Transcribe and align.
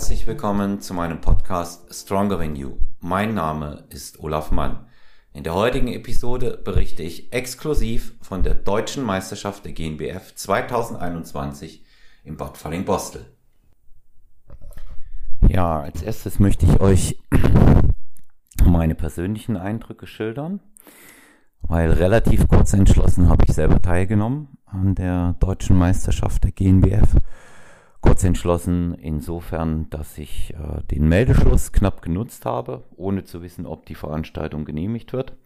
Herzlich 0.00 0.26
willkommen 0.26 0.80
zu 0.80 0.94
meinem 0.94 1.20
Podcast 1.20 1.94
Stronger 1.94 2.38
Than 2.38 2.56
You. 2.56 2.78
Mein 3.00 3.34
Name 3.34 3.84
ist 3.90 4.18
Olaf 4.20 4.50
Mann. 4.50 4.86
In 5.34 5.44
der 5.44 5.52
heutigen 5.52 5.88
Episode 5.88 6.58
berichte 6.64 7.02
ich 7.02 7.34
exklusiv 7.34 8.14
von 8.22 8.42
der 8.42 8.54
deutschen 8.54 9.04
Meisterschaft 9.04 9.66
der 9.66 9.72
GNBF 9.74 10.34
2021 10.34 11.84
in 12.24 12.38
Bad 12.38 12.56
Falling-Bostel. 12.56 13.26
Ja, 15.46 15.82
als 15.82 16.00
erstes 16.00 16.38
möchte 16.38 16.64
ich 16.64 16.80
euch 16.80 17.20
meine 18.64 18.94
persönlichen 18.94 19.58
Eindrücke 19.58 20.06
schildern, 20.06 20.60
weil 21.60 21.92
relativ 21.92 22.48
kurz 22.48 22.72
entschlossen 22.72 23.28
habe 23.28 23.44
ich 23.46 23.52
selber 23.52 23.82
teilgenommen 23.82 24.56
an 24.64 24.94
der 24.94 25.34
deutschen 25.40 25.76
Meisterschaft 25.76 26.42
der 26.44 26.52
GNBF 26.52 27.16
kurz 28.00 28.24
entschlossen 28.24 28.94
insofern, 28.94 29.88
dass 29.90 30.18
ich 30.18 30.54
äh, 30.54 30.82
den 30.90 31.08
Meldeschluss 31.08 31.72
knapp 31.72 32.02
genutzt 32.02 32.46
habe, 32.46 32.84
ohne 32.96 33.24
zu 33.24 33.42
wissen, 33.42 33.66
ob 33.66 33.86
die 33.86 33.94
Veranstaltung 33.94 34.64
genehmigt 34.64 35.12
wird. 35.12 35.36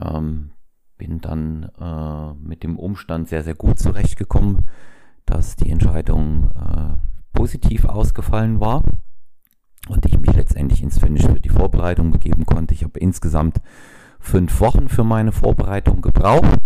Ähm, 0.00 0.52
bin 0.98 1.20
dann 1.20 1.70
äh, 1.80 2.34
mit 2.34 2.62
dem 2.62 2.78
Umstand 2.78 3.28
sehr, 3.28 3.42
sehr 3.42 3.54
gut 3.54 3.78
zurechtgekommen, 3.78 4.66
dass 5.26 5.56
die 5.56 5.70
Entscheidung 5.70 6.50
äh, 6.50 7.36
positiv 7.36 7.86
ausgefallen 7.86 8.60
war 8.60 8.84
und 9.88 10.06
ich 10.06 10.18
mich 10.20 10.34
letztendlich 10.34 10.82
ins 10.82 10.98
Finish 10.98 11.26
für 11.26 11.40
die 11.40 11.48
Vorbereitung 11.48 12.12
begeben 12.12 12.46
konnte. 12.46 12.74
Ich 12.74 12.84
habe 12.84 13.00
insgesamt 13.00 13.60
fünf 14.20 14.60
Wochen 14.60 14.88
für 14.88 15.04
meine 15.04 15.32
Vorbereitung 15.32 16.02
gebraucht 16.02 16.60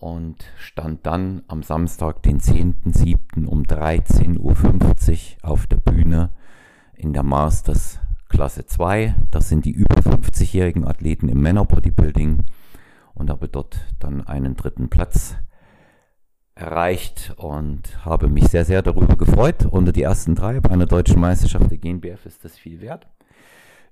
und 0.00 0.46
stand 0.56 1.06
dann 1.06 1.42
am 1.46 1.62
Samstag, 1.62 2.22
den 2.22 2.40
10.07. 2.40 3.46
um 3.46 3.62
13.50 3.62 4.38
Uhr 4.38 5.50
auf 5.50 5.66
der 5.66 5.76
Bühne 5.76 6.30
in 6.94 7.12
der 7.12 7.22
Masters 7.22 8.00
Klasse 8.30 8.64
2. 8.64 9.14
Das 9.30 9.50
sind 9.50 9.66
die 9.66 9.72
über 9.72 9.96
50-jährigen 9.96 10.86
Athleten 10.86 11.28
im 11.28 11.42
Männerbodybuilding 11.42 12.44
und 13.14 13.28
habe 13.28 13.48
dort 13.48 13.78
dann 13.98 14.26
einen 14.26 14.56
dritten 14.56 14.88
Platz 14.88 15.36
erreicht 16.54 17.34
und 17.36 18.04
habe 18.04 18.28
mich 18.28 18.48
sehr, 18.48 18.64
sehr 18.64 18.80
darüber 18.80 19.16
gefreut. 19.16 19.66
Unter 19.66 19.92
die 19.92 20.02
ersten 20.02 20.34
drei 20.34 20.60
bei 20.60 20.70
einer 20.70 20.86
deutschen 20.86 21.20
Meisterschaft 21.20 21.70
der 21.70 21.78
GNBF 21.78 22.24
ist 22.24 22.42
das 22.44 22.56
viel 22.56 22.80
wert. 22.80 23.06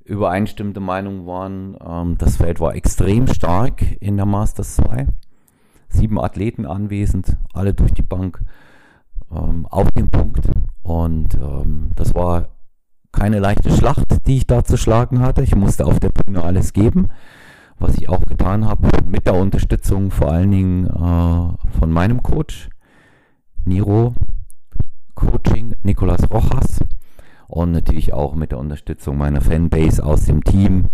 Übereinstimmende 0.04 0.80
Meinungen 0.80 1.26
waren, 1.26 1.76
ähm, 1.84 2.16
das 2.16 2.38
Feld 2.38 2.60
war 2.60 2.74
extrem 2.74 3.26
stark 3.26 3.82
in 4.00 4.16
der 4.16 4.24
Masters 4.24 4.76
2 4.76 5.06
sieben 5.88 6.18
Athleten 6.18 6.66
anwesend, 6.66 7.36
alle 7.52 7.74
durch 7.74 7.92
die 7.92 8.02
Bank 8.02 8.42
ähm, 9.30 9.66
auf 9.66 9.90
dem 9.92 10.08
Punkt. 10.08 10.48
Und 10.82 11.34
ähm, 11.34 11.90
das 11.96 12.14
war 12.14 12.48
keine 13.12 13.38
leichte 13.38 13.70
Schlacht, 13.70 14.26
die 14.26 14.38
ich 14.38 14.46
da 14.46 14.64
zu 14.64 14.76
schlagen 14.76 15.20
hatte. 15.20 15.42
Ich 15.42 15.54
musste 15.54 15.86
auf 15.86 15.98
der 15.98 16.10
Bühne 16.10 16.42
alles 16.42 16.72
geben, 16.72 17.08
was 17.78 17.96
ich 17.96 18.08
auch 18.08 18.24
getan 18.24 18.66
habe, 18.66 18.88
mit 19.08 19.26
der 19.26 19.34
Unterstützung 19.34 20.10
vor 20.10 20.30
allen 20.30 20.50
Dingen 20.50 20.86
äh, 20.86 21.78
von 21.78 21.90
meinem 21.90 22.22
Coach, 22.22 22.68
Niro 23.64 24.14
Coaching, 25.14 25.74
Nicolas 25.82 26.30
Rojas 26.30 26.80
und 27.48 27.72
natürlich 27.72 28.12
auch 28.12 28.34
mit 28.34 28.52
der 28.52 28.58
Unterstützung 28.58 29.18
meiner 29.18 29.40
Fanbase 29.40 30.04
aus 30.04 30.26
dem 30.26 30.44
Team, 30.44 30.86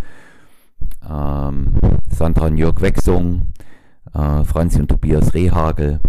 ähm, 1.07 1.75
Sandra 2.09 2.47
und 2.47 2.57
Jörg 2.57 2.81
Wechsung, 2.81 3.49
äh, 4.13 4.45
Franzi 4.45 4.81
und 4.81 4.89
Tobias 4.89 5.35
Rehagel 5.35 6.01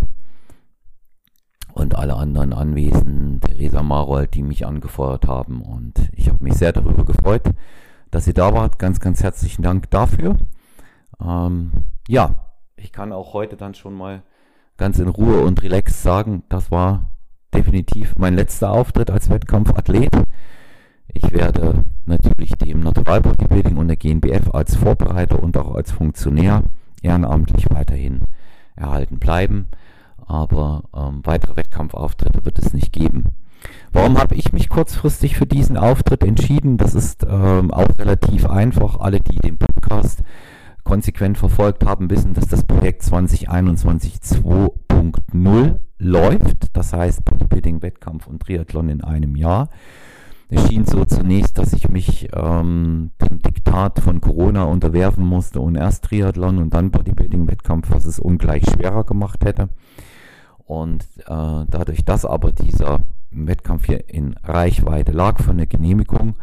und 1.73 1.95
alle 1.95 2.15
anderen 2.15 2.53
Anwesenden, 2.53 3.41
Theresa 3.41 3.83
Marold, 3.83 4.33
die 4.33 4.43
mich 4.43 4.65
angefeuert 4.65 5.27
haben. 5.27 5.61
Und 5.61 6.09
ich 6.13 6.29
habe 6.29 6.43
mich 6.43 6.55
sehr 6.55 6.71
darüber 6.71 7.03
gefreut, 7.03 7.43
dass 8.11 8.27
ihr 8.27 8.33
da 8.33 8.53
wart. 8.53 8.79
Ganz, 8.79 8.99
ganz 8.99 9.21
herzlichen 9.21 9.61
Dank 9.61 9.89
dafür. 9.91 10.37
Ähm, 11.21 11.71
ja, 12.07 12.35
ich 12.77 12.91
kann 12.91 13.11
auch 13.11 13.33
heute 13.33 13.57
dann 13.57 13.73
schon 13.73 13.93
mal 13.93 14.23
ganz 14.77 14.99
in 14.99 15.09
Ruhe 15.09 15.41
und 15.41 15.63
relax 15.63 16.01
sagen, 16.01 16.43
das 16.49 16.71
war 16.71 17.11
definitiv 17.53 18.15
mein 18.17 18.35
letzter 18.35 18.71
Auftritt 18.71 19.11
als 19.11 19.29
Wettkampfathlet. 19.29 20.15
Ich 21.13 21.31
werde 21.31 21.83
natürlich 22.05 22.51
dem 22.51 22.81
Natural 22.81 23.21
Bodybuilding 23.21 23.77
und 23.77 23.87
der 23.87 23.97
GNBF 23.97 24.53
als 24.53 24.75
Vorbereiter 24.75 25.41
und 25.41 25.57
auch 25.57 25.75
als 25.75 25.91
Funktionär 25.91 26.63
ehrenamtlich 27.05 27.65
weiterhin 27.69 28.21
erhalten 28.75 29.19
bleiben. 29.19 29.67
Aber 30.25 30.83
ähm, 30.95 31.21
weitere 31.23 31.55
Wettkampfauftritte 31.55 32.45
wird 32.45 32.59
es 32.59 32.73
nicht 32.73 32.91
geben. 32.91 33.25
Warum 33.91 34.17
habe 34.17 34.35
ich 34.35 34.53
mich 34.53 34.69
kurzfristig 34.69 35.37
für 35.37 35.45
diesen 35.45 35.77
Auftritt 35.77 36.23
entschieden? 36.23 36.77
Das 36.77 36.95
ist 36.95 37.25
ähm, 37.27 37.71
auch 37.71 37.97
relativ 37.97 38.45
einfach. 38.45 38.99
Alle, 38.99 39.21
die 39.21 39.37
den 39.37 39.57
Podcast 39.57 40.23
konsequent 40.83 41.37
verfolgt 41.37 41.85
haben, 41.85 42.09
wissen, 42.09 42.33
dass 42.33 42.47
das 42.47 42.63
Projekt 42.63 43.03
2021 43.03 44.15
2.0 44.15 45.79
läuft. 45.97 46.75
Das 46.75 46.93
heißt 46.93 47.25
Bodybuilding, 47.25 47.81
Wettkampf 47.81 48.27
und 48.27 48.41
Triathlon 48.41 48.89
in 48.89 49.03
einem 49.03 49.35
Jahr. 49.35 49.69
Es 50.49 50.67
schien 50.67 50.85
so 50.85 51.05
zunächst, 51.05 51.57
dass 51.57 51.73
ich 51.73 51.89
mich 51.89 52.29
ähm, 52.33 53.11
dem 53.19 53.41
Diktat 53.41 53.99
von 53.99 54.21
Corona 54.21 54.65
unterwerfen 54.65 55.25
musste 55.25 55.59
und 55.59 55.75
erst 55.75 56.05
Triathlon 56.05 56.59
und 56.59 56.73
dann 56.73 56.91
Bodybuilding-Wettkampf, 56.91 57.89
was 57.89 58.05
es 58.05 58.19
ungleich 58.19 58.63
schwerer 58.69 59.03
gemacht 59.03 59.43
hätte. 59.43 59.69
Und 60.57 61.03
äh, 61.25 61.65
dadurch, 61.69 62.05
dass 62.05 62.25
aber 62.25 62.51
dieser 62.51 62.99
Wettkampf 63.31 63.85
hier 63.85 64.07
in 64.09 64.35
Reichweite 64.43 65.11
lag 65.11 65.41
von 65.41 65.57
der 65.57 65.67
Genehmigung, 65.67 66.35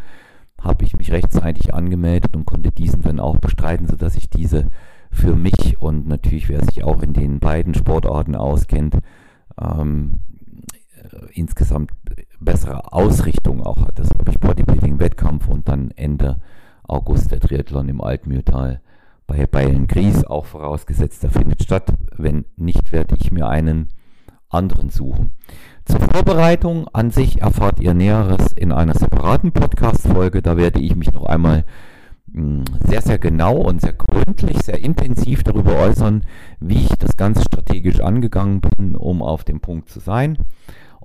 habe 0.60 0.84
ich 0.84 0.96
mich 0.96 1.12
rechtzeitig 1.12 1.74
angemeldet 1.74 2.36
und 2.36 2.44
konnte 2.44 2.70
diesen 2.70 3.02
dann 3.02 3.20
auch 3.20 3.38
bestreiten, 3.38 3.86
sodass 3.88 4.16
ich 4.16 4.30
diese 4.30 4.68
für 5.10 5.34
mich 5.34 5.80
und 5.80 6.06
natürlich 6.06 6.48
wer 6.48 6.64
sich 6.64 6.84
auch 6.84 7.02
in 7.02 7.12
den 7.12 7.38
beiden 7.38 7.74
Sportarten 7.74 8.34
auskennt, 8.34 8.98
ähm, 9.60 10.20
äh, 10.30 10.31
insgesamt 11.32 11.92
bessere 12.40 12.92
Ausrichtung 12.92 13.62
auch 13.62 13.86
hat. 13.86 13.98
Das 13.98 14.08
habe 14.18 14.30
ich 14.30 14.40
Bodybuilding-Wettkampf 14.40 15.48
und 15.48 15.68
dann 15.68 15.90
Ende 15.92 16.40
August 16.82 17.30
der 17.30 17.40
Triathlon 17.40 17.88
im 17.88 18.00
Altmühltal 18.00 18.80
bei 19.26 19.46
Bayern-Gries, 19.46 20.24
auch 20.24 20.46
vorausgesetzt, 20.46 21.22
der 21.22 21.30
findet 21.30 21.62
statt. 21.62 21.94
Wenn 22.16 22.44
nicht, 22.56 22.92
werde 22.92 23.16
ich 23.18 23.32
mir 23.32 23.48
einen 23.48 23.88
anderen 24.48 24.90
suchen. 24.90 25.30
Zur 25.84 26.00
Vorbereitung 26.00 26.86
an 26.88 27.10
sich 27.10 27.40
erfahrt 27.40 27.80
ihr 27.80 27.94
Näheres 27.94 28.52
in 28.52 28.72
einer 28.72 28.94
separaten 28.94 29.52
Podcast-Folge. 29.52 30.42
Da 30.42 30.56
werde 30.56 30.80
ich 30.80 30.94
mich 30.96 31.12
noch 31.12 31.24
einmal 31.24 31.64
hm, 32.32 32.64
sehr, 32.86 33.02
sehr 33.02 33.18
genau 33.18 33.56
und 33.56 33.80
sehr 33.80 33.94
gründlich, 33.94 34.58
sehr 34.62 34.78
intensiv 34.78 35.42
darüber 35.42 35.76
äußern, 35.76 36.24
wie 36.60 36.84
ich 36.84 36.96
das 36.98 37.16
Ganze 37.16 37.42
strategisch 37.42 38.00
angegangen 38.00 38.60
bin, 38.60 38.96
um 38.96 39.22
auf 39.22 39.44
dem 39.44 39.60
Punkt 39.60 39.88
zu 39.88 40.00
sein. 40.00 40.38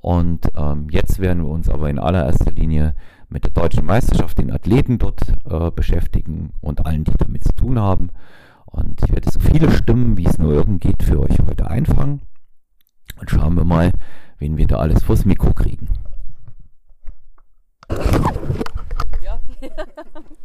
Und 0.01 0.47
ähm, 0.55 0.87
jetzt 0.91 1.19
werden 1.19 1.43
wir 1.43 1.49
uns 1.49 1.69
aber 1.69 1.89
in 1.89 1.99
allererster 1.99 2.51
Linie 2.51 2.95
mit 3.29 3.43
der 3.43 3.51
deutschen 3.51 3.85
Meisterschaft, 3.85 4.37
den 4.37 4.51
Athleten 4.51 4.99
dort 4.99 5.21
äh, 5.49 5.71
beschäftigen 5.71 6.53
und 6.61 6.85
allen, 6.85 7.03
die 7.03 7.13
damit 7.17 7.43
zu 7.43 7.53
tun 7.53 7.79
haben. 7.79 8.11
Und 8.65 9.01
ich 9.03 9.11
werde 9.11 9.29
so 9.29 9.39
viele 9.39 9.71
Stimmen, 9.71 10.17
wie 10.17 10.25
es 10.25 10.37
nur 10.37 10.53
irgend 10.53 10.81
geht, 10.81 11.03
für 11.03 11.19
euch 11.19 11.39
heute 11.39 11.69
einfangen. 11.69 12.21
Und 13.19 13.29
schauen 13.29 13.55
wir 13.55 13.63
mal, 13.63 13.91
wen 14.37 14.57
wir 14.57 14.67
da 14.67 14.77
alles 14.77 15.03
vors 15.03 15.25
Mikro 15.25 15.53
kriegen. 15.53 15.89
Ja. 19.23 19.39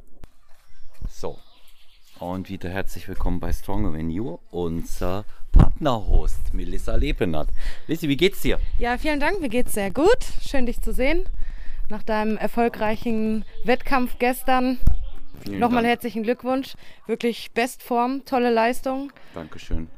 und 2.22 2.48
wieder 2.48 2.70
herzlich 2.70 3.08
willkommen 3.08 3.40
bei 3.40 3.52
Stronger 3.52 3.92
Than 3.92 4.08
You, 4.08 4.38
unser 4.52 5.24
Partnerhost 5.50 6.54
Melissa 6.54 6.94
Lepenat. 6.94 7.48
Lissi, 7.88 8.08
wie 8.08 8.16
geht's 8.16 8.40
dir? 8.42 8.60
Ja, 8.78 8.96
vielen 8.96 9.18
Dank, 9.18 9.40
mir 9.40 9.48
geht's 9.48 9.72
sehr 9.72 9.90
gut. 9.90 10.18
Schön 10.40 10.66
dich 10.66 10.80
zu 10.80 10.92
sehen. 10.92 11.24
Nach 11.88 12.04
deinem 12.04 12.36
erfolgreichen 12.36 13.44
Wettkampf 13.64 14.20
gestern. 14.20 14.78
Vielen 15.44 15.58
Nochmal 15.58 15.82
Dank. 15.82 15.90
herzlichen 15.94 16.22
Glückwunsch. 16.22 16.74
Wirklich 17.08 17.50
Bestform, 17.52 18.24
tolle 18.24 18.52
Leistung. 18.52 19.12
Dankeschön. 19.34 19.88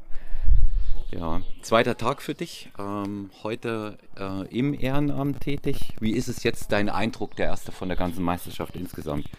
Ja, 1.11 1.41
zweiter 1.61 1.95
Tag 1.95 2.23
für 2.23 2.33
dich. 2.33 2.71
Ähm, 2.79 3.29
heute 3.43 3.99
äh, 4.17 4.47
im 4.47 4.73
Ehrenamt 4.73 5.41
tätig. 5.41 5.93
Wie 5.99 6.13
ist 6.13 6.27
es 6.27 6.43
jetzt 6.43 6.71
dein 6.71 6.89
Eindruck, 6.89 7.35
der 7.35 7.45
erste 7.45 7.71
von 7.71 7.87
der 7.87 7.97
ganzen 7.97 8.23
Meisterschaft 8.23 8.75
insgesamt? 8.75 9.29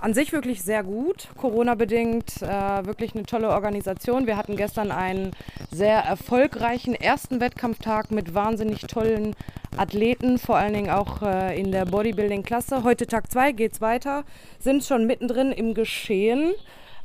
An 0.00 0.14
sich 0.14 0.32
wirklich 0.32 0.62
sehr 0.62 0.84
gut, 0.84 1.26
Corona-bedingt 1.36 2.40
äh, 2.42 2.86
wirklich 2.86 3.16
eine 3.16 3.24
tolle 3.24 3.48
Organisation. 3.48 4.28
Wir 4.28 4.36
hatten 4.36 4.54
gestern 4.56 4.92
einen 4.92 5.32
sehr 5.72 5.98
erfolgreichen 5.98 6.94
ersten 6.94 7.40
Wettkampftag 7.40 8.12
mit 8.12 8.32
wahnsinnig 8.32 8.82
tollen 8.82 9.34
Athleten, 9.76 10.38
vor 10.38 10.56
allen 10.56 10.74
Dingen 10.74 10.90
auch 10.90 11.22
äh, 11.22 11.58
in 11.58 11.72
der 11.72 11.84
Bodybuilding-Klasse. 11.84 12.84
Heute 12.84 13.08
Tag 13.08 13.32
2 13.32 13.50
geht 13.50 13.72
es 13.72 13.80
weiter, 13.80 14.22
sind 14.60 14.84
schon 14.84 15.04
mittendrin 15.04 15.50
im 15.50 15.74
Geschehen. 15.74 16.54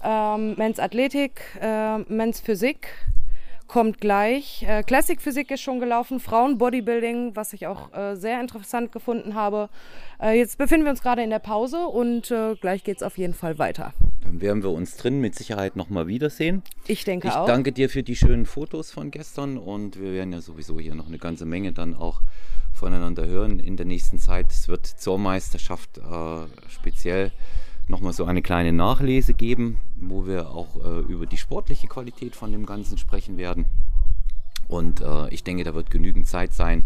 Ähm, 0.03 0.53
Men's 0.57 0.79
Athletik, 0.79 1.41
äh, 1.61 1.97
Men's 1.97 2.41
Physik, 2.41 2.89
kommt 3.73 3.99
gleich. 3.99 4.63
Äh, 4.67 4.83
Classic 4.83 5.19
Physik 5.19 5.49
ist 5.49 5.61
schon 5.61 5.79
gelaufen, 5.79 6.19
Frauen 6.19 6.59
Bodybuilding, 6.59 7.35
was 7.35 7.53
ich 7.53 7.65
auch 7.65 7.91
äh, 7.91 8.15
sehr 8.15 8.39
interessant 8.39 8.91
gefunden 8.91 9.33
habe. 9.33 9.67
Äh, 10.21 10.37
jetzt 10.37 10.59
befinden 10.59 10.85
wir 10.85 10.91
uns 10.91 11.01
gerade 11.01 11.23
in 11.23 11.31
der 11.31 11.39
Pause 11.39 11.87
und 11.87 12.29
äh, 12.29 12.53
gleich 12.53 12.83
geht 12.83 12.97
es 12.97 13.03
auf 13.03 13.17
jeden 13.17 13.33
Fall 13.33 13.57
weiter. 13.57 13.91
Dann 14.21 14.41
werden 14.41 14.61
wir 14.61 14.69
uns 14.69 14.95
drin 14.97 15.19
mit 15.21 15.33
Sicherheit 15.33 15.75
nochmal 15.75 16.05
wiedersehen. 16.05 16.61
Ich 16.85 17.03
denke 17.03 17.29
ich 17.29 17.33
auch. 17.33 17.47
Ich 17.47 17.51
danke 17.51 17.71
dir 17.71 17.89
für 17.89 18.03
die 18.03 18.15
schönen 18.15 18.45
Fotos 18.45 18.91
von 18.91 19.09
gestern 19.09 19.57
und 19.57 19.99
wir 19.99 20.13
werden 20.13 20.33
ja 20.33 20.41
sowieso 20.41 20.79
hier 20.79 20.93
noch 20.93 21.07
eine 21.07 21.17
ganze 21.17 21.45
Menge 21.47 21.73
dann 21.73 21.95
auch 21.95 22.21
voneinander 22.73 23.25
hören 23.25 23.57
in 23.57 23.75
der 23.75 23.87
nächsten 23.87 24.19
Zeit. 24.19 24.51
Es 24.51 24.67
wird 24.67 24.85
zur 24.85 25.17
Meisterschaft 25.17 25.97
äh, 25.97 26.45
speziell 26.69 27.31
nochmal 27.87 28.13
so 28.13 28.25
eine 28.25 28.41
kleine 28.41 28.73
Nachlese 28.73 29.33
geben, 29.33 29.77
wo 29.95 30.25
wir 30.25 30.49
auch 30.51 30.83
äh, 30.83 30.99
über 31.01 31.25
die 31.25 31.37
sportliche 31.37 31.87
Qualität 31.87 32.35
von 32.35 32.51
dem 32.51 32.65
Ganzen 32.65 32.97
sprechen 32.97 33.37
werden. 33.37 33.65
Und 34.67 35.01
äh, 35.01 35.29
ich 35.29 35.43
denke, 35.43 35.63
da 35.63 35.73
wird 35.73 35.91
genügend 35.91 36.25
Zeit 36.27 36.53
sein, 36.53 36.85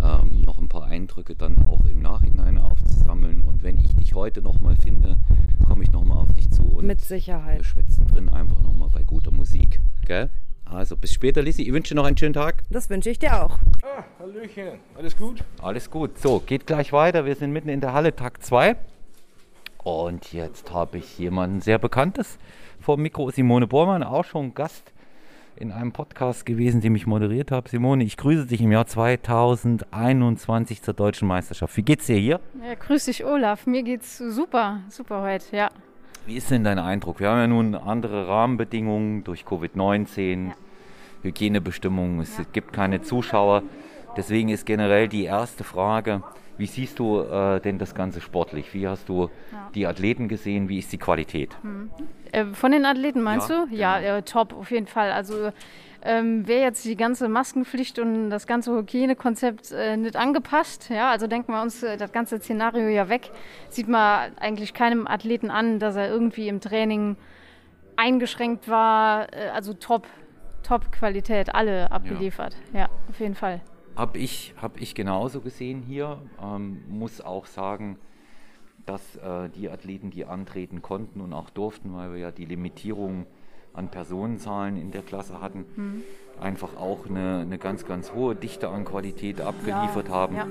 ähm, 0.00 0.42
noch 0.42 0.58
ein 0.58 0.68
paar 0.68 0.84
Eindrücke 0.84 1.34
dann 1.34 1.66
auch 1.66 1.84
im 1.84 2.00
Nachhinein 2.00 2.58
aufzusammeln. 2.58 3.40
Und 3.40 3.62
wenn 3.62 3.78
ich 3.78 3.94
dich 3.96 4.14
heute 4.14 4.40
nochmal 4.40 4.76
finde, 4.76 5.18
komme 5.66 5.82
ich 5.82 5.92
nochmal 5.92 6.18
auf 6.18 6.32
dich 6.32 6.48
zu. 6.50 6.62
Und 6.62 6.86
Mit 6.86 7.00
Sicherheit. 7.00 7.58
Wir 7.58 7.64
schwätzen 7.64 8.06
drin 8.06 8.28
einfach 8.28 8.60
nochmal 8.60 8.88
bei 8.92 9.02
guter 9.02 9.30
Musik. 9.30 9.80
Gell? 10.06 10.30
Also 10.64 10.96
bis 10.96 11.12
später, 11.12 11.42
Lissi. 11.42 11.62
Ich 11.62 11.72
wünsche 11.72 11.94
dir 11.94 12.00
noch 12.00 12.06
einen 12.06 12.16
schönen 12.16 12.34
Tag. 12.34 12.62
Das 12.70 12.88
wünsche 12.90 13.10
ich 13.10 13.18
dir 13.18 13.42
auch. 13.42 13.58
Ah, 13.82 14.04
Hallöchen. 14.18 14.78
Alles 14.96 15.16
gut? 15.16 15.42
Alles 15.60 15.90
gut. 15.90 16.18
So, 16.18 16.40
geht 16.40 16.66
gleich 16.66 16.92
weiter. 16.92 17.24
Wir 17.24 17.34
sind 17.34 17.52
mitten 17.52 17.68
in 17.68 17.80
der 17.80 17.94
Halle, 17.94 18.14
Tag 18.14 18.42
2. 18.44 18.76
Und 19.88 20.34
jetzt 20.34 20.70
habe 20.74 20.98
ich 20.98 21.18
jemanden 21.18 21.62
sehr 21.62 21.78
Bekanntes 21.78 22.36
vor 22.78 22.96
dem 22.96 23.04
Mikro, 23.04 23.30
Simone 23.30 23.66
Bormann, 23.66 24.02
auch 24.02 24.22
schon 24.26 24.52
Gast 24.52 24.92
in 25.56 25.72
einem 25.72 25.92
Podcast 25.92 26.44
gewesen, 26.44 26.82
den 26.82 26.94
ich 26.94 27.06
moderiert 27.06 27.50
habe. 27.50 27.70
Simone, 27.70 28.04
ich 28.04 28.18
grüße 28.18 28.44
dich 28.44 28.60
im 28.60 28.70
Jahr 28.70 28.86
2021 28.86 30.82
zur 30.82 30.92
Deutschen 30.92 31.26
Meisterschaft. 31.26 31.74
Wie 31.74 31.82
geht's 31.82 32.04
dir 32.04 32.18
hier? 32.18 32.38
Ja, 32.62 32.74
grüß 32.74 33.06
dich, 33.06 33.24
Olaf. 33.24 33.66
Mir 33.66 33.82
geht's 33.82 34.18
super, 34.18 34.80
super 34.90 35.22
heute, 35.22 35.56
ja. 35.56 35.70
Wie 36.26 36.36
ist 36.36 36.50
denn 36.50 36.64
dein 36.64 36.78
Eindruck? 36.78 37.20
Wir 37.20 37.30
haben 37.30 37.38
ja 37.38 37.46
nun 37.46 37.74
andere 37.74 38.28
Rahmenbedingungen 38.28 39.24
durch 39.24 39.44
Covid-19, 39.44 40.48
ja. 40.48 40.54
Hygienebestimmungen, 41.22 42.20
es 42.20 42.36
ja. 42.36 42.44
gibt 42.52 42.74
keine 42.74 43.00
Zuschauer. 43.00 43.62
Deswegen 44.18 44.50
ist 44.50 44.66
generell 44.66 45.08
die 45.08 45.24
erste 45.24 45.64
Frage, 45.64 46.22
wie 46.58 46.66
siehst 46.66 46.98
du 46.98 47.20
äh, 47.20 47.60
denn 47.60 47.78
das 47.78 47.94
Ganze 47.94 48.20
sportlich? 48.20 48.74
Wie 48.74 48.86
hast 48.86 49.08
du 49.08 49.30
ja. 49.52 49.70
die 49.74 49.86
Athleten 49.86 50.28
gesehen? 50.28 50.68
Wie 50.68 50.78
ist 50.78 50.92
die 50.92 50.98
Qualität? 50.98 51.56
Hm. 51.62 51.90
Äh, 52.32 52.44
von 52.46 52.72
den 52.72 52.84
Athleten 52.84 53.22
meinst 53.22 53.48
ja, 53.48 53.60
du? 53.60 53.66
Genau. 53.66 53.80
Ja, 53.80 54.00
äh, 54.00 54.22
top, 54.22 54.52
auf 54.52 54.70
jeden 54.70 54.86
Fall. 54.86 55.12
Also 55.12 55.52
ähm, 56.02 56.46
wäre 56.46 56.62
jetzt 56.62 56.84
die 56.84 56.96
ganze 56.96 57.28
Maskenpflicht 57.28 57.98
und 57.98 58.30
das 58.30 58.46
ganze 58.46 58.72
Hygienekonzept 58.72 59.72
äh, 59.72 59.96
nicht 59.96 60.16
angepasst, 60.16 60.90
ja, 60.90 61.10
also 61.10 61.26
denken 61.26 61.52
wir 61.52 61.60
uns 61.60 61.82
äh, 61.82 61.96
das 61.96 62.12
ganze 62.12 62.38
Szenario 62.38 62.88
ja 62.88 63.08
weg, 63.08 63.30
sieht 63.68 63.88
man 63.88 64.36
eigentlich 64.38 64.74
keinem 64.74 65.08
Athleten 65.08 65.50
an, 65.50 65.78
dass 65.80 65.96
er 65.96 66.08
irgendwie 66.08 66.48
im 66.48 66.60
Training 66.60 67.16
eingeschränkt 67.96 68.68
war, 68.68 69.32
äh, 69.32 69.48
also 69.48 69.74
top, 69.74 70.06
top 70.62 70.92
Qualität, 70.92 71.54
alle 71.54 71.90
abgeliefert, 71.90 72.56
ja, 72.72 72.80
ja 72.80 72.88
auf 73.08 73.18
jeden 73.18 73.34
Fall. 73.34 73.60
Habe 73.98 74.18
ich, 74.18 74.54
hab 74.62 74.80
ich 74.80 74.94
genauso 74.94 75.40
gesehen 75.40 75.82
hier. 75.82 76.18
Ähm, 76.40 76.84
muss 76.88 77.20
auch 77.20 77.46
sagen, 77.46 77.98
dass 78.86 79.16
äh, 79.16 79.48
die 79.50 79.68
Athleten, 79.68 80.12
die 80.12 80.24
antreten 80.24 80.82
konnten 80.82 81.20
und 81.20 81.32
auch 81.32 81.50
durften, 81.50 81.96
weil 81.96 82.12
wir 82.12 82.18
ja 82.18 82.30
die 82.30 82.44
Limitierung 82.44 83.26
an 83.74 83.88
Personenzahlen 83.88 84.76
in 84.76 84.92
der 84.92 85.02
Klasse 85.02 85.40
hatten, 85.40 85.64
mhm. 85.74 86.02
einfach 86.40 86.76
auch 86.76 87.06
eine, 87.08 87.40
eine, 87.40 87.58
ganz, 87.58 87.86
ganz 87.86 88.12
hohe 88.12 88.36
Dichte 88.36 88.68
an 88.68 88.84
Qualität 88.84 89.40
abgeliefert 89.40 90.08
ja, 90.08 90.14
haben. 90.14 90.36
Ja. 90.36 90.46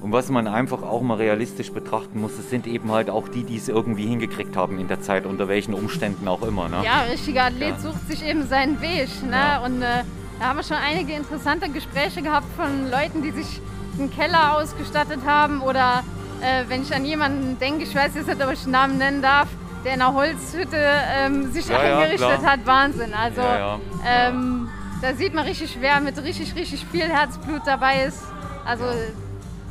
Und 0.00 0.12
was 0.12 0.30
man 0.30 0.46
einfach 0.46 0.82
auch 0.82 1.02
mal 1.02 1.18
realistisch 1.18 1.72
betrachten 1.72 2.18
muss, 2.18 2.38
das 2.38 2.48
sind 2.48 2.66
eben 2.66 2.90
halt 2.90 3.10
auch 3.10 3.28
die, 3.28 3.44
die 3.44 3.56
es 3.56 3.68
irgendwie 3.68 4.06
hingekriegt 4.06 4.56
haben 4.56 4.78
in 4.78 4.88
der 4.88 5.02
Zeit, 5.02 5.26
unter 5.26 5.48
welchen 5.48 5.74
Umständen 5.74 6.26
auch 6.26 6.40
immer. 6.40 6.70
Ne? 6.70 6.82
Ja, 6.82 7.02
richtiger 7.02 7.44
Athlet 7.44 7.68
ja. 7.72 7.78
sucht 7.78 8.08
sich 8.08 8.26
eben 8.26 8.46
seinen 8.46 8.80
Weg. 8.80 9.08
Ne? 9.28 9.60
Und 9.62 9.82
äh, 9.82 10.04
da 10.40 10.46
haben 10.46 10.56
wir 10.56 10.64
schon 10.64 10.78
einige 10.78 11.12
interessante 11.12 11.68
Gespräche 11.68 12.22
gehabt 12.22 12.46
von 12.56 12.90
Leuten, 12.90 13.22
die 13.22 13.30
sich 13.30 13.60
einen 13.98 14.10
Keller 14.10 14.56
ausgestattet 14.56 15.20
haben 15.26 15.60
oder 15.60 16.02
äh, 16.40 16.64
wenn 16.68 16.82
ich 16.82 16.94
an 16.94 17.04
jemanden 17.04 17.58
denke, 17.58 17.84
ich 17.84 17.94
weiß 17.94 18.14
jetzt 18.14 18.26
nicht, 18.26 18.42
ob 18.42 18.50
ich 18.50 18.62
den 18.62 18.72
Namen 18.72 18.96
nennen 18.96 19.20
darf, 19.20 19.48
der 19.84 19.94
in 19.94 20.00
einer 20.00 20.14
Holzhütte 20.14 20.78
ähm, 20.78 21.52
sich 21.52 21.68
ja, 21.68 21.78
eingerichtet 21.78 22.42
ja, 22.42 22.42
hat, 22.42 22.66
Wahnsinn. 22.66 23.12
Also 23.12 23.42
ja, 23.42 23.78
ähm, 24.08 24.70
da 25.02 25.14
sieht 25.14 25.34
man 25.34 25.44
richtig, 25.44 25.76
wer 25.80 26.00
mit 26.00 26.16
richtig, 26.22 26.54
richtig 26.54 26.86
viel 26.90 27.08
Herzblut 27.08 27.62
dabei 27.66 28.04
ist. 28.04 28.22
Also, 28.64 28.84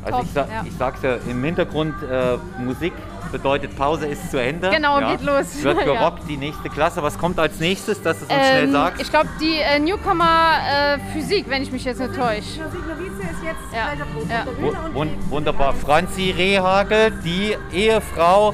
also 0.04 0.22
ich, 0.22 0.32
sa 0.32 0.48
ich 0.66 0.74
sag's 0.78 1.02
ja, 1.02 1.16
im 1.28 1.44
Hintergrund 1.44 1.96
äh, 2.04 2.38
Musik 2.60 2.94
bedeutet 3.32 3.76
Pause 3.76 4.08
ist 4.08 4.32
zu 4.32 4.42
Ende. 4.42 4.70
Genau, 4.70 5.00
ja. 5.00 5.12
geht 5.12 5.22
los. 5.22 5.62
Wird 5.64 5.80
gerockt, 5.86 6.22
ja. 6.22 6.28
die 6.28 6.38
nächste 6.38 6.70
Klasse. 6.70 7.04
Was 7.04 7.18
kommt 7.18 7.40
als 7.40 7.60
nächstes, 7.60 8.02
dass 8.02 8.20
du 8.20 8.26
es 8.26 8.32
uns 8.32 8.40
ähm, 8.40 8.46
schnell 8.46 8.72
sagst? 8.72 9.02
Ich 9.02 9.10
glaube, 9.10 9.30
die 9.40 9.58
äh, 9.58 9.80
Newcomer 9.80 10.58
äh, 10.68 11.00
Physik, 11.14 11.46
wenn 11.50 11.62
ich 11.62 11.72
mich 11.72 11.84
jetzt 11.84 12.00
nicht 12.00 12.16
täusche. 12.16 12.42
Physik 12.42 12.88
Novize 12.88 13.22
ist 13.22 13.44
jetzt 13.44 13.74
ja. 13.74 13.94
ja. 14.30 14.94
Wund 14.94 15.12
wunderbar. 15.30 15.74
Franzi 15.74 16.32
Rehagel, 16.32 17.12
die 17.24 17.56
Ehefrau 17.72 18.54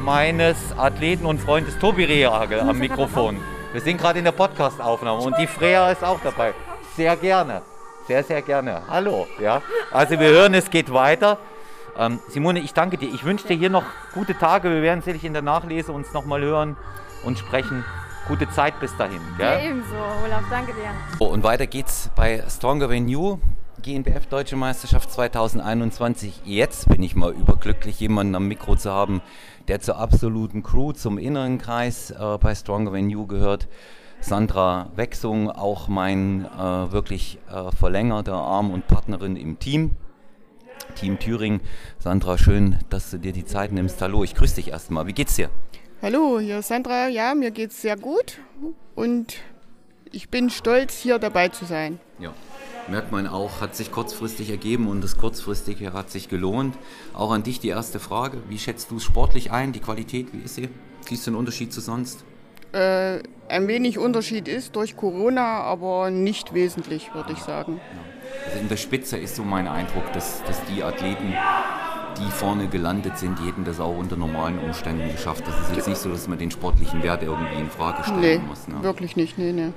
meines 0.00 0.56
Athleten 0.76 1.26
und 1.26 1.40
Freundes 1.40 1.78
Tobi 1.78 2.04
Rehagel 2.04 2.60
am 2.60 2.78
Mikrofon. 2.78 3.38
Wir 3.72 3.80
sind 3.80 3.98
gerade 3.98 4.18
in 4.18 4.24
der 4.24 4.32
Podcast-Aufnahme 4.32 5.20
und 5.20 5.36
die 5.38 5.46
Freya 5.46 5.90
ist 5.90 6.02
auch 6.02 6.18
dabei. 6.22 6.54
Sehr 6.96 7.16
gerne. 7.16 7.62
Sehr, 8.08 8.24
sehr 8.24 8.40
gerne. 8.40 8.80
Hallo. 8.88 9.26
Ja. 9.38 9.60
Also 9.92 10.18
wir 10.18 10.30
hören, 10.30 10.54
es 10.54 10.70
geht 10.70 10.90
weiter. 10.90 11.36
Ähm, 11.94 12.20
Simone, 12.30 12.60
ich 12.60 12.72
danke 12.72 12.96
dir. 12.96 13.12
Ich 13.12 13.22
wünsche 13.22 13.46
dir 13.46 13.54
hier 13.54 13.68
noch 13.68 13.84
gute 14.14 14.34
Tage. 14.34 14.70
Wir 14.70 14.80
werden 14.80 15.02
sicherlich 15.02 15.26
in 15.26 15.34
der 15.34 15.42
Nachlese 15.42 15.92
uns 15.92 16.14
nochmal 16.14 16.40
hören 16.40 16.78
und 17.22 17.38
sprechen. 17.38 17.84
Gute 18.26 18.48
Zeit 18.48 18.80
bis 18.80 18.96
dahin. 18.96 19.20
Gell? 19.36 19.46
Ja, 19.46 19.60
ebenso, 19.60 19.94
Olaf. 20.24 20.42
Danke 20.48 20.72
dir. 20.72 20.90
So, 21.18 21.26
und 21.26 21.44
weiter 21.44 21.66
geht's 21.66 22.08
bei 22.16 22.42
Stronger 22.48 22.88
Than 22.88 23.08
You. 23.08 23.40
GNBF 23.82 24.26
Deutsche 24.26 24.56
Meisterschaft 24.56 25.12
2021. 25.12 26.40
Jetzt 26.46 26.88
bin 26.88 27.02
ich 27.02 27.14
mal 27.14 27.32
überglücklich, 27.32 28.00
jemanden 28.00 28.34
am 28.36 28.48
Mikro 28.48 28.74
zu 28.74 28.90
haben, 28.90 29.20
der 29.68 29.82
zur 29.82 29.98
absoluten 29.98 30.62
Crew, 30.62 30.92
zum 30.92 31.18
inneren 31.18 31.58
Kreis 31.58 32.10
äh, 32.10 32.38
bei 32.40 32.54
Stronger 32.54 32.92
Than 32.92 33.10
You 33.10 33.26
gehört. 33.26 33.68
Sandra 34.20 34.90
Wechsung, 34.96 35.50
auch 35.50 35.88
mein 35.88 36.44
äh, 36.44 36.92
wirklich 36.92 37.38
äh, 37.50 37.70
verlängerter 37.70 38.34
Arm 38.34 38.70
und 38.70 38.86
Partnerin 38.86 39.36
im 39.36 39.58
Team. 39.58 39.92
Team 40.94 41.18
Thüringen. 41.18 41.60
Sandra, 41.98 42.38
schön, 42.38 42.78
dass 42.90 43.10
du 43.10 43.18
dir 43.18 43.32
die 43.32 43.44
Zeit 43.44 43.72
nimmst. 43.72 44.00
Hallo, 44.02 44.24
ich 44.24 44.34
grüße 44.34 44.56
dich 44.56 44.68
erstmal. 44.68 45.06
Wie 45.06 45.12
geht's 45.12 45.36
dir? 45.36 45.50
Hallo, 46.02 46.40
hier 46.40 46.58
ist 46.58 46.68
Sandra. 46.68 47.08
Ja, 47.08 47.34
mir 47.34 47.50
geht's 47.50 47.80
sehr 47.80 47.96
gut 47.96 48.38
und 48.94 49.36
ich 50.10 50.28
bin 50.28 50.50
stolz, 50.50 50.98
hier 50.98 51.18
dabei 51.18 51.48
zu 51.48 51.64
sein. 51.64 52.00
Ja, 52.18 52.32
merkt 52.88 53.12
man 53.12 53.26
auch, 53.26 53.60
hat 53.60 53.76
sich 53.76 53.92
kurzfristig 53.92 54.50
ergeben 54.50 54.88
und 54.88 55.02
das 55.02 55.18
kurzfristige 55.18 55.92
hat 55.92 56.10
sich 56.10 56.28
gelohnt. 56.28 56.76
Auch 57.14 57.30
an 57.30 57.42
dich 57.42 57.60
die 57.60 57.68
erste 57.68 58.00
Frage. 58.00 58.42
Wie 58.48 58.58
schätzt 58.58 58.90
du 58.90 58.96
es 58.96 59.04
sportlich 59.04 59.52
ein, 59.52 59.72
die 59.72 59.80
Qualität, 59.80 60.32
wie 60.32 60.38
ist 60.38 60.56
sie? 60.56 60.68
Siehst 61.08 61.26
du 61.26 61.30
einen 61.30 61.38
Unterschied 61.38 61.72
zu 61.72 61.80
sonst? 61.80 62.24
Äh, 62.72 63.20
ein 63.48 63.66
wenig 63.66 63.98
Unterschied 63.98 64.46
ist 64.46 64.76
durch 64.76 64.96
Corona, 64.96 65.62
aber 65.62 66.10
nicht 66.10 66.52
wesentlich, 66.52 67.14
würde 67.14 67.32
ich 67.32 67.38
sagen. 67.38 67.80
Also 68.46 68.58
in 68.60 68.68
der 68.68 68.76
Spitze 68.76 69.16
ist 69.16 69.36
so 69.36 69.42
mein 69.42 69.66
Eindruck, 69.66 70.12
dass, 70.12 70.42
dass 70.44 70.60
die 70.66 70.82
Athleten, 70.82 71.32
die 72.18 72.30
vorne 72.30 72.68
gelandet 72.68 73.16
sind, 73.16 73.38
die 73.38 73.48
hätten 73.48 73.64
das 73.64 73.80
auch 73.80 73.96
unter 73.96 74.16
normalen 74.16 74.58
Umständen 74.58 75.10
geschafft. 75.10 75.44
Das 75.46 75.58
ist 75.60 75.76
jetzt 75.76 75.88
nicht 75.88 76.00
so, 76.00 76.10
dass 76.10 76.28
man 76.28 76.38
den 76.38 76.50
sportlichen 76.50 77.02
Wert 77.02 77.22
irgendwie 77.22 77.58
in 77.58 77.70
Frage 77.70 78.02
stellen 78.04 78.20
nee, 78.20 78.38
muss. 78.46 78.68
Ne? 78.68 78.82
Wirklich 78.82 79.16
nicht, 79.16 79.38
nee, 79.38 79.52
nee. 79.52 79.62
Ja. 79.62 79.72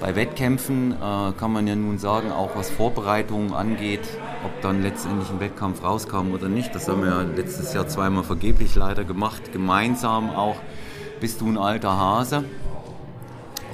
Bei 0.00 0.16
Wettkämpfen 0.16 0.92
äh, 0.92 1.32
kann 1.38 1.52
man 1.52 1.66
ja 1.66 1.76
nun 1.76 1.98
sagen, 1.98 2.32
auch 2.32 2.56
was 2.56 2.70
Vorbereitungen 2.70 3.52
angeht, 3.52 4.00
ob 4.44 4.60
dann 4.62 4.82
letztendlich 4.82 5.28
ein 5.30 5.40
Wettkampf 5.40 5.82
rauskam 5.82 6.32
oder 6.32 6.48
nicht, 6.48 6.74
das 6.74 6.88
haben 6.88 7.02
wir 7.02 7.10
ja 7.10 7.22
letztes 7.22 7.74
Jahr 7.74 7.86
zweimal 7.86 8.24
vergeblich 8.24 8.74
leider 8.74 9.04
gemacht, 9.04 9.52
gemeinsam 9.52 10.30
auch. 10.30 10.56
Bist 11.20 11.42
du 11.42 11.48
ein 11.48 11.58
alter 11.58 11.98
Hase? 11.98 12.44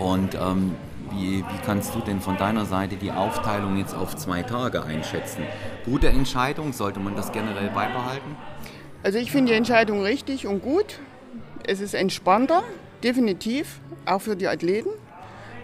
Und 0.01 0.35
ähm, 0.35 0.75
wie, 1.13 1.39
wie 1.39 1.59
kannst 1.65 1.95
du 1.95 2.01
denn 2.01 2.21
von 2.21 2.37
deiner 2.37 2.67
Seite 2.67 2.97
die 2.97 3.13
Aufteilung 3.13 3.77
jetzt 3.77 3.95
auf 3.95 4.17
zwei 4.17 4.43
Tage 4.43 4.83
einschätzen? 4.83 5.45
Gute 5.85 6.09
Entscheidung, 6.09 6.73
sollte 6.73 6.99
man 6.99 7.15
das 7.15 7.31
generell 7.31 7.71
beibehalten? 7.71 8.35
Also 9.05 9.19
ich 9.19 9.31
finde 9.31 9.53
die 9.53 9.57
Entscheidung 9.57 10.03
richtig 10.03 10.49
und 10.49 10.61
gut. 10.61 10.99
Es 11.65 11.81
ist 11.81 11.95
entspannter, 11.95 12.65
definitiv, 13.05 13.81
auch 14.07 14.23
für 14.23 14.35
die 14.35 14.49
Athleten, 14.49 14.91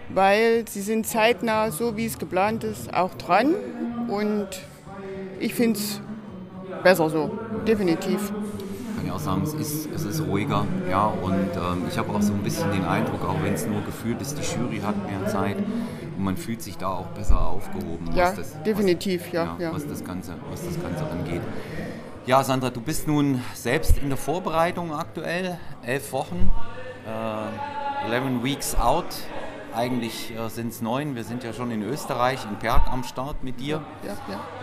weil 0.09 0.65
sie 0.69 0.83
sind 0.83 1.05
zeitnah, 1.05 1.73
so 1.73 1.97
wie 1.97 2.07
es 2.07 2.17
geplant 2.17 2.62
ist, 2.62 2.95
auch 2.95 3.15
dran. 3.15 3.57
Und 4.07 4.47
ich 5.41 5.55
finde 5.55 5.81
es 5.81 6.01
besser 6.85 7.11
so, 7.11 7.37
definitiv 7.67 8.33
sagen, 9.19 9.42
es 9.42 9.54
ist, 9.54 9.88
es 9.92 10.04
ist 10.04 10.21
ruhiger. 10.23 10.66
Ja, 10.90 11.07
und 11.07 11.35
ähm, 11.57 11.85
ich 11.88 11.99
habe 11.99 12.12
auch 12.12 12.23
so 12.23 12.33
ein 12.33 12.42
bisschen 12.42 12.71
den 12.73 12.85
Eindruck, 12.85 13.25
auch 13.25 13.42
wenn 13.42 13.54
es 13.54 13.66
nur 13.66 13.83
gefühlt 13.83 14.21
ist, 14.21 14.37
die 14.38 14.42
Jury 14.42 14.81
hat 14.81 14.97
mehr 15.09 15.26
Zeit 15.28 15.57
und 15.57 16.25
man 16.25 16.37
fühlt 16.37 16.62
sich 16.62 16.76
da 16.78 16.88
auch 16.88 17.07
besser 17.09 17.40
aufgehoben. 17.40 18.11
Ja, 18.14 18.28
was 18.28 18.37
das, 18.37 18.62
definitiv, 18.62 19.26
was, 19.26 19.33
ja, 19.33 19.57
ja. 19.59 19.73
Was, 19.73 19.87
das 19.87 20.04
Ganze, 20.04 20.35
was 20.50 20.64
das 20.64 20.81
Ganze 20.83 21.04
angeht. 21.11 21.42
Ja, 22.26 22.45
Sandra, 22.45 22.71
du 22.71 22.81
bist 22.81 23.09
nun 23.09 23.40
selbst 23.54 23.99
in 23.99 24.09
der 24.09 24.19
Vorbereitung 24.19 24.92
aktuell, 24.92 25.59
elf 25.83 26.12
Wochen, 26.12 26.50
äh, 27.07 28.11
11 28.12 28.42
Weeks 28.42 28.75
out. 28.75 29.07
Eigentlich 29.75 30.35
äh, 30.37 30.49
sind 30.49 30.69
es 30.69 30.83
neun. 30.83 31.14
Wir 31.14 31.25
sind 31.25 31.45
ja 31.45 31.52
schon 31.52 31.71
in 31.71 31.83
Österreich, 31.83 32.45
in 32.45 32.57
Perg 32.59 32.93
am 32.93 33.05
Start 33.05 33.43
mit 33.43 33.59
dir. 33.59 33.83
Ja, 34.02 34.17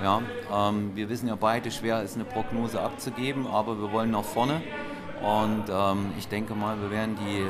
ja. 0.04 0.22
Ja, 0.52 0.70
ähm, 0.70 0.92
wir 0.94 1.10
wissen 1.10 1.28
ja 1.28 1.36
beide, 1.36 1.72
schwer 1.72 2.04
ist 2.04 2.16
eine 2.16 2.26
Prognose 2.26 2.80
abzugeben, 2.80 3.48
aber 3.48 3.80
wir 3.80 3.92
wollen 3.92 4.12
nach 4.12 4.24
vorne. 4.24 4.62
Und 5.22 5.66
ähm, 5.70 6.12
ich 6.18 6.28
denke 6.28 6.54
mal, 6.54 6.80
wir 6.80 6.92
werden 6.92 7.18
die 7.26 7.40
äh, 7.40 7.48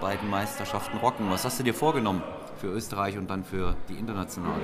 beiden 0.00 0.28
Meisterschaften 0.28 0.98
rocken. 0.98 1.30
Was 1.30 1.44
hast 1.44 1.58
du 1.58 1.62
dir 1.62 1.74
vorgenommen 1.74 2.22
für 2.58 2.68
Österreich 2.68 3.16
und 3.16 3.30
dann 3.30 3.44
für 3.44 3.74
die 3.88 3.94
internationale? 3.94 4.60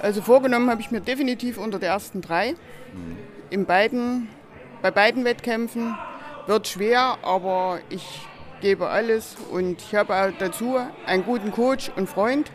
Also 0.00 0.20
vorgenommen 0.20 0.70
habe 0.70 0.80
ich 0.80 0.90
mir 0.90 1.00
definitiv 1.00 1.58
unter 1.58 1.78
der 1.78 1.90
ersten 1.90 2.20
drei. 2.20 2.54
In 3.50 3.64
beiden, 3.64 4.28
bei 4.82 4.90
beiden 4.90 5.24
Wettkämpfen 5.24 5.96
wird 6.46 6.68
schwer, 6.68 7.18
aber 7.22 7.78
ich 7.88 8.26
gebe 8.62 8.88
alles 8.88 9.36
und 9.50 9.82
ich 9.82 9.94
habe 9.94 10.14
auch 10.14 10.30
dazu 10.38 10.78
einen 11.04 11.24
guten 11.24 11.50
Coach 11.52 11.90
und 11.96 12.08
Freund. 12.08 12.50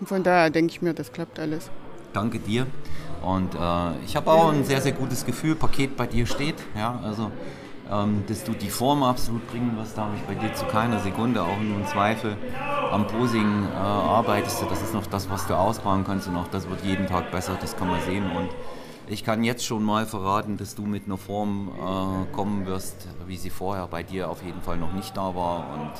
Und 0.00 0.08
von 0.08 0.24
daher 0.24 0.50
denke 0.50 0.72
ich 0.72 0.82
mir, 0.82 0.94
das 0.94 1.12
klappt 1.12 1.38
alles. 1.38 1.70
Danke 2.12 2.40
dir. 2.40 2.66
Und 3.22 3.54
äh, 3.54 4.04
ich 4.04 4.16
habe 4.16 4.30
auch 4.30 4.52
ein 4.52 4.64
sehr, 4.64 4.80
sehr 4.80 4.92
gutes 4.92 5.24
Gefühl, 5.24 5.54
Paket 5.54 5.96
bei 5.96 6.06
dir 6.06 6.26
steht. 6.26 6.56
Ja, 6.76 7.00
also, 7.04 7.30
ähm, 7.90 8.24
dass 8.26 8.44
du 8.44 8.52
die 8.52 8.70
Form 8.70 9.02
absolut 9.02 9.46
bringen 9.48 9.76
wirst, 9.76 9.96
da 9.96 10.02
habe 10.02 10.16
ich 10.16 10.22
bei 10.22 10.34
dir 10.34 10.52
zu 10.54 10.64
keiner 10.66 11.00
Sekunde 11.00 11.42
auch 11.42 11.60
nur 11.60 11.76
einen 11.76 11.86
Zweifel. 11.86 12.36
Am 12.90 13.06
Posing 13.06 13.64
äh, 13.72 13.76
arbeitest 13.76 14.62
du, 14.62 14.66
das 14.66 14.82
ist 14.82 14.94
noch 14.94 15.06
das, 15.06 15.30
was 15.30 15.46
du 15.46 15.54
ausbauen 15.54 16.04
kannst 16.04 16.28
und 16.28 16.36
auch 16.36 16.48
das 16.48 16.68
wird 16.68 16.82
jeden 16.84 17.06
Tag 17.06 17.30
besser, 17.30 17.56
das 17.60 17.76
kann 17.76 17.88
man 17.88 18.00
sehen. 18.02 18.24
Und 18.30 18.50
ich 19.08 19.24
kann 19.24 19.44
jetzt 19.44 19.64
schon 19.64 19.82
mal 19.82 20.06
verraten, 20.06 20.56
dass 20.56 20.74
du 20.74 20.82
mit 20.82 21.06
einer 21.06 21.18
Form 21.18 21.70
äh, 21.76 22.34
kommen 22.34 22.66
wirst, 22.66 23.08
wie 23.26 23.36
sie 23.36 23.50
vorher 23.50 23.86
bei 23.86 24.02
dir 24.02 24.30
auf 24.30 24.42
jeden 24.42 24.62
Fall 24.62 24.76
noch 24.76 24.92
nicht 24.92 25.16
da 25.16 25.34
war. 25.34 25.72
Und 25.74 25.92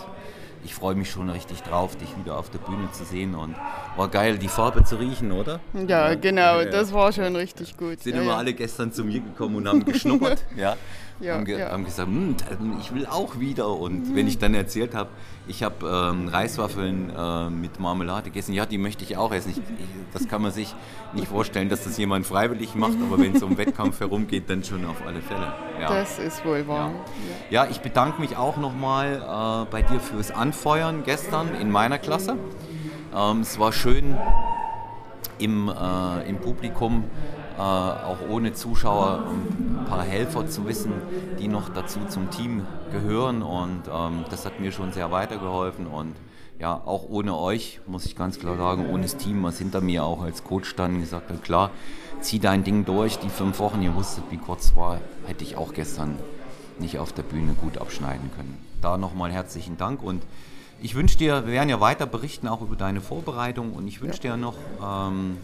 ich 0.64 0.74
freue 0.74 0.94
mich 0.94 1.10
schon 1.10 1.28
richtig 1.28 1.62
drauf, 1.62 1.96
dich 1.96 2.16
wieder 2.18 2.38
auf 2.38 2.50
der 2.50 2.58
Bühne 2.58 2.90
zu 2.92 3.04
sehen. 3.04 3.34
Und 3.34 3.54
war 3.96 4.08
geil, 4.08 4.38
die 4.38 4.48
Farbe 4.48 4.84
zu 4.84 4.96
riechen, 4.96 5.32
oder? 5.32 5.60
Ja, 5.86 6.14
genau, 6.14 6.64
das 6.64 6.92
war 6.92 7.12
schon 7.12 7.36
richtig 7.36 7.76
gut. 7.76 8.00
Sind 8.00 8.16
ja, 8.16 8.22
immer 8.22 8.32
ja. 8.32 8.38
alle 8.38 8.54
gestern 8.54 8.92
zu 8.92 9.04
mir 9.04 9.20
gekommen 9.20 9.56
und 9.56 9.68
haben 9.68 9.84
geschnuppert. 9.84 10.44
ja. 10.56 10.76
Ja, 11.20 11.34
haben, 11.34 11.44
ge 11.44 11.58
ja. 11.58 11.70
haben 11.70 11.84
gesagt, 11.84 12.08
"Hm, 12.08 12.36
ich 12.80 12.92
will 12.92 13.06
auch 13.06 13.38
wieder. 13.38 13.68
Und 13.68 14.16
wenn 14.16 14.26
ich 14.26 14.38
dann 14.38 14.52
erzählt 14.54 14.94
habe, 14.94 15.10
ich 15.46 15.62
habe 15.62 15.86
ähm, 16.12 16.28
Reiswaffeln 16.28 17.10
äh, 17.16 17.50
mit 17.50 17.78
Marmelade 17.78 18.30
gegessen, 18.30 18.52
ja, 18.52 18.66
die 18.66 18.78
möchte 18.78 19.04
ich 19.04 19.16
auch 19.16 19.32
essen. 19.32 19.50
Ich, 19.50 19.58
ich, 19.58 19.88
das 20.12 20.26
kann 20.28 20.42
man 20.42 20.50
sich 20.50 20.74
nicht 21.12 21.28
vorstellen, 21.28 21.68
dass 21.68 21.84
das 21.84 21.96
jemand 21.98 22.26
freiwillig 22.26 22.74
macht, 22.74 22.96
aber 23.00 23.20
wenn 23.22 23.36
es 23.36 23.42
um 23.42 23.56
Wettkampf 23.56 24.00
herumgeht, 24.00 24.50
dann 24.50 24.64
schon 24.64 24.84
auf 24.86 25.06
alle 25.06 25.20
Fälle. 25.20 25.52
Ja. 25.80 25.88
Das 25.88 26.18
ist 26.18 26.44
wohl 26.44 26.66
wahr. 26.66 26.90
Ja, 27.50 27.66
ich 27.70 27.80
bedanke 27.80 28.20
mich 28.20 28.36
auch 28.36 28.56
nochmal 28.56 29.66
äh, 29.66 29.70
bei 29.70 29.82
dir 29.82 30.00
fürs 30.00 30.30
Anfeuern 30.30 31.02
gestern 31.04 31.54
in 31.60 31.70
meiner 31.70 31.98
Klasse. 31.98 32.36
Ähm, 33.14 33.40
es 33.40 33.58
war 33.58 33.72
schön 33.72 34.16
im, 35.38 35.68
äh, 35.68 36.28
im 36.28 36.38
Publikum, 36.38 37.04
äh, 37.56 37.60
auch 37.60 38.18
ohne 38.28 38.52
Zuschauer, 38.52 39.24
ein 39.28 39.84
paar 39.86 40.02
Helfer 40.02 40.46
zu 40.46 40.66
wissen, 40.66 40.92
die 41.38 41.48
noch 41.48 41.68
dazu 41.68 42.00
zum 42.08 42.30
Team 42.30 42.66
gehören. 42.90 43.42
Und 43.42 43.82
ähm, 43.92 44.24
das 44.30 44.44
hat 44.44 44.60
mir 44.60 44.72
schon 44.72 44.92
sehr 44.92 45.10
weitergeholfen. 45.10 45.86
Und 45.86 46.14
ja, 46.58 46.74
auch 46.84 47.08
ohne 47.08 47.36
euch, 47.36 47.80
muss 47.86 48.06
ich 48.06 48.16
ganz 48.16 48.38
klar 48.38 48.56
sagen, 48.56 48.88
ohne 48.90 49.02
das 49.02 49.16
Team, 49.16 49.42
was 49.42 49.58
hinter 49.58 49.80
mir 49.80 50.04
auch 50.04 50.22
als 50.22 50.44
Coach 50.44 50.68
stand, 50.68 51.00
gesagt 51.00 51.30
hat, 51.30 51.42
klar, 51.42 51.70
zieh 52.20 52.38
dein 52.38 52.64
Ding 52.64 52.84
durch, 52.84 53.18
die 53.18 53.28
fünf 53.28 53.58
Wochen, 53.58 53.82
ihr 53.82 53.94
wusstet, 53.94 54.24
wie 54.30 54.38
kurz 54.38 54.74
war, 54.76 55.00
hätte 55.26 55.44
ich 55.44 55.56
auch 55.56 55.74
gestern 55.74 56.18
nicht 56.78 56.98
auf 56.98 57.12
der 57.12 57.22
Bühne 57.22 57.54
gut 57.54 57.78
abschneiden 57.78 58.30
können. 58.36 58.58
Da 58.80 58.96
nochmal 58.98 59.30
herzlichen 59.32 59.76
Dank 59.76 60.02
und 60.02 60.22
ich 60.84 60.94
wünsche 60.94 61.16
dir, 61.16 61.46
wir 61.46 61.54
werden 61.54 61.70
ja 61.70 61.80
weiter 61.80 62.04
berichten 62.04 62.46
auch 62.46 62.60
über 62.60 62.76
deine 62.76 63.00
Vorbereitung 63.00 63.72
und 63.72 63.88
ich 63.88 64.02
wünsche 64.02 64.20
dir 64.20 64.36
noch 64.36 64.54
ähm, 64.82 65.38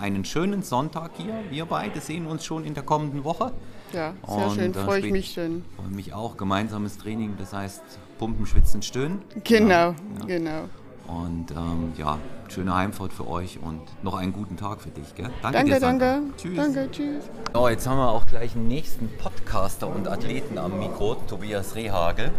einen 0.00 0.24
schönen 0.24 0.62
Sonntag 0.62 1.10
hier. 1.16 1.34
Wir 1.50 1.66
beide 1.66 2.00
sehen 2.00 2.26
uns 2.28 2.44
schon 2.44 2.64
in 2.64 2.74
der 2.74 2.84
kommenden 2.84 3.24
Woche. 3.24 3.50
Ja, 3.92 4.12
sehr 4.24 4.46
Und, 4.46 4.54
schön, 4.54 4.70
äh, 4.70 4.74
freue 4.74 5.00
ich 5.00 5.10
mich 5.10 5.32
schon. 5.32 5.64
Freue 5.74 5.88
mich 5.88 6.14
auch. 6.14 6.36
Gemeinsames 6.36 6.96
Training, 6.96 7.34
das 7.38 7.52
heißt 7.52 7.82
Pumpen, 8.20 8.46
Schwitzen, 8.46 8.82
Stöhnen. 8.82 9.22
Genau, 9.42 9.74
Ja. 9.74 9.94
genau. 10.28 10.60
Und 11.08 11.50
ähm, 11.50 11.92
ja, 11.98 12.18
schöne 12.48 12.74
Heimfahrt 12.76 13.12
für 13.12 13.28
euch 13.28 13.58
und 13.60 13.80
noch 14.04 14.14
einen 14.14 14.32
guten 14.32 14.56
Tag 14.56 14.80
für 14.80 14.90
dich. 14.90 15.12
Gell? 15.16 15.28
Danke, 15.42 15.64
dir, 15.64 15.80
Sandra. 15.80 16.12
danke. 16.14 16.36
Tschüss. 16.36 16.56
Danke, 16.56 16.88
tschüss. 16.92 17.24
So, 17.52 17.68
jetzt 17.68 17.86
haben 17.88 17.98
wir 17.98 18.10
auch 18.10 18.26
gleich 18.26 18.54
einen 18.54 18.68
nächsten 18.68 19.08
Podcaster 19.18 19.88
und 19.88 20.06
Athleten 20.06 20.56
am 20.56 20.78
Mikro, 20.78 21.16
Tobias 21.26 21.74
Rehagel. 21.74 22.30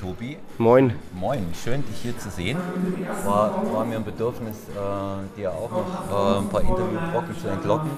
Tobi, 0.00 0.36
Moin. 0.58 0.94
moin, 1.12 1.46
schön 1.64 1.84
dich 1.86 1.96
hier 2.02 2.18
zu 2.18 2.28
sehen. 2.28 2.58
War, 3.24 3.62
war 3.72 3.84
mir 3.84 3.96
ein 3.96 4.04
Bedürfnis, 4.04 4.56
äh, 4.68 5.38
dir 5.38 5.50
auch 5.50 5.70
noch 5.70 6.36
äh, 6.36 6.38
ein 6.38 6.48
paar 6.48 6.60
Interviewbrocken 6.60 7.38
zu 7.38 7.48
entlocken. 7.48 7.90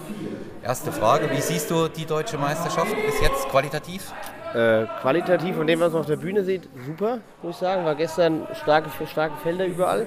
Erste 0.62 0.92
Frage, 0.92 1.28
wie 1.30 1.40
siehst 1.40 1.70
du 1.70 1.88
die 1.88 2.06
deutsche 2.06 2.38
Meisterschaft 2.38 2.94
bis 3.06 3.20
jetzt 3.20 3.48
qualitativ? 3.48 4.12
Äh, 4.54 4.86
qualitativ 5.00 5.56
von 5.56 5.66
dem, 5.66 5.80
was 5.80 5.92
man 5.92 6.00
auf 6.00 6.06
der 6.06 6.16
Bühne 6.16 6.44
sieht, 6.44 6.68
super, 6.86 7.18
muss 7.42 7.56
ich 7.56 7.60
sagen. 7.60 7.84
War 7.84 7.94
gestern 7.94 8.46
starke, 8.54 8.90
starke 9.06 9.36
Felder 9.42 9.66
überall. 9.66 10.06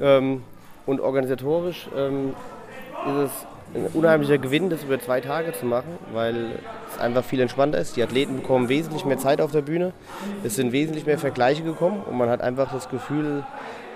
Ähm, 0.00 0.42
und 0.86 1.00
organisatorisch 1.00 1.88
ähm, 1.96 2.34
ist 3.06 3.30
es 3.30 3.46
ein 3.74 3.86
unheimlicher 3.92 4.38
Gewinn, 4.38 4.70
das 4.70 4.84
über 4.84 5.00
zwei 5.00 5.20
Tage 5.20 5.52
zu 5.52 5.66
machen, 5.66 5.98
weil 6.12 6.52
es 6.92 7.00
einfach 7.00 7.24
viel 7.24 7.40
entspannter 7.40 7.78
ist. 7.78 7.96
Die 7.96 8.02
Athleten 8.02 8.36
bekommen 8.36 8.68
wesentlich 8.68 9.04
mehr 9.04 9.18
Zeit 9.18 9.40
auf 9.40 9.50
der 9.50 9.62
Bühne. 9.62 9.92
Es 10.44 10.56
sind 10.56 10.72
wesentlich 10.72 11.06
mehr 11.06 11.18
Vergleiche 11.18 11.62
gekommen 11.62 12.02
und 12.08 12.16
man 12.16 12.28
hat 12.28 12.40
einfach 12.40 12.72
das 12.72 12.88
Gefühl, 12.88 13.44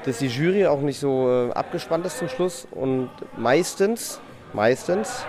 dass 0.05 0.19
die 0.19 0.27
Jury 0.27 0.67
auch 0.67 0.81
nicht 0.81 0.99
so 0.99 1.29
äh, 1.29 1.53
abgespannt 1.53 2.07
ist 2.07 2.19
zum 2.19 2.29
Schluss 2.29 2.67
und 2.71 3.11
meistens, 3.37 4.21
meistens 4.53 5.25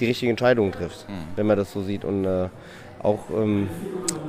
die 0.00 0.06
richtigen 0.06 0.30
Entscheidungen 0.30 0.72
trifft, 0.72 1.06
wenn 1.36 1.46
man 1.46 1.56
das 1.56 1.72
so 1.72 1.82
sieht. 1.82 2.04
Und 2.04 2.24
äh, 2.24 2.48
auch 3.02 3.30
ähm, 3.30 3.68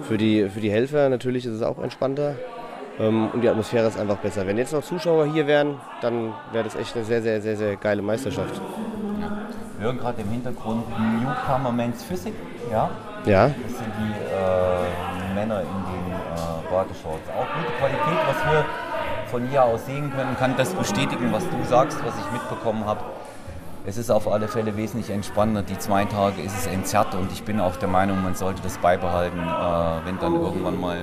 für, 0.04 0.18
die, 0.18 0.50
für 0.50 0.60
die 0.60 0.70
Helfer 0.70 1.10
natürlich 1.10 1.46
ist 1.46 1.54
es 1.54 1.62
auch 1.62 1.82
entspannter 1.82 2.36
ähm, 3.00 3.30
und 3.34 3.42
die 3.42 3.50
Atmosphäre 3.50 3.88
ist 3.88 4.00
einfach 4.00 4.18
besser. 4.18 4.46
Wenn 4.48 4.58
jetzt 4.58 4.74
noch 4.74 4.84
Zuschauer 4.84 5.26
hier 5.28 5.48
wären, 5.48 5.80
dann 6.02 6.34
wäre 6.52 6.64
das 6.64 6.76
echt 6.76 6.96
eine 6.96 7.06
sehr, 7.06 7.22
sehr, 7.22 7.42
sehr, 7.42 7.58
sehr 7.58 7.76
geile 7.76 8.02
Meisterschaft. 8.02 8.62
Wir 9.78 9.88
hören 9.88 9.98
gerade 9.98 10.22
im 10.22 10.30
Hintergrund 10.30 10.86
Newcomer 10.90 11.72
Men's 11.72 12.04
Physik. 12.04 12.34
Ja, 12.72 12.90
Ja, 13.26 13.48
Das 13.48 13.56
sind 13.56 13.92
die 14.00 14.14
äh, 14.34 15.36
Männer 15.36 15.60
in 15.62 15.68
den 15.68 16.14
äh, 16.14 16.16
Badeshorts. 16.72 17.28
Auch 17.30 17.48
gute 17.56 17.72
Qualität, 17.78 18.20
was 18.28 18.38
wir 18.52 18.66
von 19.28 19.48
hier 19.50 19.64
aus 19.66 19.86
sehen 19.86 20.12
können, 20.16 20.38
kann 20.38 20.56
das 20.56 20.74
bestätigen, 20.74 21.34
was 21.34 21.44
du 21.44 21.62
sagst, 21.68 21.98
was 22.06 22.14
ich 22.18 22.32
mitbekommen 22.32 22.86
habe. 22.86 23.02
Es 23.88 23.98
ist 23.98 24.10
auf 24.10 24.28
alle 24.32 24.48
Fälle 24.48 24.78
wesentlich 24.78 25.10
entspannter. 25.12 25.62
Die 25.62 25.78
zwei 25.78 26.06
Tage 26.06 26.42
ist 26.42 26.58
es 26.58 26.66
entzerrt 26.68 27.14
und 27.14 27.30
ich 27.32 27.44
bin 27.44 27.60
auch 27.60 27.76
der 27.76 27.90
Meinung, 27.90 28.24
man 28.24 28.34
sollte 28.34 28.62
das 28.64 28.78
beibehalten, 28.78 29.40
äh, 29.40 30.06
wenn 30.06 30.18
dann 30.20 30.34
irgendwann 30.36 30.80
mal 30.80 30.98
äh, 30.98 31.02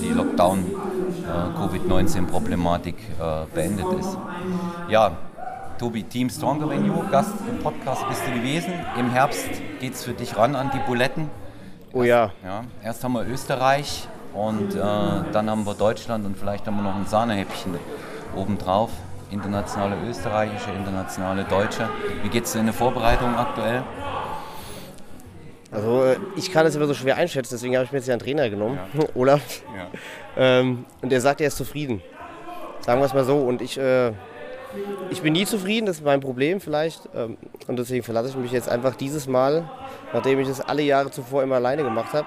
die 0.00 0.10
Lockdown-Covid-19-Problematik 0.10 2.94
äh, 3.20 3.46
beendet 3.52 3.86
ist. 3.98 4.16
Ja, 4.88 5.10
Tobi, 5.78 6.04
Team 6.04 6.30
Stronger 6.30 6.68
Than 6.68 6.86
You, 6.86 7.02
Gast 7.10 7.34
im 7.48 7.58
Podcast 7.58 8.08
bist 8.08 8.22
du 8.26 8.32
gewesen. 8.32 8.72
Im 8.98 9.10
Herbst 9.10 9.46
geht 9.78 9.92
es 9.92 10.04
für 10.04 10.12
dich 10.12 10.36
ran 10.36 10.54
an 10.56 10.70
die 10.72 10.78
Buletten. 10.86 11.28
oh 11.92 12.02
ja. 12.02 12.32
Ja, 12.42 12.64
erst 12.82 13.04
haben 13.04 13.12
wir 13.12 13.26
Österreich 13.26 14.08
und 14.32 14.74
äh, 14.74 14.78
dann 14.78 15.50
haben 15.50 15.66
wir 15.66 15.74
Deutschland 15.74 16.24
und 16.24 16.36
vielleicht 16.36 16.66
haben 16.66 16.76
wir 16.76 16.82
noch 16.82 16.96
ein 16.96 17.06
Sahnehäppchen 17.06 17.74
obendrauf. 18.34 18.90
Internationale 19.30 19.96
österreichische, 20.08 20.70
internationale 20.70 21.44
deutsche. 21.44 21.88
Wie 22.22 22.28
geht 22.28 22.44
es 22.44 22.52
dir 22.52 22.60
in 22.60 22.66
der 22.66 22.74
Vorbereitung 22.74 23.36
aktuell? 23.36 23.82
Also 25.72 26.04
äh, 26.04 26.16
ich 26.36 26.52
kann 26.52 26.64
es 26.64 26.74
immer 26.74 26.86
so 26.86 26.94
schwer 26.94 27.16
einschätzen, 27.16 27.54
deswegen 27.54 27.74
habe 27.74 27.84
ich 27.84 27.92
mir 27.92 27.98
jetzt 27.98 28.06
ja 28.06 28.14
einen 28.14 28.22
Trainer 28.22 28.48
genommen, 28.48 28.78
Olaf. 29.14 29.62
Ähm, 30.36 30.86
und 31.02 31.10
der 31.10 31.20
sagt, 31.20 31.40
er 31.40 31.48
ist 31.48 31.56
zufrieden. 31.56 32.00
Sagen 32.80 33.00
wir 33.00 33.06
es 33.06 33.14
mal 33.14 33.24
so. 33.24 33.38
Und 33.38 33.60
ich, 33.60 33.76
äh, 33.78 34.12
ich 35.10 35.22
bin 35.22 35.32
nie 35.32 35.46
zufrieden, 35.46 35.86
das 35.86 35.98
ist 35.98 36.04
mein 36.04 36.20
Problem 36.20 36.60
vielleicht. 36.60 37.08
Ähm, 37.14 37.36
und 37.66 37.78
deswegen 37.78 38.02
verlasse 38.02 38.30
ich 38.30 38.36
mich 38.36 38.52
jetzt 38.52 38.68
einfach 38.68 38.94
dieses 38.96 39.26
Mal, 39.26 39.68
nachdem 40.12 40.38
ich 40.38 40.48
das 40.48 40.60
alle 40.60 40.82
Jahre 40.82 41.10
zuvor 41.10 41.42
immer 41.42 41.56
alleine 41.56 41.82
gemacht 41.82 42.12
habe, 42.12 42.26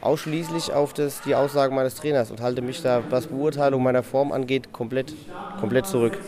ausschließlich 0.00 0.72
auf 0.72 0.92
das, 0.92 1.22
die 1.22 1.34
Aussagen 1.34 1.74
meines 1.74 1.94
Trainers 1.94 2.30
und 2.30 2.40
halte 2.40 2.60
mich 2.60 2.82
da, 2.82 3.02
was 3.08 3.26
Beurteilung 3.26 3.82
meiner 3.82 4.02
Form 4.02 4.32
angeht, 4.32 4.72
komplett, 4.72 5.14
komplett 5.58 5.86
zurück. 5.86 6.18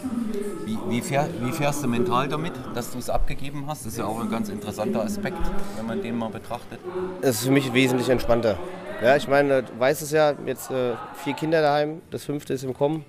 Wie, 0.64 0.78
wie, 0.88 1.00
fähr, 1.00 1.28
wie 1.40 1.52
fährst 1.52 1.84
du 1.84 1.88
mental 1.88 2.26
damit, 2.26 2.52
dass 2.74 2.90
du 2.90 2.98
es 2.98 3.10
abgegeben 3.10 3.66
hast? 3.68 3.84
Das 3.84 3.92
ist 3.92 3.98
ja 3.98 4.06
auch 4.06 4.18
ein 4.20 4.30
ganz 4.30 4.48
interessanter 4.48 5.02
Aspekt, 5.02 5.38
wenn 5.76 5.86
man 5.86 6.02
den 6.02 6.16
mal 6.16 6.30
betrachtet. 6.30 6.80
Es 7.20 7.36
ist 7.36 7.44
für 7.44 7.52
mich 7.52 7.72
wesentlich 7.72 8.08
entspannter. 8.08 8.58
Ja, 9.02 9.14
ich 9.14 9.28
meine, 9.28 9.62
du 9.62 9.78
weißt 9.78 10.00
es 10.00 10.10
ja, 10.10 10.32
jetzt 10.46 10.70
äh, 10.70 10.94
vier 11.22 11.34
Kinder 11.34 11.60
daheim, 11.60 12.00
das 12.10 12.24
fünfte 12.24 12.54
ist 12.54 12.64
im 12.64 12.72
Kommen. 12.72 13.04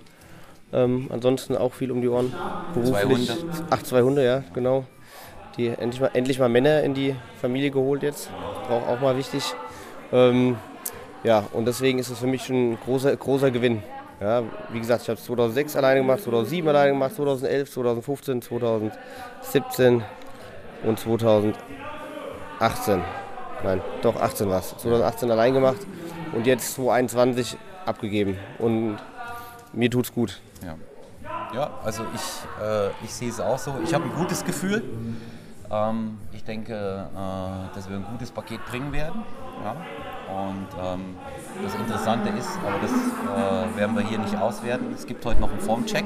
Ähm, 0.74 1.08
ansonsten 1.12 1.56
auch 1.56 1.74
viel 1.74 1.92
um 1.92 2.02
die 2.02 2.10
Ohren. 2.10 2.34
Zwei 2.84 3.04
Hunde. 3.04 3.38
Ach, 3.70 3.84
zwei 3.84 4.02
Hunde, 4.02 4.26
ja, 4.26 4.44
genau. 4.54 4.86
Die 5.58 5.68
endlich 5.68 6.02
mal, 6.02 6.12
endlich 6.14 6.40
mal 6.40 6.50
Männer 6.50 6.84
in 6.84 6.94
die 6.94 7.16
Familie 7.42 7.72
geholt 7.72 8.04
jetzt. 8.04 8.30
Auch, 8.70 8.88
auch 8.88 9.02
mal 9.02 9.18
wichtig. 9.18 9.44
Ähm, 10.12 10.58
ja, 11.24 11.46
und 11.54 11.66
deswegen 11.66 12.00
ist 12.00 12.10
es 12.10 12.20
für 12.20 12.28
mich 12.28 12.46
schon 12.46 12.72
ein 12.72 12.78
großer, 12.84 13.16
großer 13.16 13.52
Gewinn. 13.52 13.82
Ja, 14.20 14.44
wie 14.72 14.80
gesagt, 14.80 15.04
ich 15.04 15.10
habe 15.10 15.20
es 15.20 15.26
2006 15.26 15.76
alleine 15.76 16.02
gemacht, 16.02 16.22
2007 16.22 16.68
alleine 16.68 16.92
gemacht, 16.92 17.16
2011, 17.16 17.72
2015, 17.72 18.42
2017 18.42 20.04
und 20.84 21.00
2018. 21.00 23.04
Nein, 23.64 23.82
doch 24.02 24.16
18 24.16 24.50
war 24.50 24.60
es. 24.60 24.76
2018 24.78 25.32
allein 25.32 25.54
gemacht 25.54 25.80
und 26.34 26.48
jetzt 26.48 26.76
2021 26.76 27.58
abgegeben. 27.86 28.38
Und 28.60 28.98
mir 29.74 29.90
tut's 29.90 30.14
gut. 30.14 30.40
Ja, 30.64 30.76
ja 31.54 31.70
also 31.84 32.04
ich, 32.14 32.64
äh, 32.64 32.90
ich 33.04 33.14
sehe 33.14 33.30
es 33.30 33.40
auch 33.40 33.58
so. 33.58 33.76
Ich 33.84 33.94
habe 33.94 34.06
ein 34.06 34.14
gutes 34.14 34.44
Gefühl. 34.44 34.84
Ähm, 35.70 36.18
ich 36.32 36.44
denke, 36.44 36.74
äh, 36.74 37.76
dass 37.76 37.90
wir 37.90 37.98
ein 37.98 38.06
gutes 38.12 38.32
Paket 38.32 38.66
bringen 38.66 38.94
werden. 38.94 39.24
Ja? 39.64 39.76
Und 40.34 40.68
ähm, 40.82 41.16
das 41.64 41.76
Interessante 41.76 42.30
ist, 42.30 42.50
aber 42.66 42.80
das 42.82 42.92
äh, 42.92 43.78
werden 43.78 43.96
wir 43.96 44.04
hier 44.04 44.20
nicht 44.20 44.38
auswerten, 44.38 44.94
es 44.94 45.06
gibt 45.06 45.26
heute 45.26 45.40
noch 45.40 45.50
einen 45.50 45.62
Formcheck, 45.62 46.06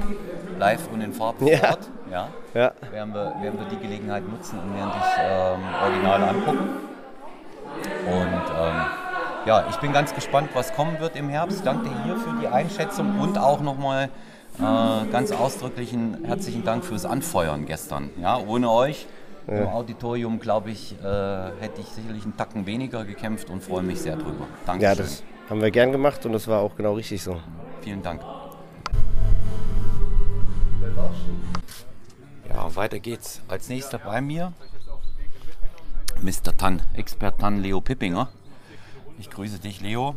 live 0.59 0.87
und 0.93 1.01
in 1.01 1.11
Farbe 1.13 1.49
Ja. 1.49 1.57
vor 1.57 1.69
Ort. 1.69 1.89
Ja. 2.11 2.27
Ja. 2.53 2.71
Werden, 2.91 3.13
wir, 3.13 3.35
werden 3.41 3.59
wir 3.59 3.67
die 3.69 3.77
Gelegenheit 3.77 4.27
nutzen 4.29 4.59
und 4.59 4.75
werden 4.75 4.91
dich 4.91 5.09
ähm, 5.19 5.61
original 5.81 6.23
angucken. 6.23 6.69
Und 8.05 8.43
ähm, 8.59 8.81
ja, 9.45 9.65
ich 9.69 9.77
bin 9.77 9.91
ganz 9.91 10.13
gespannt, 10.13 10.49
was 10.53 10.73
kommen 10.73 10.99
wird 10.99 11.15
im 11.15 11.29
Herbst. 11.29 11.65
Danke 11.65 11.89
dir 11.89 12.03
hier 12.03 12.17
für 12.17 12.33
die 12.39 12.47
Einschätzung 12.47 13.19
und 13.19 13.37
auch 13.37 13.61
nochmal 13.61 14.09
äh, 14.59 15.11
ganz 15.11 15.31
ausdrücklichen 15.31 16.23
herzlichen 16.25 16.63
Dank 16.63 16.83
fürs 16.83 17.05
Anfeuern 17.05 17.65
gestern. 17.65 18.09
Ja, 18.21 18.37
ohne 18.37 18.69
euch 18.69 19.07
im 19.47 19.67
Auditorium, 19.67 20.39
glaube 20.39 20.71
ich, 20.71 20.95
äh, 21.01 21.51
hätte 21.59 21.81
ich 21.81 21.87
sicherlich 21.87 22.23
einen 22.23 22.37
Tacken 22.37 22.65
weniger 22.65 23.03
gekämpft 23.03 23.49
und 23.49 23.61
freue 23.63 23.83
mich 23.83 23.99
sehr 23.99 24.15
drüber. 24.15 24.47
Danke. 24.65 24.83
Ja, 24.83 24.95
das 24.95 25.23
haben 25.49 25.61
wir 25.61 25.71
gern 25.71 25.91
gemacht 25.91 26.25
und 26.25 26.33
das 26.33 26.47
war 26.47 26.61
auch 26.61 26.75
genau 26.75 26.93
richtig 26.93 27.21
so. 27.21 27.37
Vielen 27.81 28.01
Dank. 28.01 28.21
Ja, 32.47 32.75
weiter 32.75 32.99
geht's. 32.99 33.41
Als 33.47 33.69
nächster 33.69 33.97
bei 33.97 34.21
mir 34.21 34.53
Mr. 36.21 36.55
Tan, 36.55 36.81
Expert 36.93 37.39
Tan 37.39 37.61
Leo 37.61 37.81
Pippinger. 37.81 38.29
Ich 39.19 39.29
grüße 39.29 39.59
dich, 39.59 39.81
Leo, 39.81 40.15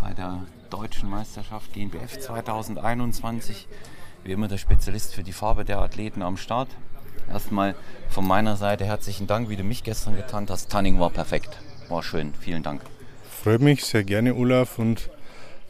bei 0.00 0.12
der 0.12 0.42
Deutschen 0.74 1.08
Meisterschaft 1.08 1.72
GNBF 1.72 2.18
2021. 2.18 3.68
Wie 4.24 4.32
immer 4.32 4.48
der 4.48 4.58
Spezialist 4.58 5.14
für 5.14 5.22
die 5.22 5.32
Farbe 5.32 5.64
der 5.64 5.78
Athleten 5.78 6.20
am 6.20 6.36
Start. 6.36 6.68
Erstmal 7.30 7.76
von 8.08 8.26
meiner 8.26 8.56
Seite 8.56 8.84
herzlichen 8.84 9.28
Dank, 9.28 9.48
wie 9.48 9.54
du 9.54 9.62
mich 9.62 9.84
gestern 9.84 10.16
getannt 10.16 10.50
hast. 10.50 10.72
Tanning 10.72 10.98
war 10.98 11.10
perfekt. 11.10 11.60
War 11.88 12.02
schön. 12.02 12.34
Vielen 12.40 12.64
Dank. 12.64 12.82
Freut 13.30 13.60
mich 13.60 13.84
sehr 13.84 14.02
gerne, 14.02 14.34
Olaf, 14.34 14.80
und 14.80 15.10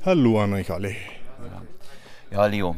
hallo 0.06 0.40
an 0.40 0.54
euch 0.54 0.70
alle. 0.70 0.96
Ja, 2.30 2.46
Leo, 2.46 2.75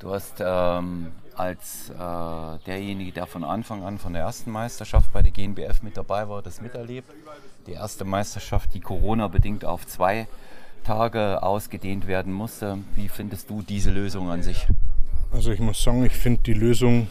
du 0.00 0.12
hast 0.12 0.34
ähm, 0.38 1.12
als 1.34 1.88
äh, 1.88 2.58
derjenige, 2.66 3.12
der 3.12 3.26
von 3.26 3.42
Anfang 3.42 3.84
an 3.84 3.98
von 3.98 4.12
der 4.12 4.20
ersten 4.20 4.50
Meisterschaft 4.50 5.14
bei 5.14 5.22
der 5.22 5.32
GNBF 5.32 5.80
mit 5.82 5.96
dabei 5.96 6.28
war, 6.28 6.42
das 6.42 6.60
miterlebt. 6.60 7.10
Die 7.66 7.72
erste 7.72 8.04
Meisterschaft, 8.04 8.74
die 8.74 8.80
Corona-bedingt 8.80 9.64
auf 9.64 9.86
zwei 9.86 10.28
Tage 10.82 11.42
ausgedehnt 11.42 12.06
werden 12.06 12.32
musste. 12.32 12.78
Wie 12.94 13.08
findest 13.08 13.50
du 13.50 13.62
diese 13.62 13.90
Lösung 13.90 14.30
an 14.30 14.42
sich? 14.42 14.66
Also 15.32 15.52
ich 15.52 15.60
muss 15.60 15.82
sagen, 15.82 16.04
ich 16.04 16.12
finde 16.12 16.40
die 16.44 16.54
Lösung 16.54 17.08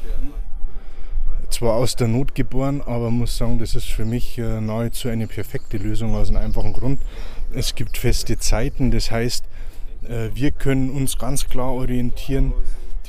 zwar 1.50 1.76
aus 1.76 1.96
der 1.96 2.08
Not 2.08 2.36
geboren, 2.36 2.82
aber 2.86 3.10
muss 3.12 3.38
sagen, 3.38 3.60
das 3.60 3.76
ist 3.76 3.88
für 3.88 4.06
mich 4.06 4.38
äh, 4.38 4.62
nahezu 4.62 5.10
eine 5.10 5.28
perfekte 5.28 5.78
Lösung 5.78 6.16
aus 6.16 6.30
einem 6.30 6.38
einfachen 6.38 6.74
Grund. 6.74 7.00
Es 7.52 7.76
gibt 7.76 7.98
feste 7.98 8.38
Zeiten, 8.38 8.92
das 8.92 9.10
heißt, 9.10 9.46
äh, 10.08 10.30
wir 10.34 10.52
können 10.52 10.90
uns 10.92 11.18
ganz 11.18 11.48
klar 11.48 11.74
orientieren. 11.74 12.54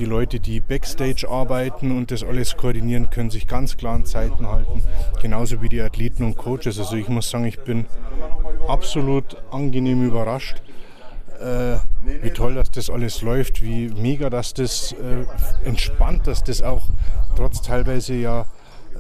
Die 0.01 0.07
Leute, 0.07 0.41
die 0.41 0.61
backstage 0.61 1.29
arbeiten 1.29 1.95
und 1.95 2.11
das 2.11 2.25
alles 2.25 2.57
koordinieren, 2.57 3.11
können 3.11 3.29
sich 3.29 3.47
ganz 3.47 3.77
klar 3.77 3.97
an 3.97 4.07
Zeiten 4.07 4.47
halten. 4.47 4.83
Genauso 5.21 5.61
wie 5.61 5.69
die 5.69 5.83
Athleten 5.83 6.25
und 6.25 6.39
Coaches. 6.39 6.79
Also 6.79 6.97
ich 6.97 7.09
muss 7.09 7.29
sagen, 7.29 7.45
ich 7.45 7.61
bin 7.61 7.85
absolut 8.67 9.37
angenehm 9.51 10.03
überrascht, 10.03 10.63
äh, 11.39 11.77
wie 12.23 12.31
toll, 12.31 12.55
dass 12.55 12.71
das 12.71 12.89
alles 12.89 13.21
läuft, 13.21 13.61
wie 13.61 13.89
mega, 13.89 14.31
dass 14.31 14.55
das 14.55 14.93
äh, 14.93 15.27
entspannt, 15.69 16.27
dass 16.27 16.43
das 16.45 16.63
auch 16.63 16.89
trotz 17.37 17.61
teilweise 17.61 18.15
ja 18.15 18.47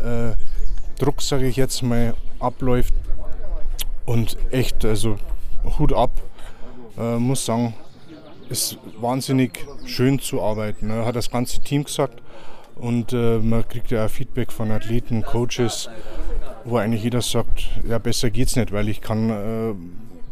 äh, 0.04 0.32
Druck, 0.98 1.22
sage 1.22 1.46
ich 1.46 1.56
jetzt 1.56 1.82
mal, 1.82 2.12
abläuft. 2.40 2.92
Und 4.04 4.36
echt, 4.50 4.84
also 4.84 5.16
Hut 5.78 5.94
ab, 5.94 6.10
äh, 6.98 7.16
muss 7.16 7.46
sagen, 7.46 7.72
ist 8.50 8.78
wahnsinnig 9.00 9.66
schön 9.86 10.18
zu 10.18 10.42
arbeiten. 10.42 10.88
Ne? 10.88 11.06
Hat 11.06 11.16
das 11.16 11.30
ganze 11.30 11.60
Team 11.60 11.84
gesagt. 11.84 12.20
Und 12.74 13.12
äh, 13.12 13.38
man 13.38 13.66
kriegt 13.68 13.90
ja 13.90 14.06
auch 14.06 14.10
Feedback 14.10 14.50
von 14.52 14.70
Athleten, 14.70 15.22
Coaches, 15.22 15.88
wo 16.64 16.78
eigentlich 16.78 17.04
jeder 17.04 17.20
sagt, 17.20 17.68
ja 17.86 17.98
besser 17.98 18.30
geht's 18.30 18.56
nicht, 18.56 18.72
weil 18.72 18.88
ich 18.88 19.02
kann 19.02 19.30
äh, 19.30 19.74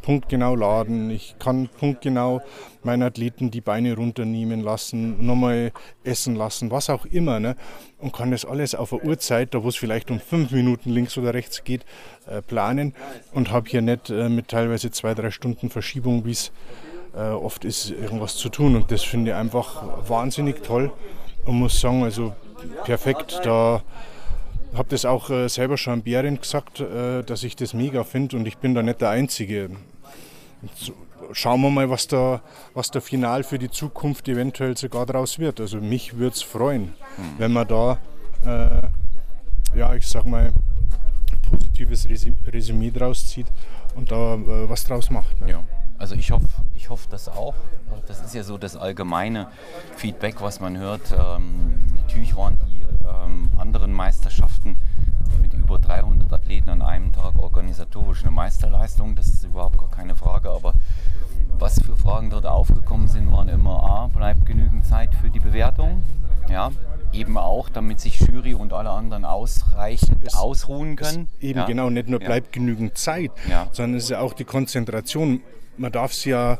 punktgenau 0.00 0.56
laden, 0.56 1.10
ich 1.10 1.36
kann 1.38 1.68
punktgenau 1.68 2.40
meinen 2.82 3.02
Athleten 3.02 3.50
die 3.50 3.60
Beine 3.60 3.94
runternehmen 3.94 4.62
lassen, 4.62 5.26
nochmal 5.26 5.72
essen 6.04 6.34
lassen, 6.34 6.70
was 6.70 6.88
auch 6.88 7.04
immer. 7.04 7.38
Ne? 7.38 7.54
Und 7.98 8.14
kann 8.14 8.30
das 8.30 8.46
alles 8.46 8.74
auf 8.74 8.94
eine 8.94 9.02
Uhrzeit, 9.02 9.52
da 9.52 9.62
wo 9.62 9.68
es 9.68 9.76
vielleicht 9.76 10.10
um 10.10 10.18
fünf 10.18 10.50
Minuten 10.50 10.88
links 10.88 11.18
oder 11.18 11.34
rechts 11.34 11.62
geht, 11.64 11.84
äh, 12.26 12.40
planen 12.40 12.94
und 13.32 13.52
habe 13.52 13.68
hier 13.68 13.82
nicht 13.82 14.08
äh, 14.08 14.30
mit 14.30 14.48
teilweise 14.48 14.90
zwei, 14.90 15.12
drei 15.12 15.30
Stunden 15.30 15.68
Verschiebung, 15.68 16.24
wie 16.24 16.30
es 16.30 16.50
äh, 17.18 17.30
oft 17.30 17.64
ist, 17.64 17.90
irgendwas 17.90 18.36
zu 18.36 18.48
tun. 18.48 18.76
Und 18.76 18.90
das 18.90 19.02
finde 19.02 19.32
ich 19.32 19.36
einfach 19.36 20.08
wahnsinnig 20.08 20.62
toll 20.62 20.92
und 21.44 21.56
muss 21.58 21.80
sagen, 21.80 22.04
also 22.04 22.32
perfekt. 22.84 23.40
Da 23.42 23.82
habe 24.74 24.88
das 24.90 25.04
auch 25.04 25.30
äh, 25.30 25.48
selber 25.48 25.76
schon 25.76 25.94
an 25.94 26.02
Bären 26.02 26.40
gesagt, 26.40 26.80
äh, 26.80 27.22
dass 27.24 27.42
ich 27.42 27.56
das 27.56 27.74
mega 27.74 28.04
finde 28.04 28.36
und 28.36 28.46
ich 28.46 28.58
bin 28.58 28.74
da 28.74 28.82
nicht 28.82 29.00
der 29.00 29.10
Einzige. 29.10 29.70
So, 30.76 30.92
schauen 31.32 31.60
wir 31.62 31.70
mal, 31.70 31.88
was 31.90 32.06
da, 32.06 32.40
was 32.74 32.90
da 32.90 33.00
final 33.00 33.44
für 33.44 33.58
die 33.58 33.70
Zukunft 33.70 34.28
eventuell 34.28 34.76
sogar 34.76 35.06
draus 35.06 35.38
wird. 35.38 35.60
Also 35.60 35.78
mich 35.78 36.18
würde 36.18 36.34
es 36.34 36.42
freuen, 36.42 36.94
wenn 37.38 37.52
man 37.52 37.66
da, 37.66 37.98
äh, 38.44 39.78
ja, 39.78 39.94
ich 39.94 40.06
sag 40.06 40.24
mal, 40.26 40.52
positives 41.50 42.06
Resü- 42.06 42.34
Resümee 42.52 42.90
draus 42.90 43.26
zieht 43.26 43.46
und 43.94 44.10
da 44.10 44.34
äh, 44.34 44.68
was 44.68 44.84
draus 44.84 45.10
macht. 45.10 45.40
Ne? 45.40 45.50
Ja. 45.50 45.64
Also 45.98 46.14
ich 46.14 46.30
hoffe, 46.30 46.46
ich 46.74 46.90
hoffe 46.90 47.08
das 47.10 47.28
auch. 47.28 47.54
Das 48.06 48.20
ist 48.20 48.34
ja 48.34 48.42
so 48.44 48.56
das 48.56 48.76
allgemeine 48.76 49.48
Feedback, 49.96 50.40
was 50.40 50.60
man 50.60 50.76
hört. 50.78 51.12
Ähm, 51.12 51.74
natürlich 51.96 52.36
waren 52.36 52.58
die 52.70 52.82
ähm, 53.06 53.50
anderen 53.58 53.92
Meisterschaften 53.92 54.76
mit 55.42 55.52
über 55.54 55.78
300 55.78 56.32
Athleten 56.32 56.70
an 56.70 56.82
einem 56.82 57.12
Tag 57.12 57.36
organisatorisch 57.36 58.22
eine 58.22 58.30
Meisterleistung. 58.30 59.16
Das 59.16 59.28
ist 59.28 59.44
überhaupt 59.44 59.78
gar 59.78 59.90
keine 59.90 60.14
Frage. 60.14 60.50
Aber 60.50 60.74
was 61.58 61.80
für 61.82 61.96
Fragen 61.96 62.30
dort 62.30 62.46
aufgekommen 62.46 63.08
sind, 63.08 63.30
waren 63.32 63.48
immer 63.48 63.82
A, 63.82 64.06
bleibt 64.06 64.46
genügend 64.46 64.86
Zeit 64.86 65.14
für 65.16 65.30
die 65.30 65.40
Bewertung. 65.40 66.02
Ja, 66.48 66.70
eben 67.12 67.36
auch, 67.36 67.68
damit 67.68 68.00
sich 68.00 68.20
Jury 68.20 68.54
und 68.54 68.72
alle 68.72 68.90
anderen 68.90 69.24
ausreichend 69.24 70.24
Es- 70.24 70.34
ausruhen 70.34 70.94
können. 70.96 71.28
Eben 71.40 71.58
ja. 71.58 71.66
genau, 71.66 71.90
nicht 71.90 72.08
nur 72.08 72.20
Ja. 72.22 72.26
bleibt 72.28 72.52
genügend 72.52 72.96
Zeit, 72.96 73.32
Ja. 73.50 73.66
sondern 73.72 73.98
es 73.98 74.04
ist 74.04 74.10
ja 74.10 74.20
auch 74.20 74.32
die 74.32 74.44
Konzentration. 74.44 75.42
Man 75.78 75.92
darf 75.92 76.12
es 76.12 76.24
ja, 76.24 76.58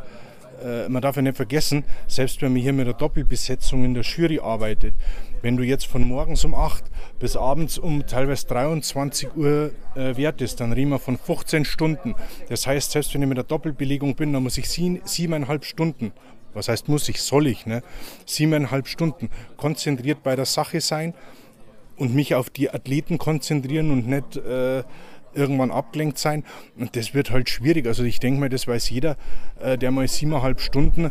äh, 0.64 0.88
man 0.88 1.02
darf 1.02 1.16
ja 1.16 1.22
nicht 1.22 1.36
vergessen, 1.36 1.84
selbst 2.06 2.40
wenn 2.40 2.52
man 2.52 2.62
hier 2.62 2.72
mit 2.72 2.86
der 2.86 2.94
Doppelbesetzung 2.94 3.84
in 3.84 3.94
der 3.94 4.04
Jury 4.04 4.38
arbeitet, 4.38 4.94
wenn 5.42 5.56
du 5.56 5.64
jetzt 5.64 5.86
von 5.86 6.06
morgens 6.06 6.44
um 6.44 6.54
8 6.54 6.84
bis 7.18 7.36
abends 7.36 7.78
um 7.78 8.06
teilweise 8.06 8.46
23 8.46 9.36
Uhr 9.36 9.72
äh, 9.94 10.16
wertest, 10.16 10.60
dann 10.60 10.72
reden 10.72 10.90
wir 10.90 10.98
von 10.98 11.18
15 11.18 11.64
Stunden. 11.64 12.14
Das 12.48 12.66
heißt, 12.66 12.92
selbst 12.92 13.12
wenn 13.14 13.22
ich 13.22 13.28
mit 13.28 13.36
der 13.36 13.44
Doppelbelegung 13.44 14.14
bin, 14.14 14.32
dann 14.32 14.42
muss 14.42 14.58
ich 14.58 14.68
sie, 14.68 15.00
siebeneinhalb 15.04 15.64
Stunden, 15.64 16.12
was 16.54 16.68
heißt 16.68 16.88
muss 16.88 17.08
ich, 17.08 17.20
soll 17.20 17.46
ich, 17.46 17.66
ne? 17.66 17.82
siebeneinhalb 18.24 18.88
Stunden 18.88 19.30
konzentriert 19.56 20.22
bei 20.22 20.36
der 20.36 20.46
Sache 20.46 20.80
sein 20.80 21.14
und 21.96 22.14
mich 22.14 22.34
auf 22.34 22.50
die 22.50 22.70
Athleten 22.70 23.18
konzentrieren 23.18 23.90
und 23.90 24.06
nicht 24.06 24.36
äh, 24.36 24.82
irgendwann 25.38 25.70
abgelenkt 25.70 26.18
sein. 26.18 26.44
Und 26.76 26.96
das 26.96 27.14
wird 27.14 27.30
halt 27.30 27.48
schwierig. 27.48 27.86
Also 27.86 28.02
ich 28.02 28.20
denke 28.20 28.40
mal, 28.40 28.48
das 28.48 28.66
weiß 28.66 28.90
jeder, 28.90 29.16
äh, 29.60 29.78
der 29.78 29.90
mal 29.90 30.06
siebeneinhalb 30.08 30.60
Stunden 30.60 31.10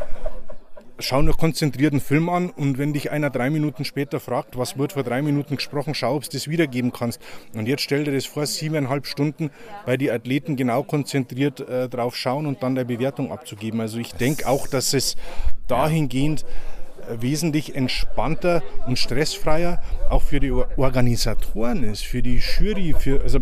schau 1.00 1.22
noch 1.22 1.38
konzentrierten 1.38 2.00
Film 2.00 2.28
an 2.28 2.50
und 2.50 2.78
wenn 2.78 2.92
dich 2.92 3.10
einer 3.10 3.30
drei 3.30 3.50
Minuten 3.50 3.84
später 3.84 4.20
fragt, 4.20 4.58
was 4.58 4.78
wird 4.78 4.92
vor 4.92 5.04
drei 5.04 5.22
Minuten 5.22 5.56
gesprochen, 5.56 5.94
schau, 5.94 6.16
ob 6.16 6.24
du 6.24 6.30
das 6.32 6.48
wiedergeben 6.48 6.92
kannst. 6.92 7.20
Und 7.54 7.68
jetzt 7.68 7.82
stell 7.82 8.04
dir 8.04 8.12
das 8.12 8.26
vor, 8.26 8.46
siebeneinhalb 8.46 9.06
Stunden 9.06 9.50
bei 9.86 9.96
die 9.96 10.10
Athleten 10.10 10.56
genau 10.56 10.82
konzentriert 10.82 11.60
äh, 11.60 11.88
drauf 11.88 12.16
schauen 12.16 12.46
und 12.46 12.62
dann 12.62 12.74
der 12.74 12.84
Bewertung 12.84 13.30
abzugeben. 13.30 13.80
Also 13.80 13.98
ich 13.98 14.12
denke 14.14 14.46
auch, 14.48 14.66
dass 14.66 14.92
es 14.92 15.16
dahingehend 15.68 16.44
äh, 17.08 17.22
wesentlich 17.22 17.74
entspannter 17.76 18.62
und 18.86 18.98
stressfreier 18.98 19.82
auch 20.10 20.22
für 20.22 20.40
die 20.40 20.50
Organisatoren 20.50 21.84
ist, 21.84 22.04
für 22.04 22.22
die 22.22 22.38
Jury, 22.38 22.94
für 22.98 23.22
also 23.22 23.38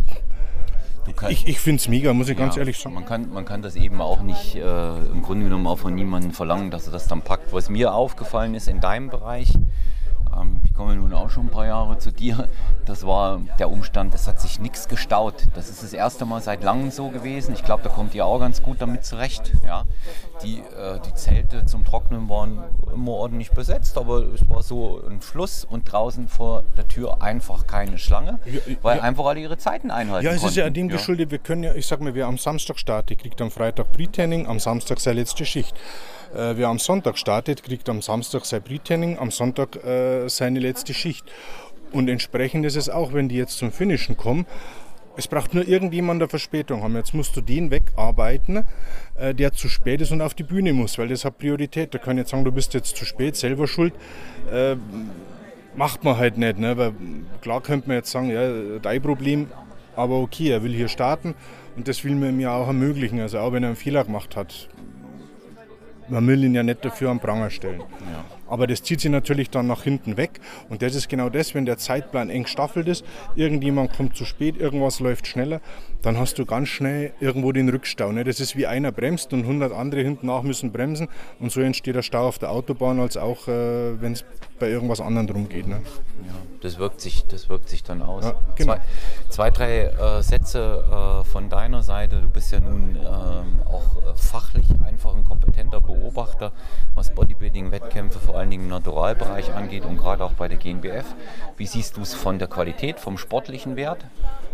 kann, 1.12 1.30
ich 1.30 1.46
ich 1.46 1.60
finde 1.60 1.80
es 1.80 1.88
mega, 1.88 2.12
muss 2.12 2.28
ich 2.28 2.38
ja, 2.38 2.44
ganz 2.44 2.56
ehrlich 2.56 2.78
sagen. 2.78 2.94
Man 2.94 3.04
kann, 3.04 3.32
man 3.32 3.44
kann 3.44 3.62
das 3.62 3.76
eben 3.76 4.00
auch 4.00 4.22
nicht 4.22 4.56
äh, 4.56 4.98
im 5.06 5.22
Grunde 5.22 5.44
genommen 5.44 5.66
auch 5.66 5.78
von 5.78 5.94
niemandem 5.94 6.32
verlangen, 6.32 6.70
dass 6.70 6.86
er 6.86 6.92
das 6.92 7.06
dann 7.06 7.22
packt. 7.22 7.52
Was 7.52 7.68
mir 7.68 7.94
aufgefallen 7.94 8.54
ist 8.54 8.68
in 8.68 8.80
deinem 8.80 9.10
Bereich, 9.10 9.52
ich 10.64 10.74
komme 10.74 10.96
nun 10.96 11.12
auch 11.12 11.30
schon 11.30 11.46
ein 11.46 11.50
paar 11.50 11.66
Jahre 11.66 11.98
zu 11.98 12.12
dir, 12.12 12.48
das 12.84 13.06
war 13.06 13.40
der 13.58 13.70
Umstand, 13.70 14.14
es 14.14 14.28
hat 14.28 14.40
sich 14.40 14.60
nichts 14.60 14.88
gestaut. 14.88 15.44
Das 15.54 15.68
ist 15.68 15.82
das 15.82 15.92
erste 15.92 16.24
Mal 16.24 16.40
seit 16.40 16.62
langem 16.62 16.90
so 16.90 17.08
gewesen. 17.08 17.54
Ich 17.54 17.64
glaube, 17.64 17.82
da 17.82 17.88
kommt 17.88 18.14
ihr 18.14 18.26
auch 18.26 18.38
ganz 18.38 18.62
gut 18.62 18.80
damit 18.80 19.04
zurecht. 19.04 19.52
Ja. 19.64 19.84
Die, 20.42 20.58
äh, 20.58 21.00
die 21.06 21.14
Zelte 21.14 21.64
zum 21.64 21.84
Trocknen 21.84 22.28
waren 22.28 22.62
immer 22.92 23.12
ordentlich 23.12 23.50
besetzt, 23.50 23.96
aber 23.96 24.22
es 24.34 24.48
war 24.48 24.62
so 24.62 25.02
ein 25.08 25.20
Fluss 25.20 25.64
und 25.64 25.90
draußen 25.90 26.28
vor 26.28 26.64
der 26.76 26.86
Tür 26.88 27.22
einfach 27.22 27.66
keine 27.66 27.98
Schlange, 27.98 28.38
ja, 28.44 28.60
weil 28.82 28.98
ja. 28.98 29.02
einfach 29.02 29.24
alle 29.24 29.40
ihre 29.40 29.56
Zeiten 29.56 29.90
einhalten 29.90 30.24
Ja, 30.26 30.32
es 30.32 30.40
konnten. 30.40 30.50
ist 30.50 30.56
ja 30.56 30.66
an 30.66 30.74
dem 30.74 30.88
geschuldet, 30.88 31.30
wir 31.30 31.38
können 31.38 31.62
ja, 31.62 31.74
ich 31.74 31.86
sag 31.86 32.00
mal, 32.00 32.14
wer 32.14 32.26
am 32.26 32.38
Samstag 32.38 32.78
startet, 32.78 33.18
kriegt 33.18 33.40
am 33.40 33.50
Freitag 33.50 33.92
Pre-Training, 33.92 34.46
am 34.46 34.58
Samstag 34.58 35.00
seine 35.00 35.20
letzte 35.20 35.44
Schicht. 35.46 35.74
Äh, 36.36 36.58
wer 36.58 36.68
am 36.68 36.78
Sonntag 36.78 37.16
startet, 37.16 37.62
kriegt 37.62 37.88
am 37.88 38.02
Samstag 38.02 38.44
sein 38.44 38.62
Pre-Training, 38.62 39.18
am 39.18 39.30
Sonntag 39.30 39.82
äh, 39.84 40.28
seine 40.28 40.60
letzte 40.60 40.92
Schicht. 40.92 41.24
Und 41.92 42.08
entsprechend 42.08 42.66
ist 42.66 42.76
es 42.76 42.90
auch, 42.90 43.14
wenn 43.14 43.28
die 43.28 43.36
jetzt 43.36 43.56
zum 43.56 43.72
Finishen 43.72 44.16
kommen, 44.16 44.44
es 45.16 45.28
braucht 45.28 45.54
nur 45.54 45.66
irgendjemand 45.66 46.20
eine 46.20 46.28
Verspätung 46.28 46.82
haben. 46.82 46.94
Jetzt 46.94 47.14
musst 47.14 47.34
du 47.36 47.40
den 47.40 47.70
wegarbeiten, 47.70 48.64
äh, 49.14 49.34
der 49.34 49.54
zu 49.54 49.70
spät 49.70 50.02
ist 50.02 50.12
und 50.12 50.20
auf 50.20 50.34
die 50.34 50.42
Bühne 50.42 50.74
muss, 50.74 50.98
weil 50.98 51.08
das 51.08 51.24
hat 51.24 51.38
Priorität. 51.38 51.94
Da 51.94 51.98
kann 51.98 52.18
ich 52.18 52.22
jetzt 52.22 52.32
sagen, 52.32 52.44
du 52.44 52.52
bist 52.52 52.74
jetzt 52.74 52.96
zu 52.96 53.06
spät, 53.06 53.34
selber 53.34 53.66
schuld. 53.66 53.94
Äh, 54.52 54.76
macht 55.74 56.04
man 56.04 56.18
halt 56.18 56.36
nicht. 56.36 56.58
Ne? 56.58 56.76
Weil 56.76 56.92
klar 57.40 57.62
könnte 57.62 57.88
man 57.88 57.96
jetzt 57.96 58.10
sagen, 58.10 58.28
ja, 58.28 58.78
dein 58.82 59.00
Problem, 59.00 59.48
aber 59.94 60.20
okay, 60.20 60.50
er 60.50 60.62
will 60.62 60.74
hier 60.74 60.88
starten 60.88 61.34
und 61.76 61.88
das 61.88 62.04
will 62.04 62.14
man 62.14 62.36
mir 62.36 62.52
auch 62.52 62.66
ermöglichen. 62.66 63.20
Also 63.20 63.38
auch 63.38 63.52
wenn 63.52 63.62
er 63.62 63.70
einen 63.70 63.76
Fehler 63.76 64.04
gemacht 64.04 64.36
hat, 64.36 64.68
man 66.08 66.26
will 66.26 66.44
ihn 66.44 66.54
ja 66.54 66.62
nicht 66.62 66.84
dafür 66.84 67.10
am 67.10 67.20
Pranger 67.20 67.50
stellen. 67.50 67.80
Ja. 67.80 68.24
Aber 68.48 68.66
das 68.66 68.82
zieht 68.82 69.00
sich 69.00 69.10
natürlich 69.10 69.50
dann 69.50 69.66
nach 69.66 69.82
hinten 69.82 70.16
weg. 70.16 70.40
Und 70.68 70.82
das 70.82 70.94
ist 70.94 71.08
genau 71.08 71.28
das, 71.28 71.54
wenn 71.54 71.66
der 71.66 71.78
Zeitplan 71.78 72.30
eng 72.30 72.46
staffelt 72.46 72.88
ist, 72.88 73.04
irgendjemand 73.34 73.92
kommt 73.92 74.16
zu 74.16 74.24
spät, 74.24 74.56
irgendwas 74.56 75.00
läuft 75.00 75.26
schneller, 75.26 75.60
dann 76.02 76.18
hast 76.18 76.38
du 76.38 76.46
ganz 76.46 76.68
schnell 76.68 77.12
irgendwo 77.20 77.52
den 77.52 77.68
Rückstau. 77.68 78.12
Ne? 78.12 78.24
Das 78.24 78.40
ist 78.40 78.56
wie 78.56 78.66
einer 78.66 78.92
bremst 78.92 79.32
und 79.32 79.40
100 79.40 79.72
andere 79.72 80.02
hinten 80.02 80.26
nach 80.26 80.42
müssen 80.42 80.72
bremsen. 80.72 81.08
Und 81.40 81.50
so 81.50 81.60
entsteht 81.60 81.96
der 81.96 82.02
Stau 82.02 82.28
auf 82.28 82.38
der 82.38 82.50
Autobahn, 82.50 83.00
als 83.00 83.16
auch 83.16 83.48
äh, 83.48 84.00
wenn 84.00 84.12
es 84.12 84.24
bei 84.58 84.68
irgendwas 84.68 85.00
anderem 85.00 85.26
drum 85.26 85.48
geht. 85.48 85.66
Ne? 85.66 85.82
Ja, 86.26 86.34
das 86.60 86.78
wirkt 86.78 87.00
sich, 87.00 87.26
das 87.26 87.48
wirkt 87.48 87.68
sich 87.68 87.82
dann 87.82 88.02
aus. 88.02 88.24
Ja, 88.24 88.34
genau. 88.54 88.74
zwei, 88.74 88.80
zwei, 89.28 89.50
drei 89.50 90.18
äh, 90.18 90.22
Sätze 90.22 90.84
äh, 90.90 91.24
von 91.24 91.48
deiner 91.48 91.82
Seite. 91.82 92.20
Du 92.20 92.28
bist 92.28 92.52
ja 92.52 92.60
nun 92.60 92.96
ähm, 92.96 93.60
auch 93.66 93.96
äh, 93.96 94.16
fachlich 94.16 94.66
einfach 94.84 95.14
ein 95.14 95.24
kompetenter 95.24 95.80
Beobachter, 95.80 96.52
was 96.94 97.12
Bodybuilding-Wettkämpfe 97.14 98.18
vor 98.18 98.35
allen 98.36 98.50
Dingen 98.50 98.64
im 98.64 98.70
Naturalbereich 98.70 99.52
angeht 99.54 99.84
und 99.84 99.96
gerade 99.96 100.24
auch 100.24 100.32
bei 100.32 100.48
der 100.48 100.58
GNBF. 100.58 101.06
Wie 101.56 101.66
siehst 101.66 101.96
du 101.96 102.02
es 102.02 102.14
von 102.14 102.38
der 102.38 102.48
Qualität, 102.48 103.00
vom 103.00 103.18
sportlichen 103.18 103.76
Wert? 103.76 104.04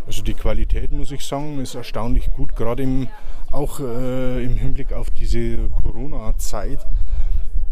Also 0.05 0.21
die 0.21 0.33
Qualität, 0.33 0.91
muss 0.91 1.11
ich 1.11 1.25
sagen, 1.25 1.59
ist 1.61 1.75
erstaunlich 1.75 2.31
gut, 2.33 2.55
gerade 2.55 2.83
im, 2.83 3.07
auch 3.51 3.79
äh, 3.79 4.43
im 4.43 4.55
Hinblick 4.55 4.93
auf 4.93 5.09
diese 5.11 5.69
Corona-Zeit, 5.81 6.79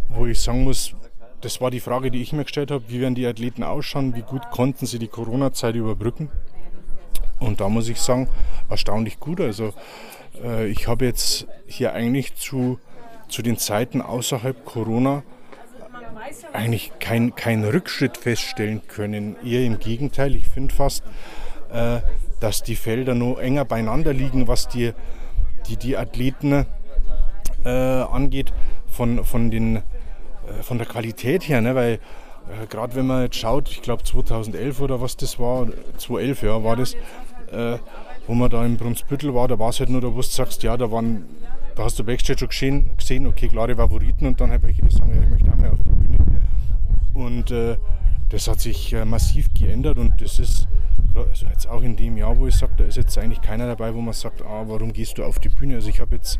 wo 0.09 0.25
ich 0.25 0.39
sagen 0.39 0.63
muss, 0.63 0.95
das 1.41 1.59
war 1.59 1.71
die 1.71 1.79
Frage, 1.79 2.11
die 2.11 2.21
ich 2.21 2.33
mir 2.33 2.43
gestellt 2.43 2.71
habe, 2.71 2.83
wie 2.87 3.01
werden 3.01 3.15
die 3.15 3.25
Athleten 3.25 3.63
ausschauen, 3.63 4.15
wie 4.15 4.21
gut 4.21 4.49
konnten 4.51 4.85
sie 4.85 4.99
die 4.99 5.07
Corona-Zeit 5.07 5.75
überbrücken. 5.75 6.29
Und 7.39 7.59
da 7.59 7.67
muss 7.67 7.89
ich 7.89 7.99
sagen, 7.99 8.29
erstaunlich 8.69 9.19
gut. 9.19 9.41
Also 9.41 9.73
äh, 10.43 10.67
ich 10.67 10.87
habe 10.87 11.05
jetzt 11.05 11.47
hier 11.65 11.93
eigentlich 11.93 12.35
zu, 12.35 12.79
zu 13.27 13.41
den 13.41 13.57
Zeiten 13.57 14.01
außerhalb 14.01 14.63
Corona 14.63 15.23
eigentlich 16.53 16.91
keinen 16.99 17.35
kein 17.35 17.63
Rückschritt 17.63 18.17
feststellen 18.17 18.81
können. 18.87 19.35
Eher 19.45 19.65
im 19.65 19.79
Gegenteil, 19.79 20.35
ich 20.35 20.47
finde 20.47 20.73
fast, 20.73 21.03
äh, 21.71 21.99
dass 22.39 22.63
die 22.63 22.75
Felder 22.75 23.15
noch 23.15 23.37
enger 23.37 23.65
beieinander 23.65 24.13
liegen, 24.13 24.47
was 24.47 24.67
die, 24.67 24.93
die, 25.67 25.77
die 25.77 25.97
Athleten 25.97 26.65
äh, 27.63 27.69
angeht, 27.69 28.53
von, 28.87 29.23
von 29.23 29.51
den 29.51 29.81
äh, 30.51 30.63
von 30.63 30.77
der 30.77 30.87
Qualität 30.87 31.47
her, 31.47 31.61
ne? 31.61 31.75
weil 31.75 31.93
äh, 31.93 32.67
gerade 32.69 32.95
wenn 32.95 33.07
man 33.07 33.23
jetzt 33.23 33.37
schaut, 33.37 33.69
ich 33.69 33.81
glaube 33.81 34.03
2011 34.03 34.81
oder 34.81 35.01
was 35.01 35.17
das 35.17 35.39
war, 35.39 35.67
2011 35.97 36.43
ja, 36.43 36.63
war 36.63 36.75
das, 36.75 36.95
äh, 37.51 37.77
wo 38.27 38.33
man 38.33 38.49
da 38.49 38.65
im 38.65 38.77
Brunsbüttel 38.77 39.33
war, 39.33 39.47
da 39.47 39.59
war 39.59 39.69
es 39.69 39.79
halt 39.79 39.89
nur, 39.89 40.01
da 40.01 40.13
wo 40.13 40.17
du 40.17 40.21
sagst, 40.21 40.63
ja, 40.63 40.77
da 40.77 40.91
waren, 40.91 41.25
da 41.75 41.83
hast 41.83 41.99
du 41.99 42.03
Backstage 42.03 42.47
schon 42.51 42.97
gesehen, 42.97 43.27
okay, 43.27 43.47
klare 43.47 43.75
Favoriten 43.75 44.25
und 44.25 44.41
dann 44.41 44.51
die 44.51 44.95
sagen, 44.95 45.13
ja, 45.15 45.21
ich 45.23 45.29
möchte 45.29 45.51
auch 45.51 45.57
mehr 45.57 45.73
auf 45.73 45.79
die. 45.79 46.00
Und 47.13 47.51
äh, 47.51 47.77
das 48.29 48.47
hat 48.47 48.59
sich 48.59 48.93
äh, 48.93 49.05
massiv 49.05 49.53
geändert 49.53 49.97
und 49.97 50.21
das 50.21 50.39
ist 50.39 50.67
also 51.13 51.45
jetzt 51.47 51.67
auch 51.67 51.81
in 51.81 51.97
dem 51.97 52.15
Jahr, 52.15 52.37
wo 52.37 52.47
ich 52.47 52.55
sage, 52.55 52.71
da 52.77 52.85
ist 52.85 52.95
jetzt 52.95 53.17
eigentlich 53.17 53.41
keiner 53.41 53.67
dabei, 53.67 53.93
wo 53.93 53.99
man 53.99 54.13
sagt, 54.13 54.41
ah, 54.43 54.63
warum 54.67 54.93
gehst 54.93 55.17
du 55.17 55.25
auf 55.25 55.39
die 55.39 55.49
Bühne? 55.49 55.75
Also 55.75 55.89
ich 55.89 55.99
habe 55.99 56.15
jetzt 56.15 56.39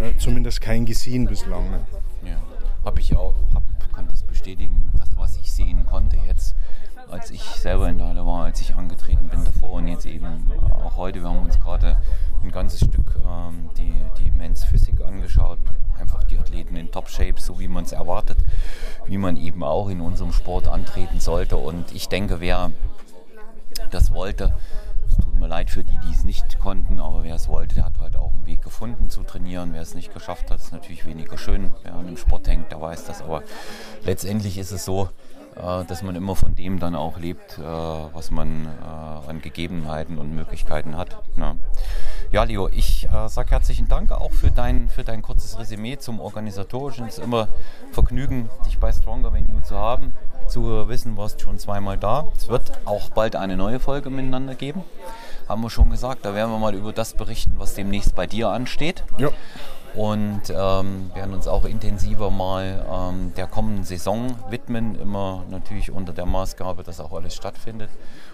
äh, 0.00 0.16
zumindest 0.18 0.62
keinen 0.62 0.86
gesehen 0.86 1.26
bislang. 1.26 1.70
Ne? 1.70 1.80
Ja 2.24 2.36
habe 2.86 3.00
ich 3.00 3.16
auch, 3.16 3.34
hab, 3.52 3.64
kann 3.92 4.06
das 4.08 4.22
bestätigen, 4.22 4.90
das, 4.96 5.08
was 5.16 5.36
ich 5.38 5.52
sehen 5.52 5.84
konnte 5.84 6.16
jetzt, 6.28 6.54
als 7.10 7.30
ich 7.30 7.42
selber 7.42 7.88
in 7.88 7.98
der 7.98 8.08
Halle 8.08 8.26
war, 8.26 8.44
als 8.44 8.60
ich 8.60 8.74
angetreten 8.74 9.28
bin 9.28 9.44
davor 9.44 9.72
und 9.72 9.88
jetzt 9.88 10.06
eben 10.06 10.50
auch 10.70 10.96
heute. 10.96 11.20
Wir 11.20 11.28
haben 11.28 11.44
uns 11.44 11.58
gerade 11.60 12.00
ein 12.42 12.50
ganzes 12.50 12.80
Stück 12.80 13.16
ähm, 13.24 13.70
die, 13.76 13.94
die 14.18 14.30
Men's 14.30 14.64
Physik 14.64 15.00
angeschaut. 15.00 15.58
Einfach 15.98 16.24
die 16.24 16.38
Athleten 16.38 16.76
in 16.76 16.90
Top-Shape, 16.90 17.40
so 17.40 17.58
wie 17.58 17.68
man 17.68 17.84
es 17.84 17.92
erwartet, 17.92 18.38
wie 19.06 19.18
man 19.18 19.36
eben 19.36 19.62
auch 19.62 19.88
in 19.88 20.00
unserem 20.00 20.32
Sport 20.32 20.68
antreten 20.68 21.20
sollte. 21.20 21.56
Und 21.56 21.92
ich 21.92 22.08
denke, 22.08 22.40
wer 22.40 22.70
das 23.90 24.12
wollte, 24.12 24.54
tut 25.22 25.34
mir 25.38 25.46
leid 25.46 25.70
für 25.70 25.84
die, 25.84 25.98
die 26.04 26.12
es 26.12 26.24
nicht 26.24 26.58
konnten, 26.58 27.00
aber 27.00 27.22
wer 27.22 27.34
es 27.34 27.48
wollte, 27.48 27.76
der 27.76 27.86
hat 27.86 27.98
halt 27.98 28.16
auch 28.16 28.32
einen 28.32 28.46
Weg 28.46 28.62
gefunden 28.62 29.08
zu 29.08 29.22
trainieren. 29.22 29.72
Wer 29.72 29.82
es 29.82 29.94
nicht 29.94 30.12
geschafft 30.12 30.50
hat, 30.50 30.58
ist 30.58 30.72
natürlich 30.72 31.06
weniger 31.06 31.38
schön. 31.38 31.72
Wer 31.82 31.94
an 31.94 32.06
dem 32.06 32.16
Sport 32.16 32.48
hängt, 32.48 32.70
der 32.70 32.80
weiß 32.80 33.06
das. 33.06 33.22
Aber 33.22 33.42
letztendlich 34.04 34.58
ist 34.58 34.72
es 34.72 34.84
so, 34.84 35.08
dass 35.56 36.02
man 36.02 36.14
immer 36.14 36.36
von 36.36 36.54
dem 36.54 36.78
dann 36.78 36.94
auch 36.94 37.18
lebt, 37.18 37.58
äh, 37.58 37.62
was 37.62 38.30
man 38.30 38.66
äh, 38.66 39.28
an 39.28 39.40
Gegebenheiten 39.40 40.18
und 40.18 40.34
Möglichkeiten 40.34 40.96
hat. 40.96 41.16
Ne? 41.36 41.56
Ja, 42.30 42.44
Leo, 42.44 42.68
ich 42.68 43.08
sage 43.28 43.50
herzlichen 43.50 43.88
Dank 43.88 44.12
auch 44.12 44.32
für 44.32 44.50
dein, 44.50 44.88
für 44.88 45.04
dein 45.04 45.22
kurzes 45.22 45.58
Resümee 45.58 45.96
zum 45.98 46.20
Organisatorischen. 46.20 47.06
Es 47.06 47.18
ist 47.18 47.24
immer 47.24 47.48
Vergnügen, 47.92 48.50
dich 48.66 48.78
bei 48.78 48.92
Stronger 48.92 49.32
Venue 49.32 49.62
zu 49.62 49.76
haben 49.76 50.12
zu 50.48 50.88
wissen, 50.88 51.16
warst 51.16 51.40
schon 51.40 51.58
zweimal 51.58 51.98
da. 51.98 52.28
Es 52.36 52.48
wird 52.48 52.72
auch 52.84 53.10
bald 53.10 53.36
eine 53.36 53.56
neue 53.56 53.80
Folge 53.80 54.10
miteinander 54.10 54.54
geben. 54.54 54.84
Haben 55.48 55.62
wir 55.62 55.70
schon 55.70 55.90
gesagt. 55.90 56.24
Da 56.24 56.34
werden 56.34 56.50
wir 56.50 56.58
mal 56.58 56.74
über 56.74 56.92
das 56.92 57.14
berichten, 57.14 57.54
was 57.56 57.74
demnächst 57.74 58.14
bei 58.14 58.26
dir 58.26 58.48
ansteht. 58.48 59.04
Ja. 59.18 59.30
Und 59.96 60.42
ähm, 60.50 61.10
werden 61.14 61.32
uns 61.32 61.48
auch 61.48 61.64
intensiver 61.64 62.30
mal 62.30 62.84
ähm, 62.92 63.32
der 63.34 63.46
kommenden 63.46 63.84
Saison 63.84 64.36
widmen. 64.50 64.94
Immer 64.94 65.44
natürlich 65.50 65.90
unter 65.90 66.12
der 66.12 66.26
Maßgabe, 66.26 66.82
dass 66.82 67.00
auch 67.00 67.14
alles 67.14 67.34
stattfindet. 67.34 67.88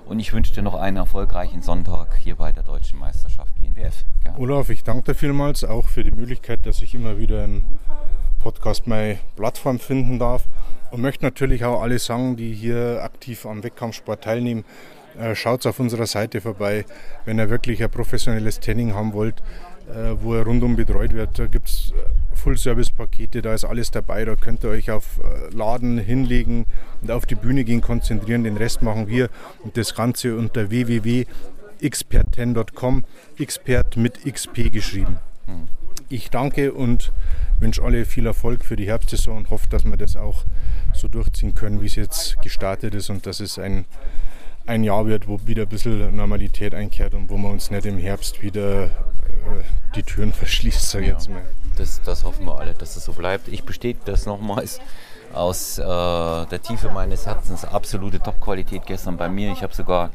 Und 0.05 0.19
ich 0.19 0.33
wünsche 0.33 0.53
dir 0.53 0.63
noch 0.63 0.75
einen 0.75 0.97
erfolgreichen 0.97 1.63
Sonntag 1.63 2.17
hier 2.17 2.35
bei 2.35 2.51
der 2.51 2.65
Deutschen 2.65 2.99
Meisterschaft 2.99 3.55
GNBF. 3.57 4.05
Gerne. 4.25 4.39
Olaf, 4.39 4.71
ich 4.71 4.83
danke 4.83 5.13
dir 5.13 5.15
vielmals 5.15 5.63
auch 5.63 5.87
für 5.87 6.03
die 6.03 6.11
Möglichkeit, 6.11 6.67
dass 6.67 6.83
ich 6.83 6.95
immer 6.95 7.19
wieder 7.19 7.45
im 7.45 7.63
Podcast 8.41 8.89
meine 8.89 9.21
Plattform 9.37 9.79
finden 9.79 10.19
darf. 10.19 10.49
Und 10.91 11.01
möchte 11.01 11.25
natürlich 11.25 11.65
auch 11.65 11.81
alle 11.81 12.01
sagen, 12.01 12.37
die 12.37 12.53
hier 12.53 13.01
aktiv 13.03 13.47
am 13.47 13.63
Wettkampfsport 13.63 14.25
teilnehmen, 14.25 14.65
äh, 15.19 15.35
schaut 15.35 15.67
auf 15.67 15.79
unserer 15.79 16.07
Seite 16.07 16.41
vorbei, 16.41 16.85
wenn 17.25 17.39
ihr 17.39 17.51
wirklich 17.51 17.83
ein 17.83 17.91
professionelles 17.91 18.61
Training 18.61 18.95
haben 18.95 19.13
wollt, 19.13 19.43
wo 20.21 20.35
ihr 20.35 20.43
rundum 20.43 20.77
betreut 20.77 21.13
wird. 21.13 21.39
Da 21.39 21.47
gibt 21.47 21.69
es 21.69 21.93
äh, 21.97 22.37
Full-Service-Pakete, 22.37 23.43
da 23.43 23.55
ist 23.55 23.65
alles 23.65 23.91
dabei. 23.91 24.25
Da 24.25 24.37
könnt 24.37 24.65
ihr 24.65 24.71
euch 24.71 24.91
auf 24.91 25.21
Laden 25.51 25.99
hinlegen 25.99 26.67
und 27.01 27.11
auf 27.11 27.27
die 27.27 27.35
Bühne 27.35 27.65
gehen, 27.65 27.81
konzentrieren. 27.81 28.45
Den 28.45 28.57
Rest 28.57 28.83
machen 28.83 29.09
wir 29.09 29.29
und 29.63 29.77
das 29.77 29.95
Ganze 29.95 30.37
unter 30.37 30.71
www 30.71 31.27
xpert10.com, 31.83 33.05
Expert 33.39 33.97
mit 33.97 34.25
XP 34.25 34.73
geschrieben. 34.73 35.19
Mhm. 35.47 35.69
Ich 36.09 36.31
danke 36.31 36.73
und 36.73 37.13
wünsche 37.59 37.83
alle 37.83 38.05
viel 38.05 38.27
Erfolg 38.27 38.65
für 38.65 38.77
die 38.77 38.87
Herbstsaison 38.87 39.39
und 39.39 39.51
hoffe, 39.51 39.69
dass 39.69 39.85
wir 39.85 39.97
das 39.97 40.17
auch 40.17 40.45
so 40.95 41.09
durchziehen 41.09 41.55
können, 41.55 41.81
wie 41.81 41.87
es 41.87 41.97
jetzt 41.97 42.41
gestartet 42.43 42.95
ist 42.95 43.11
und 43.11 43.27
dass 43.27 43.41
es 43.41 43.59
ein, 43.59 43.85
ein 44.67 44.85
Jahr 44.85 45.07
wird, 45.07 45.29
wo 45.29 45.41
wieder 45.47 45.63
ein 45.63 45.69
bisschen 45.69 46.15
Normalität 46.15 46.75
einkehrt 46.75 47.15
und 47.15 47.31
wo 47.31 47.37
wir 47.37 47.51
uns 47.51 47.71
nicht 47.71 47.87
im 47.87 47.99
Herbst 47.99 48.43
wieder 48.43 48.85
äh, 48.85 48.89
die 49.95 50.03
Türen 50.03 50.33
verschließt, 50.33 50.91
sag 50.91 51.03
ich 51.03 51.09
ja, 51.09 51.15
jetzt 51.15 51.29
mal. 51.29 51.43
Das, 51.77 52.01
das 52.03 52.25
hoffen 52.25 52.47
wir 52.47 52.59
alle, 52.59 52.75
dass 52.75 52.97
es 52.97 53.05
so 53.05 53.13
bleibt. 53.13 53.49
Ich 53.49 53.65
bestätige 53.65 54.05
das 54.05 54.27
nochmals 54.27 54.81
aus 55.33 55.79
äh, 55.79 55.83
der 55.83 56.61
Tiefe 56.63 56.91
meines 56.91 57.27
Herzens. 57.27 57.65
Absolute 57.65 58.21
Top-Qualität 58.21 58.87
gestern 58.87 59.17
bei 59.17 59.29
mir. 59.29 59.53
Ich 59.53 59.63
habe 59.63 59.75
sogar 59.75 60.11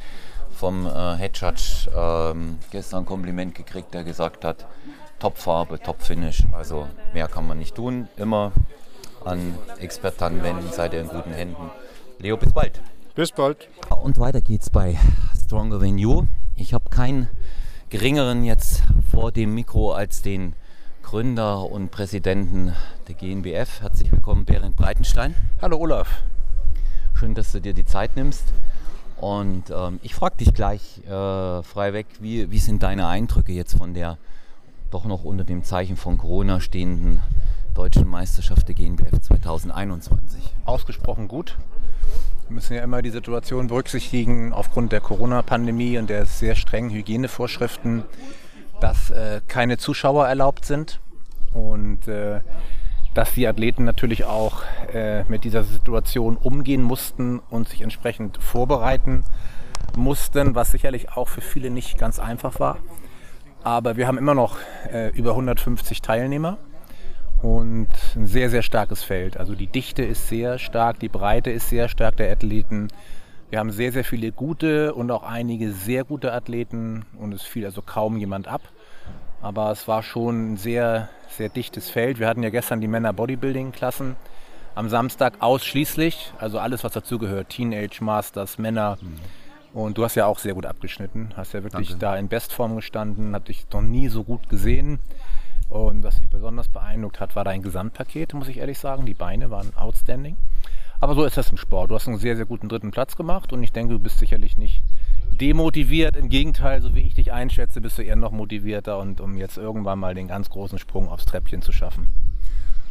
vom 0.52 0.86
äh, 0.86 1.18
Head 1.18 1.38
Judge 1.38 1.90
ähm, 1.96 2.60
gestern 2.72 3.00
ein 3.00 3.06
Kompliment 3.06 3.56
gekriegt, 3.56 3.94
der 3.94 4.04
gesagt 4.04 4.46
hat, 4.46 4.66
Top-Farbe, 5.20 5.80
Top-Finish. 5.80 6.44
Also 6.52 6.88
mehr 7.14 7.28
kann 7.28 7.48
man 7.48 7.58
nicht 7.58 7.76
tun. 7.76 8.08
Immer 8.18 8.52
an 9.26 9.58
Experten 9.80 10.44
wenden, 10.44 10.72
seid 10.72 10.94
ihr 10.94 11.02
in 11.02 11.10
guten 11.10 11.34
Händen. 11.34 11.72
Leo, 12.20 12.38
bis 12.38 12.54
bald. 12.54 12.80
Bis 13.18 13.32
bald. 13.32 13.68
Und 14.04 14.20
weiter 14.20 14.42
geht's 14.42 14.70
bei 14.70 14.96
Stronger 15.44 15.80
Than 15.80 15.98
You. 15.98 16.28
Ich 16.56 16.76
habe 16.76 16.92
keinen 16.92 17.28
geringeren 17.90 18.44
jetzt 18.44 18.84
vor 19.10 19.32
dem 19.32 19.56
Mikro 19.56 19.92
als 19.92 20.22
den 20.22 20.54
Gründer 21.02 21.64
und 21.64 21.90
Präsidenten 21.90 22.76
der 23.08 23.16
GNBF. 23.16 23.82
Herzlich 23.82 24.12
willkommen, 24.12 24.46
Berend 24.46 24.76
Breitenstein. 24.76 25.34
Hallo 25.64 25.80
Olaf. 25.80 26.22
Schön, 27.16 27.34
dass 27.34 27.52
du 27.54 27.60
dir 27.60 27.74
die 27.74 27.86
Zeit 27.86 28.16
nimmst. 28.16 28.54
Und 29.16 29.72
ähm, 29.72 30.00
ich 30.04 30.14
frage 30.14 30.38
dich 30.38 30.54
gleich 30.54 31.00
äh, 31.08 31.64
frei 31.64 31.94
weg, 31.94 32.06
wie, 32.20 32.52
wie 32.52 32.60
sind 32.60 32.84
deine 32.84 33.08
Eindrücke 33.08 33.52
jetzt 33.52 33.76
von 33.76 33.96
der 33.96 34.20
doch 34.92 35.06
noch 35.06 35.24
unter 35.24 35.44
dem 35.44 35.64
Zeichen 35.64 35.98
von 35.98 36.20
Corona 36.20 36.62
stehenden 36.62 37.24
deutschen 37.74 38.08
Meisterschaft 38.08 38.68
der 38.68 38.76
GNBF 38.76 39.20
2021? 39.22 40.54
Ausgesprochen 40.66 41.28
gut. 41.28 41.58
Wir 42.48 42.54
müssen 42.54 42.76
ja 42.76 42.82
immer 42.82 43.02
die 43.02 43.10
Situation 43.10 43.68
berücksichtigen 43.68 44.54
aufgrund 44.54 44.94
der 44.94 45.02
Corona-Pandemie 45.02 45.98
und 45.98 46.10
der 46.10 46.26
sehr 46.26 46.56
strengen 46.56 46.92
Hygienevorschriften, 46.92 48.04
dass 48.80 49.10
äh, 49.10 49.42
keine 49.50 49.78
Zuschauer 49.78 50.28
erlaubt 50.28 50.64
sind 50.64 51.02
und 51.54 52.08
äh, 52.08 52.40
dass 53.14 53.34
die 53.34 53.46
Athleten 53.48 53.84
natürlich 53.84 54.24
auch 54.24 54.62
äh, 54.94 55.26
mit 55.26 55.44
dieser 55.44 55.66
Situation 55.66 56.38
umgehen 56.38 56.84
mussten 56.84 57.40
und 57.50 57.68
sich 57.68 57.82
entsprechend 57.82 58.38
vorbereiten 58.42 59.26
mussten, 59.98 60.56
was 60.56 60.72
sicherlich 60.72 61.12
auch 61.12 61.28
für 61.28 61.42
viele 61.42 61.70
nicht 61.70 61.98
ganz 61.98 62.18
einfach 62.18 62.62
war. 62.62 62.78
Aber 63.62 63.98
wir 63.98 64.08
haben 64.08 64.18
immer 64.18 64.36
noch 64.36 64.58
äh, 64.90 65.10
über 65.10 65.32
150 65.32 66.02
Teilnehmer 66.02 66.60
und 67.42 67.88
ein 68.16 68.26
sehr, 68.26 68.50
sehr 68.50 68.64
starkes 68.64 69.04
Feld. 69.04 69.38
Also 69.38 69.56
die 69.56 69.68
Dichte 69.68 70.04
ist 70.04 70.28
sehr 70.28 70.60
stark, 70.60 71.00
die 71.00 71.10
Breite 71.10 71.52
ist 71.52 71.70
sehr 71.70 71.88
stark 71.90 72.18
der 72.18 72.32
Athleten. 72.32 72.88
Wir 73.50 73.60
haben 73.60 73.72
sehr, 73.72 73.92
sehr 73.92 74.04
viele 74.04 74.32
gute 74.32 74.94
und 74.94 75.10
auch 75.12 75.24
einige 75.24 75.72
sehr 75.72 76.04
gute 76.04 76.34
Athleten 76.34 77.06
und 77.18 77.34
es 77.34 77.44
fiel 77.44 77.66
also 77.66 77.82
kaum 77.82 78.18
jemand 78.18 78.48
ab. 78.48 78.62
Aber 79.42 79.72
es 79.72 79.88
war 79.88 80.04
schon 80.04 80.54
ein 80.54 80.58
sehr, 80.58 81.10
sehr 81.30 81.50
dichtes 81.50 81.90
Feld. 81.90 82.20
Wir 82.20 82.28
hatten 82.28 82.44
ja 82.44 82.50
gestern 82.50 82.82
die 82.82 82.88
Männer-Bodybuilding-Klassen. 82.88 84.16
Am 84.74 84.90
Samstag 84.90 85.36
ausschließlich, 85.40 86.34
also 86.40 86.60
alles, 86.60 86.84
was 86.84 86.94
dazugehört, 86.94 87.50
Teenage 87.50 88.04
Masters, 88.04 88.58
Männer. 88.58 88.98
Mhm 89.02 89.16
und 89.78 89.98
du 89.98 90.04
hast 90.04 90.16
ja 90.16 90.26
auch 90.26 90.40
sehr 90.40 90.56
gut 90.56 90.66
abgeschnitten, 90.66 91.34
hast 91.36 91.54
ja 91.54 91.62
wirklich 91.62 91.90
Danke. 91.90 92.02
da 92.02 92.18
in 92.18 92.28
Bestform 92.30 92.76
gestanden, 92.76 93.36
hat 93.36 93.48
dich 93.48 93.68
noch 93.72 93.82
nie 93.82 94.08
so 94.08 94.24
gut 94.24 94.50
gesehen. 94.50 94.98
Und 95.70 96.04
was 96.04 96.20
mich 96.20 96.30
besonders 96.30 96.70
beeindruckt 96.70 97.20
hat, 97.20 97.36
war 97.36 97.44
dein 97.44 97.62
Gesamtpaket, 97.62 98.34
muss 98.34 98.48
ich 98.48 98.58
ehrlich 98.58 98.80
sagen. 98.80 99.06
Die 99.06 99.14
Beine 99.14 99.50
waren 99.50 99.76
outstanding. 99.76 100.38
Aber 101.00 101.14
so 101.14 101.26
ist 101.26 101.38
das 101.38 101.52
im 101.52 101.58
Sport. 101.58 101.92
Du 101.92 101.96
hast 101.96 102.08
einen 102.08 102.18
sehr, 102.18 102.36
sehr 102.36 102.46
guten 102.46 102.70
dritten 102.70 102.92
Platz 102.92 103.16
gemacht 103.16 103.54
und 103.54 103.62
ich 103.62 103.72
denke, 103.72 103.94
du 103.94 104.00
bist 104.00 104.18
sicherlich 104.18 104.58
nicht 104.58 104.82
demotiviert. 105.40 106.16
Im 106.16 106.30
Gegenteil, 106.30 106.82
so 106.82 106.96
wie 106.96 107.02
ich 107.02 107.14
dich 107.14 107.32
einschätze, 107.32 107.82
bist 107.82 107.98
du 107.98 108.02
eher 108.02 108.16
noch 108.16 108.32
motivierter 108.32 108.98
und 108.98 109.22
um 109.22 109.38
jetzt 109.38 109.58
irgendwann 109.58 110.00
mal 110.00 110.16
den 110.16 110.28
ganz 110.28 110.50
großen 110.50 110.80
Sprung 110.80 111.10
aufs 111.10 111.26
Treppchen 111.26 111.62
zu 111.62 111.72
schaffen. 111.72 112.08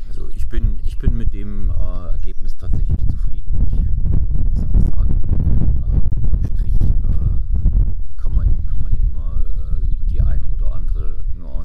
Also 0.09 0.29
ich 0.29 0.49
bin, 0.49 0.79
ich 0.85 0.99
bin 0.99 1.17
mit 1.17 1.33
dem 1.33 1.71
äh, 1.71 2.13
Ergebnis 2.13 2.57
tatsächlich 2.57 3.05
zufrieden. 3.09 3.67
Ich 3.69 3.75
äh, 3.75 3.87
muss 4.53 4.95
auch 4.95 4.97
sagen, 4.97 5.27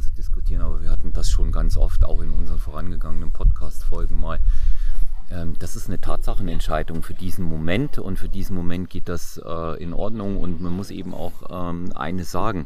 diskutieren, 0.09 0.61
aber 0.61 0.81
wir 0.81 0.89
hatten 0.89 1.13
das 1.13 1.29
schon 1.29 1.51
ganz 1.51 1.77
oft, 1.77 2.03
auch 2.03 2.21
in 2.21 2.31
unseren 2.31 2.59
vorangegangenen 2.59 3.31
Podcast-Folgen 3.31 4.19
mal. 4.19 4.39
Ähm, 5.29 5.55
das 5.59 5.75
ist 5.75 5.87
eine 5.87 6.01
Tatsachenentscheidung 6.01 7.03
für 7.03 7.13
diesen 7.13 7.45
Moment 7.45 7.99
und 7.99 8.17
für 8.17 8.29
diesen 8.29 8.55
Moment 8.55 8.89
geht 8.89 9.07
das 9.07 9.41
äh, 9.43 9.81
in 9.81 9.93
Ordnung 9.93 10.37
und 10.37 10.61
man 10.61 10.73
muss 10.73 10.91
eben 10.91 11.13
auch 11.13 11.33
ähm, 11.49 11.91
eines 11.95 12.31
sagen. 12.31 12.65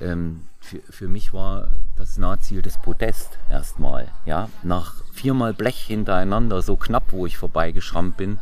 Ähm, 0.00 0.42
für, 0.60 0.80
für 0.90 1.08
mich 1.08 1.32
war 1.32 1.70
das 1.96 2.18
Nahziel 2.18 2.62
das 2.62 2.80
Podest 2.80 3.38
erstmal. 3.50 4.08
Ja? 4.26 4.50
Nach 4.62 4.94
viermal 5.12 5.54
Blech 5.54 5.80
hintereinander, 5.82 6.62
so 6.62 6.76
knapp, 6.76 7.12
wo 7.12 7.26
ich 7.26 7.36
vorbeigeschrammt 7.36 8.16
bin, 8.16 8.38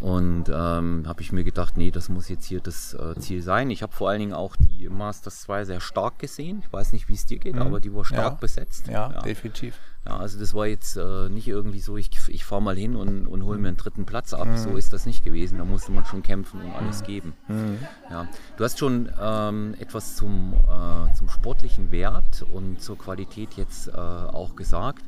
und 0.00 0.44
ähm, 0.48 1.04
habe 1.06 1.20
ich 1.20 1.30
mir 1.30 1.44
gedacht, 1.44 1.76
nee, 1.76 1.90
das 1.90 2.08
muss 2.08 2.28
jetzt 2.28 2.46
hier 2.46 2.60
das 2.60 2.94
äh, 2.94 3.14
Ziel 3.18 3.42
sein. 3.42 3.70
Ich 3.70 3.82
habe 3.82 3.92
vor 3.92 4.08
allen 4.08 4.20
Dingen 4.20 4.32
auch 4.32 4.56
die 4.56 4.88
Masters 4.88 5.42
2 5.42 5.66
sehr 5.66 5.80
stark 5.80 6.18
gesehen. 6.18 6.62
Ich 6.64 6.72
weiß 6.72 6.92
nicht, 6.92 7.08
wie 7.08 7.14
es 7.14 7.26
dir 7.26 7.38
geht, 7.38 7.56
mhm. 7.56 7.62
aber 7.62 7.80
die 7.80 7.94
war 7.94 8.04
stark 8.04 8.32
ja. 8.32 8.38
besetzt. 8.40 8.86
Ja, 8.86 9.12
ja, 9.12 9.20
definitiv. 9.20 9.78
Ja, 10.06 10.16
also 10.16 10.38
das 10.38 10.54
war 10.54 10.66
jetzt 10.66 10.96
äh, 10.96 11.28
nicht 11.28 11.46
irgendwie 11.46 11.80
so, 11.80 11.98
ich, 11.98 12.10
ich 12.28 12.46
fahre 12.46 12.62
mal 12.62 12.76
hin 12.76 12.96
und, 12.96 13.26
und 13.26 13.44
hole 13.44 13.58
mir 13.58 13.68
einen 13.68 13.76
dritten 13.76 14.06
Platz 14.06 14.32
ab. 14.32 14.46
Mhm. 14.46 14.56
So 14.56 14.76
ist 14.76 14.94
das 14.94 15.04
nicht 15.04 15.22
gewesen. 15.22 15.58
Da 15.58 15.66
musste 15.66 15.92
man 15.92 16.06
schon 16.06 16.22
kämpfen 16.22 16.62
und 16.62 16.72
alles 16.72 17.02
mhm. 17.02 17.06
geben. 17.06 17.32
Mhm. 17.48 17.78
Ja. 18.10 18.26
Du 18.56 18.64
hast 18.64 18.78
schon 18.78 19.10
ähm, 19.20 19.74
etwas 19.78 20.16
zum, 20.16 20.54
äh, 20.54 21.12
zum 21.12 21.28
sportlichen 21.28 21.90
Wert 21.90 22.46
und 22.50 22.80
zur 22.80 22.96
Qualität 22.96 23.50
jetzt 23.58 23.88
äh, 23.88 23.92
auch 23.92 24.56
gesagt 24.56 25.04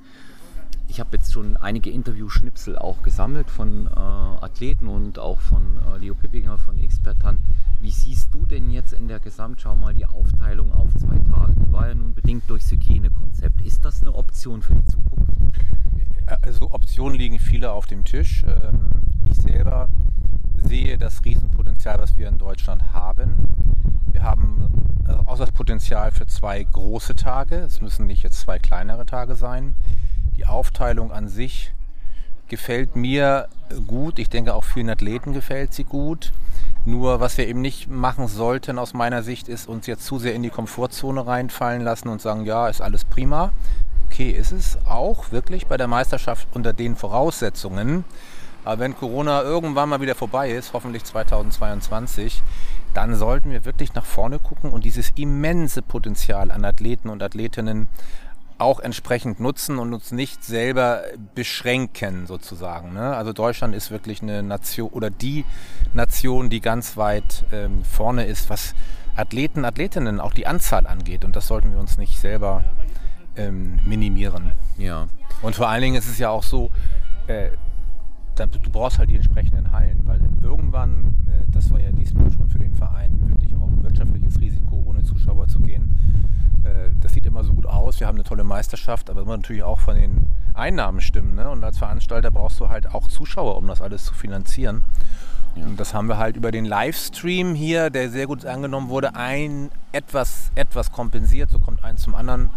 ich 0.93 1.01
habe 1.01 1.17
jetzt 1.17 1.33
schon 1.33 1.57
einige 1.57 1.89
Interview-Schnipsel 1.89 2.77
auch 2.77 3.01
gesammelt 3.01 3.49
von 3.49 3.87
äh, 3.87 3.91
Athleten 3.99 4.89
und 4.89 5.19
auch 5.19 5.41
von 5.41 5.79
äh, 5.91 5.97
Leo 5.97 6.15
Pippinger 6.15 6.59
von 6.59 6.77
Expertan. 6.77 7.39
Wie 7.81 7.91
siehst 7.91 8.35
du 8.35 8.45
denn 8.45 8.71
jetzt 8.71 8.93
in 8.93 9.09
der 9.09 9.19
Gesamtschau 9.19 9.75
mal 9.75 9.95
die 9.95 10.05
Aufteilung 10.05 10.71
auf 10.75 10.95
zwei 10.95 11.19
Tage? 11.31 11.55
Die 11.55 11.73
war 11.73 11.89
ja 11.89 11.95
nun 11.95 12.13
bedingt 12.13 12.43
durchs 12.51 12.71
Hygienekonzept. 12.71 13.63
Ist 13.63 13.87
das 13.87 14.03
eine 14.03 14.15
Option 14.15 14.61
für 14.61 14.75
die 14.75 14.85
Zukunft? 14.85 15.33
Also 16.43 16.71
Optionen 16.73 17.17
liegen 17.17 17.39
viele 17.39 17.73
auf 17.73 17.87
dem 17.87 18.05
Tisch. 18.05 18.45
Ähm, 18.47 18.91
ich 19.25 19.37
selber 19.37 19.89
sehe 20.57 20.99
das 20.99 21.25
Riesenpotenzial, 21.25 22.01
was 22.01 22.19
wir 22.19 22.29
in 22.29 22.37
Deutschland 22.37 22.93
haben. 22.93 23.49
Wir 24.13 24.25
haben 24.25 24.69
äh, 25.09 25.13
auch 25.25 25.39
das 25.39 25.53
Potenzial 25.53 26.11
für 26.11 26.27
zwei 26.27 26.63
große 26.63 27.15
Tage. 27.15 27.57
Es 27.57 27.81
müssen 27.81 28.05
nicht 28.05 28.23
jetzt 28.23 28.41
zwei 28.41 28.59
kleinere 28.59 29.07
Tage 29.07 29.37
sein. 29.37 29.75
Die 30.37 30.47
Aufteilung 30.47 31.13
an 31.13 31.29
sich 31.29 31.73
gefällt 32.49 32.97
mir 32.97 33.49
gut. 33.87 34.19
Ich 34.19 34.29
denke 34.29 34.55
auch 34.55 34.65
vielen 34.65 34.91
Athleten 34.91 35.33
gefällt 35.33 35.73
sie 35.73 35.85
gut. 35.85 36.33
Nur 36.85 37.21
was 37.21 37.39
wir 37.39 37.47
eben 37.47 37.61
nicht 37.61 37.89
machen 37.89 38.27
sollten 38.27 38.79
aus 38.79 38.93
meiner 38.93 39.23
Sicht 39.23 39.49
ist 39.49 39.69
uns 39.69 39.87
jetzt 39.87 40.05
zu 40.05 40.19
sehr 40.19 40.35
in 40.35 40.43
die 40.43 40.51
Komfortzone 40.51 41.27
reinfallen 41.27 41.83
lassen 41.83 42.09
und 42.09 42.21
sagen, 42.21 42.45
ja, 42.45 42.69
ist 42.69 42.81
alles 42.81 43.05
prima. 43.05 43.53
Okay, 44.09 44.31
ist 44.31 44.53
es 44.53 44.79
auch 44.87 45.31
wirklich 45.33 45.67
bei 45.67 45.77
der 45.77 45.87
Meisterschaft 45.87 46.49
unter 46.53 46.73
den 46.73 46.97
Voraussetzungen. 46.97 48.05
Aber 48.65 48.81
wenn 48.81 48.97
Corona 48.97 49.43
irgendwann 49.43 49.89
mal 49.89 50.01
wieder 50.01 50.15
vorbei 50.15 50.51
ist, 50.51 50.73
hoffentlich 50.73 51.05
2022, 51.05 52.43
dann 52.95 53.15
sollten 53.15 53.51
wir 53.51 53.65
wirklich 53.65 53.95
nach 53.95 54.05
vorne 54.05 54.39
gucken 54.39 54.71
und 54.71 54.85
dieses 54.85 55.13
immense 55.17 55.83
Potenzial 55.83 56.51
an 56.51 56.65
Athleten 56.65 57.09
und 57.09 57.23
Athletinnen 57.23 57.89
auch 58.63 58.81
entsprechend 58.81 59.41
nutzen 59.41 59.79
und 59.79 59.93
uns 59.93 60.13
nicht 60.13 60.45
selber 60.45 61.03
beschränken 61.35 62.27
sozusagen. 62.27 62.93
Ne? 62.93 63.17
Also 63.17 63.33
Deutschland 63.33 63.75
ist 63.75 63.91
wirklich 63.91 64.23
eine 64.23 64.43
Nation 64.43 64.91
oder 64.91 65.11
die 65.11 65.45
Nation, 65.93 66.51
die 66.51 66.61
ganz 66.61 66.97
weit 66.97 67.45
ähm, 67.53 67.85
vorne 67.85 68.25
ist, 68.27 68.49
was 68.51 68.75
Athleten, 69.17 69.65
Athletinnen, 69.65 70.21
auch 70.21 70.33
die 70.33 70.47
Anzahl 70.47 70.87
angeht. 70.87 71.25
Und 71.25 71.37
das 71.37 71.47
sollten 71.47 71.73
wir 71.73 71.79
uns 71.79 71.99
nicht 71.99 72.19
selber 72.19 72.65
ähm, 73.37 73.81
minimieren. 73.85 74.53
Ja. 74.79 75.09
Und 75.43 75.57
vor 75.57 75.69
allen 75.69 75.83
Dingen 75.83 75.97
ist 75.97 76.09
es 76.09 76.19
ja 76.19 76.31
auch 76.31 76.43
so, 76.43 76.71
äh, 77.27 77.51
du 78.37 78.71
brauchst 78.71 78.99
halt 78.99 79.11
die 79.11 79.17
entsprechenden 79.17 79.73
Hallen, 79.73 80.01
weil 80.05 80.21
irgendwann, 80.43 81.15
äh, 81.27 81.51
das 81.51 81.71
war 81.71 81.81
ja 81.81 81.93
diesmal 81.93 82.31
schon 82.31 82.49
für 82.49 82.59
den 82.59 82.75
Verein 82.75 83.19
wirklich 83.29 83.55
auch 83.55 83.69
ein 83.69 83.83
wirtschaftliches 83.83 84.41
Risiko, 84.41 84.83
ohne 84.87 85.03
Zuschauer 85.03 85.49
zu 85.49 85.61
gehen 85.61 85.95
äh, 86.65 86.91
das 87.01 87.13
sieht 87.13 87.27
immer 87.27 87.45
so 87.45 87.53
gut 87.53 87.67
aus, 87.67 88.01
wir 88.01 88.07
haben 88.07 88.17
eine 88.17 88.25
tolle 88.25 88.45
Meisterschaft, 88.45 89.11
aber 89.11 89.23
immer 89.23 89.37
natürlich 89.37 89.63
auch 89.63 89.81
von 89.81 89.97
den 89.97 90.27
Einnahmen 90.55 91.01
stimmen. 91.01 91.35
Ne? 91.35 91.49
Und 91.49 91.65
als 91.65 91.79
Veranstalter 91.79 92.31
brauchst 92.31 92.61
du 92.61 92.69
halt 92.69 92.95
auch 92.95 93.09
Zuschauer, 93.09 93.57
um 93.57 93.67
das 93.67 93.81
alles 93.81 94.05
zu 94.05 94.15
finanzieren. 94.15 94.85
Und 95.55 95.79
das 95.79 95.93
haben 95.93 96.09
wir 96.09 96.17
halt 96.17 96.37
über 96.37 96.51
den 96.51 96.65
Livestream 96.65 97.55
hier, 97.55 97.91
der 97.91 98.11
sehr 98.11 98.27
gut 98.27 98.47
angenommen 98.47 98.89
wurde, 98.89 99.15
ein 99.17 99.71
etwas, 99.93 100.51
etwas 100.55 100.93
kompensiert. 100.93 101.51
So 101.51 101.59
kommt 101.59 101.85
eins 101.85 102.03
zum 102.03 102.15
anderen. 102.15 102.51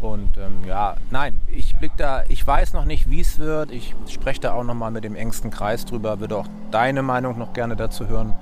Und 0.00 0.36
ähm, 0.36 0.64
ja, 0.66 0.96
nein, 1.10 1.40
ich 1.46 1.74
blick 1.76 1.92
da, 1.96 2.24
ich 2.28 2.46
weiß 2.46 2.74
noch 2.74 2.84
nicht, 2.84 3.08
wie 3.08 3.20
es 3.20 3.38
wird. 3.38 3.70
Ich 3.70 3.94
spreche 4.08 4.40
da 4.40 4.52
auch 4.52 4.64
nochmal 4.64 4.90
mit 4.90 5.04
dem 5.04 5.16
engsten 5.16 5.50
Kreis 5.50 5.84
drüber, 5.84 6.20
würde 6.20 6.36
auch 6.36 6.48
deine 6.70 7.02
Meinung 7.02 7.38
noch 7.38 7.52
gerne 7.52 7.76
dazu 7.76 8.06
hören. 8.06 8.34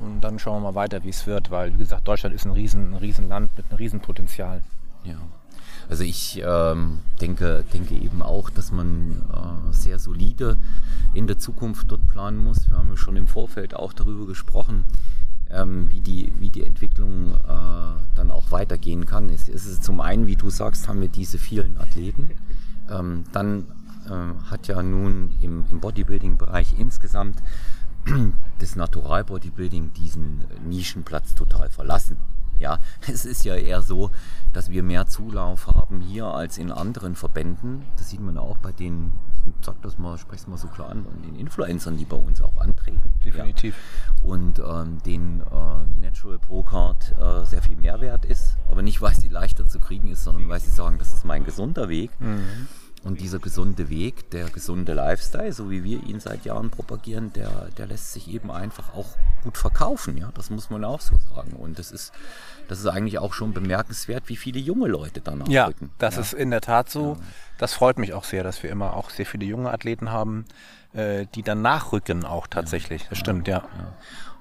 Und 0.00 0.22
dann 0.22 0.38
schauen 0.38 0.62
wir 0.62 0.72
mal 0.72 0.74
weiter, 0.74 1.04
wie 1.04 1.10
es 1.10 1.26
wird, 1.26 1.50
weil 1.50 1.74
wie 1.74 1.78
gesagt, 1.78 2.08
Deutschland 2.08 2.34
ist 2.34 2.44
ein 2.44 2.52
riesen, 2.52 2.92
ein 2.92 2.96
riesen 2.96 3.28
Land 3.28 3.56
mit 3.56 3.66
einem 3.68 3.76
riesen 3.76 4.00
Potenzial. 4.00 4.62
Ja. 5.04 5.16
Also 5.88 6.04
ich 6.04 6.40
ähm, 6.44 7.00
denke, 7.20 7.64
denke 7.72 7.94
eben 7.94 8.22
auch, 8.22 8.48
dass 8.50 8.70
man 8.72 9.22
äh, 9.32 9.72
sehr 9.72 9.98
solide 9.98 10.56
in 11.14 11.26
der 11.26 11.38
Zukunft 11.38 11.90
dort 11.90 12.06
planen 12.06 12.38
muss. 12.38 12.68
Wir 12.68 12.76
haben 12.76 12.90
ja 12.90 12.96
schon 12.96 13.16
im 13.16 13.26
Vorfeld 13.26 13.74
auch 13.74 13.92
darüber 13.92 14.26
gesprochen, 14.26 14.84
ähm, 15.52 15.90
wie, 15.90 16.00
die, 16.00 16.32
wie 16.38 16.50
die 16.50 16.64
Entwicklung 16.64 17.34
äh, 17.34 18.00
dann 18.14 18.30
auch 18.30 18.50
weitergehen 18.50 19.06
kann. 19.06 19.28
Es 19.28 19.48
ist 19.48 19.84
zum 19.84 20.00
einen, 20.00 20.26
wie 20.26 20.36
du 20.36 20.50
sagst, 20.50 20.88
haben 20.88 21.00
wir 21.00 21.08
diese 21.08 21.38
vielen 21.38 21.78
Athleten. 21.78 22.30
Ähm, 22.90 23.24
dann 23.32 23.66
äh, 24.06 24.50
hat 24.50 24.68
ja 24.68 24.82
nun 24.82 25.30
im, 25.40 25.64
im 25.70 25.80
Bodybuilding-Bereich 25.80 26.78
insgesamt 26.78 27.42
das 28.58 28.76
Natural 28.76 29.24
Bodybuilding 29.24 29.92
diesen 29.92 30.44
Nischenplatz 30.66 31.34
total 31.34 31.68
verlassen. 31.68 32.16
Ja, 32.60 32.78
es 33.08 33.24
ist 33.24 33.44
ja 33.44 33.56
eher 33.56 33.82
so, 33.82 34.10
dass 34.52 34.70
wir 34.70 34.82
mehr 34.82 35.06
Zulauf 35.06 35.66
haben 35.66 36.00
hier 36.00 36.26
als 36.26 36.58
in 36.58 36.70
anderen 36.70 37.16
Verbänden. 37.16 37.84
Das 37.96 38.10
sieht 38.10 38.20
man 38.20 38.38
auch 38.38 38.58
bei 38.58 38.70
den, 38.72 39.12
sag 39.62 39.80
das 39.82 39.98
mal, 39.98 40.18
spreche 40.18 40.42
es 40.42 40.46
mal 40.46 40.58
so 40.58 40.68
klar 40.68 40.90
an, 40.90 41.06
den 41.26 41.34
Influencern, 41.34 41.96
die 41.96 42.04
bei 42.04 42.16
uns 42.16 42.40
auch 42.42 42.56
antreten. 42.58 43.12
Definitiv. 43.24 43.74
Ja. 43.74 44.30
Und 44.30 44.58
ähm, 44.58 44.98
den 45.04 45.40
äh, 45.40 46.00
Natural 46.00 46.38
Pro 46.38 46.62
Card 46.62 47.14
äh, 47.18 47.46
sehr 47.46 47.62
viel 47.62 47.76
Mehrwert 47.76 48.24
ist, 48.24 48.56
aber 48.70 48.82
nicht, 48.82 49.00
weil 49.00 49.14
sie 49.14 49.28
leichter 49.28 49.66
zu 49.66 49.80
kriegen 49.80 50.08
ist, 50.08 50.24
sondern 50.24 50.48
weil 50.48 50.60
sie 50.60 50.70
sagen, 50.70 50.98
das 50.98 51.12
ist 51.12 51.24
mein 51.24 51.44
gesunder 51.44 51.88
Weg. 51.88 52.10
Mhm. 52.20 52.68
Und 53.02 53.20
dieser 53.20 53.38
gesunde 53.38 53.88
Weg, 53.88 54.30
der 54.30 54.50
gesunde 54.50 54.92
Lifestyle, 54.92 55.52
so 55.54 55.70
wie 55.70 55.84
wir 55.84 56.04
ihn 56.04 56.20
seit 56.20 56.44
Jahren 56.44 56.68
propagieren, 56.68 57.32
der, 57.32 57.68
der 57.78 57.86
lässt 57.86 58.12
sich 58.12 58.28
eben 58.28 58.50
einfach 58.50 58.94
auch 58.94 59.16
gut 59.42 59.56
verkaufen. 59.56 60.18
Ja, 60.18 60.30
das 60.34 60.50
muss 60.50 60.68
man 60.68 60.84
auch 60.84 61.00
so 61.00 61.14
sagen. 61.34 61.52
Und 61.52 61.78
das 61.78 61.92
ist, 61.92 62.12
das 62.68 62.78
ist 62.78 62.86
eigentlich 62.86 63.18
auch 63.18 63.32
schon 63.32 63.54
bemerkenswert, 63.54 64.28
wie 64.28 64.36
viele 64.36 64.60
junge 64.60 64.88
Leute 64.88 65.22
danach 65.22 65.48
ja, 65.48 65.66
rücken. 65.66 65.90
Das 65.96 66.14
ja, 66.14 66.20
das 66.20 66.32
ist 66.34 66.38
in 66.38 66.50
der 66.50 66.60
Tat 66.60 66.90
so. 66.90 67.16
Ja. 67.18 67.26
Das 67.56 67.72
freut 67.72 67.98
mich 67.98 68.12
auch 68.12 68.24
sehr, 68.24 68.44
dass 68.44 68.62
wir 68.62 68.70
immer 68.70 68.94
auch 68.94 69.08
sehr 69.08 69.24
viele 69.24 69.46
junge 69.46 69.70
Athleten 69.70 70.10
haben, 70.10 70.44
äh, 70.92 71.26
die 71.34 71.42
dann 71.42 71.62
nachrücken 71.62 72.26
auch 72.26 72.46
tatsächlich. 72.46 73.06
Das 73.08 73.16
stimmt, 73.16 73.48
ja. 73.48 73.64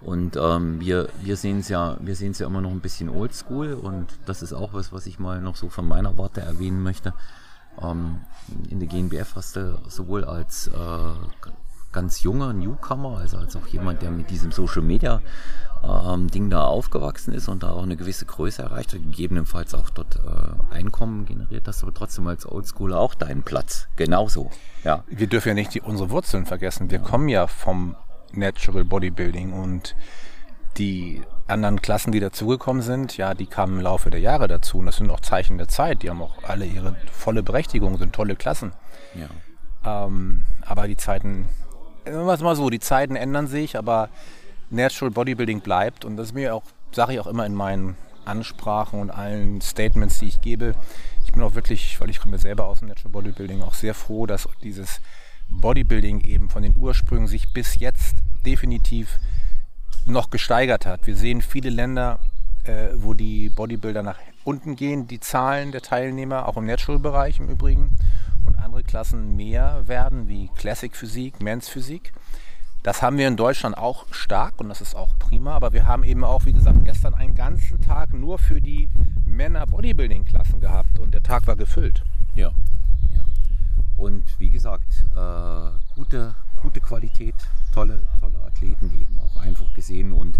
Und 0.02 0.36
ähm, 0.36 0.80
wir, 0.80 1.10
wir 1.22 1.38
sehen 1.38 1.60
es 1.60 1.70
ja, 1.70 1.98
wir 2.00 2.16
sehen 2.16 2.32
es 2.32 2.40
ja 2.40 2.48
immer 2.48 2.62
noch 2.62 2.72
ein 2.72 2.80
bisschen 2.80 3.10
oldschool 3.10 3.74
und 3.74 4.08
das 4.26 4.42
ist 4.42 4.54
auch 4.54 4.74
was, 4.74 4.94
was 4.94 5.06
ich 5.06 5.20
mal 5.20 5.42
noch 5.42 5.56
so 5.56 5.70
von 5.70 5.88
meiner 5.88 6.18
Warte 6.18 6.42
erwähnen 6.42 6.82
möchte. 6.82 7.14
Ähm, 7.82 8.22
in 8.70 8.80
der 8.80 8.88
GNBF 8.88 9.36
hast 9.36 9.56
du 9.56 9.80
sowohl 9.88 10.26
als 10.26 10.68
äh, 10.68 11.52
ganz 11.92 12.22
junger 12.22 12.54
Newcomer, 12.54 13.18
also 13.18 13.38
als 13.38 13.56
auch 13.56 13.68
jemand, 13.68 14.02
der 14.02 14.12
mit 14.12 14.30
diesem 14.30 14.52
Social 14.52 14.82
Media 14.82 15.22
ähm, 15.84 16.30
Ding 16.30 16.50
da 16.50 16.66
aufgewachsen 16.66 17.34
ist 17.34 17.48
und 17.48 17.64
da 17.64 17.72
auch 17.72 17.84
eine 17.84 17.96
gewisse 17.96 18.26
Größe 18.26 18.62
erreicht 18.62 18.94
hat, 18.94 19.02
gegebenenfalls 19.02 19.74
auch 19.74 19.90
dort 19.90 20.18
äh, 20.18 20.74
Einkommen 20.74 21.26
generiert 21.26 21.68
hast, 21.68 21.84
aber 21.84 21.94
trotzdem 21.94 22.28
als 22.28 22.46
Oldschooler 22.46 23.00
auch 23.00 23.16
deinen 23.16 23.44
Platz. 23.44 23.88
Genauso. 23.96 24.52
Ja. 24.84 25.04
Wir 25.08 25.28
dürfen 25.28 25.50
ja 25.50 25.54
nicht 25.54 25.74
die, 25.74 25.82
unsere 25.82 26.10
Wurzeln 26.10 26.46
vergessen. 26.46 26.92
Wir 26.92 27.00
ja. 27.00 27.04
kommen 27.04 27.30
ja 27.30 27.48
vom 27.48 27.96
Natural 28.34 28.84
Bodybuilding 28.84 29.54
und 29.54 29.96
die 30.78 31.24
anderen 31.50 31.82
Klassen, 31.82 32.12
die 32.12 32.20
dazugekommen 32.20 32.82
sind, 32.82 33.18
ja, 33.18 33.34
die 33.34 33.46
kamen 33.46 33.78
im 33.78 33.84
Laufe 33.84 34.10
der 34.10 34.20
Jahre 34.20 34.48
dazu. 34.48 34.80
Und 34.80 34.86
das 34.86 34.98
sind 34.98 35.10
auch 35.10 35.20
Zeichen 35.20 35.58
der 35.58 35.68
Zeit. 35.68 36.04
Die 36.04 36.10
haben 36.10 36.22
auch 36.22 36.44
alle 36.44 36.66
ihre 36.66 36.96
volle 37.12 37.44
Berechtigung, 37.44 37.98
sind 37.98 38.14
tolle 38.14 38.36
Klassen. 38.36 38.74
Ja. 39.16 40.06
Ähm, 40.06 40.44
aber 40.66 40.88
die 40.88 40.98
Zeiten, 40.98 41.48
sagen 42.06 42.26
wir 42.26 42.38
mal 42.38 42.56
so, 42.56 42.70
die 42.70 42.80
Zeiten 42.80 43.16
ändern 43.16 43.48
sich, 43.48 43.78
aber 43.78 44.10
Natural 44.70 45.12
Bodybuilding 45.12 45.62
bleibt. 45.62 46.06
Und 46.06 46.18
das 46.18 46.28
ist 46.28 46.34
mir 46.34 46.56
auch, 46.56 46.64
sage 46.92 47.14
ich 47.14 47.20
auch 47.20 47.28
immer 47.28 47.46
in 47.46 47.56
meinen 47.56 47.96
Ansprachen 48.26 49.00
und 49.00 49.10
allen 49.10 49.62
Statements, 49.62 50.20
die 50.20 50.28
ich 50.28 50.42
gebe. 50.42 50.76
Ich 51.26 51.32
bin 51.32 51.42
auch 51.42 51.56
wirklich, 51.56 52.00
weil 52.00 52.10
ich 52.10 52.20
komme 52.20 52.38
selber 52.38 52.66
aus 52.66 52.80
dem 52.80 52.88
Natural 52.88 53.12
Bodybuilding, 53.12 53.62
auch 53.64 53.74
sehr 53.74 53.94
froh, 53.94 54.26
dass 54.26 54.48
dieses 54.64 55.02
Bodybuilding 55.50 56.22
eben 56.22 56.50
von 56.50 56.64
den 56.64 56.76
Ursprüngen 56.76 57.28
sich 57.28 57.52
bis 57.54 57.80
jetzt 57.80 58.16
definitiv 58.46 59.20
noch 60.10 60.30
gesteigert 60.30 60.86
hat. 60.86 61.08
Wir 61.08 61.16
sehen 61.16 61.42
viele 61.42 61.70
Länder, 61.70 62.20
äh, 62.64 62.90
wo 62.96 63.14
die 63.14 63.50
Bodybuilder 63.50 64.04
nach 64.04 64.20
unten 64.44 64.76
gehen, 64.76 65.08
die 65.08 65.20
Zahlen 65.20 65.72
der 65.72 65.82
Teilnehmer, 65.82 66.48
auch 66.48 66.58
im 66.58 66.66
Natural-Bereich 66.66 67.40
im 67.40 67.50
Übrigen, 67.50 67.98
und 68.46 68.58
andere 68.58 68.84
Klassen 68.84 69.36
mehr 69.36 69.88
werden, 69.88 70.28
wie 70.28 70.50
Classic 70.56 70.96
Physik, 70.96 71.42
Men's 71.42 71.70
Physik. 71.70 72.14
Das 72.84 73.02
haben 73.02 73.18
wir 73.18 73.28
in 73.28 73.36
Deutschland 73.36 73.78
auch 73.78 74.06
stark 74.12 74.60
und 74.60 74.70
das 74.70 74.80
ist 74.80 74.96
auch 74.96 75.20
prima, 75.20 75.54
aber 75.54 75.74
wir 75.74 75.86
haben 75.86 76.04
eben 76.04 76.24
auch, 76.24 76.46
wie 76.46 76.54
gesagt, 76.54 76.86
gestern 76.86 77.14
einen 77.14 77.36
ganzen 77.36 77.82
Tag 77.82 78.14
nur 78.14 78.40
für 78.40 78.62
die 78.62 78.88
Männer 79.26 79.66
Bodybuilding-Klassen 79.66 80.62
gehabt 80.62 80.98
und 80.98 81.14
der 81.14 81.22
Tag 81.22 81.46
war 81.46 81.58
gefüllt. 81.58 82.04
Ja. 82.36 82.52
ja. 83.14 83.22
Und 83.98 84.24
wie 84.40 84.50
gesagt, 84.50 85.06
äh, 85.16 85.96
gute, 85.96 86.36
gute 86.60 86.80
Qualität, 86.82 87.36
tolle, 87.74 88.02
tolle 88.20 88.40
Athleten 88.40 88.94
eben 89.02 89.18
auch 89.20 89.38
einfach 89.38 89.74
gesehen 89.74 90.12
und 90.14 90.38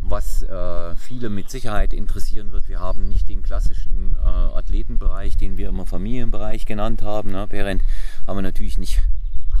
was 0.00 0.42
äh, 0.42 0.94
viele 0.96 1.28
mit 1.28 1.50
Sicherheit 1.50 1.92
interessieren 1.92 2.52
wird, 2.52 2.68
wir 2.68 2.80
haben 2.80 3.08
nicht 3.08 3.28
den 3.28 3.42
klassischen 3.42 4.16
äh, 4.16 4.26
Athletenbereich, 4.26 5.36
den 5.36 5.56
wir 5.56 5.68
immer 5.68 5.86
Familienbereich 5.86 6.66
genannt 6.66 7.02
haben. 7.02 7.32
Ne? 7.32 7.46
Parent 7.46 7.82
haben 8.26 8.38
wir 8.38 8.42
natürlich 8.42 8.78
nicht 8.78 9.02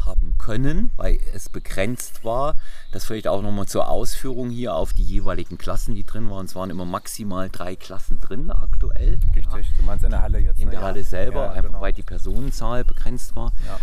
haben 0.06 0.38
können, 0.38 0.90
weil 0.96 1.18
es 1.34 1.48
begrenzt 1.48 2.24
war. 2.24 2.54
Das 2.92 3.04
vielleicht 3.04 3.28
auch 3.28 3.42
nochmal 3.42 3.66
zur 3.66 3.88
Ausführung 3.88 4.48
hier 4.48 4.74
auf 4.74 4.94
die 4.94 5.02
jeweiligen 5.02 5.58
Klassen, 5.58 5.94
die 5.94 6.04
drin 6.04 6.30
waren. 6.30 6.46
Es 6.46 6.54
waren 6.54 6.70
immer 6.70 6.86
maximal 6.86 7.50
drei 7.50 7.76
Klassen 7.76 8.18
drin 8.20 8.50
aktuell. 8.50 9.18
Richtig, 9.34 9.66
ja. 9.66 9.76
du 9.76 9.82
meinst 9.84 10.04
in 10.04 10.10
der 10.10 10.22
Halle 10.22 10.38
jetzt. 10.38 10.60
In 10.60 10.70
der 10.70 10.80
ja. 10.80 10.86
Halle 10.86 11.04
selber, 11.04 11.46
ja, 11.46 11.52
einfach 11.52 11.70
genau. 11.70 11.80
weil 11.80 11.92
die 11.92 12.02
Personenzahl 12.02 12.84
begrenzt 12.84 13.36
war. 13.36 13.52
Ja. 13.66 13.78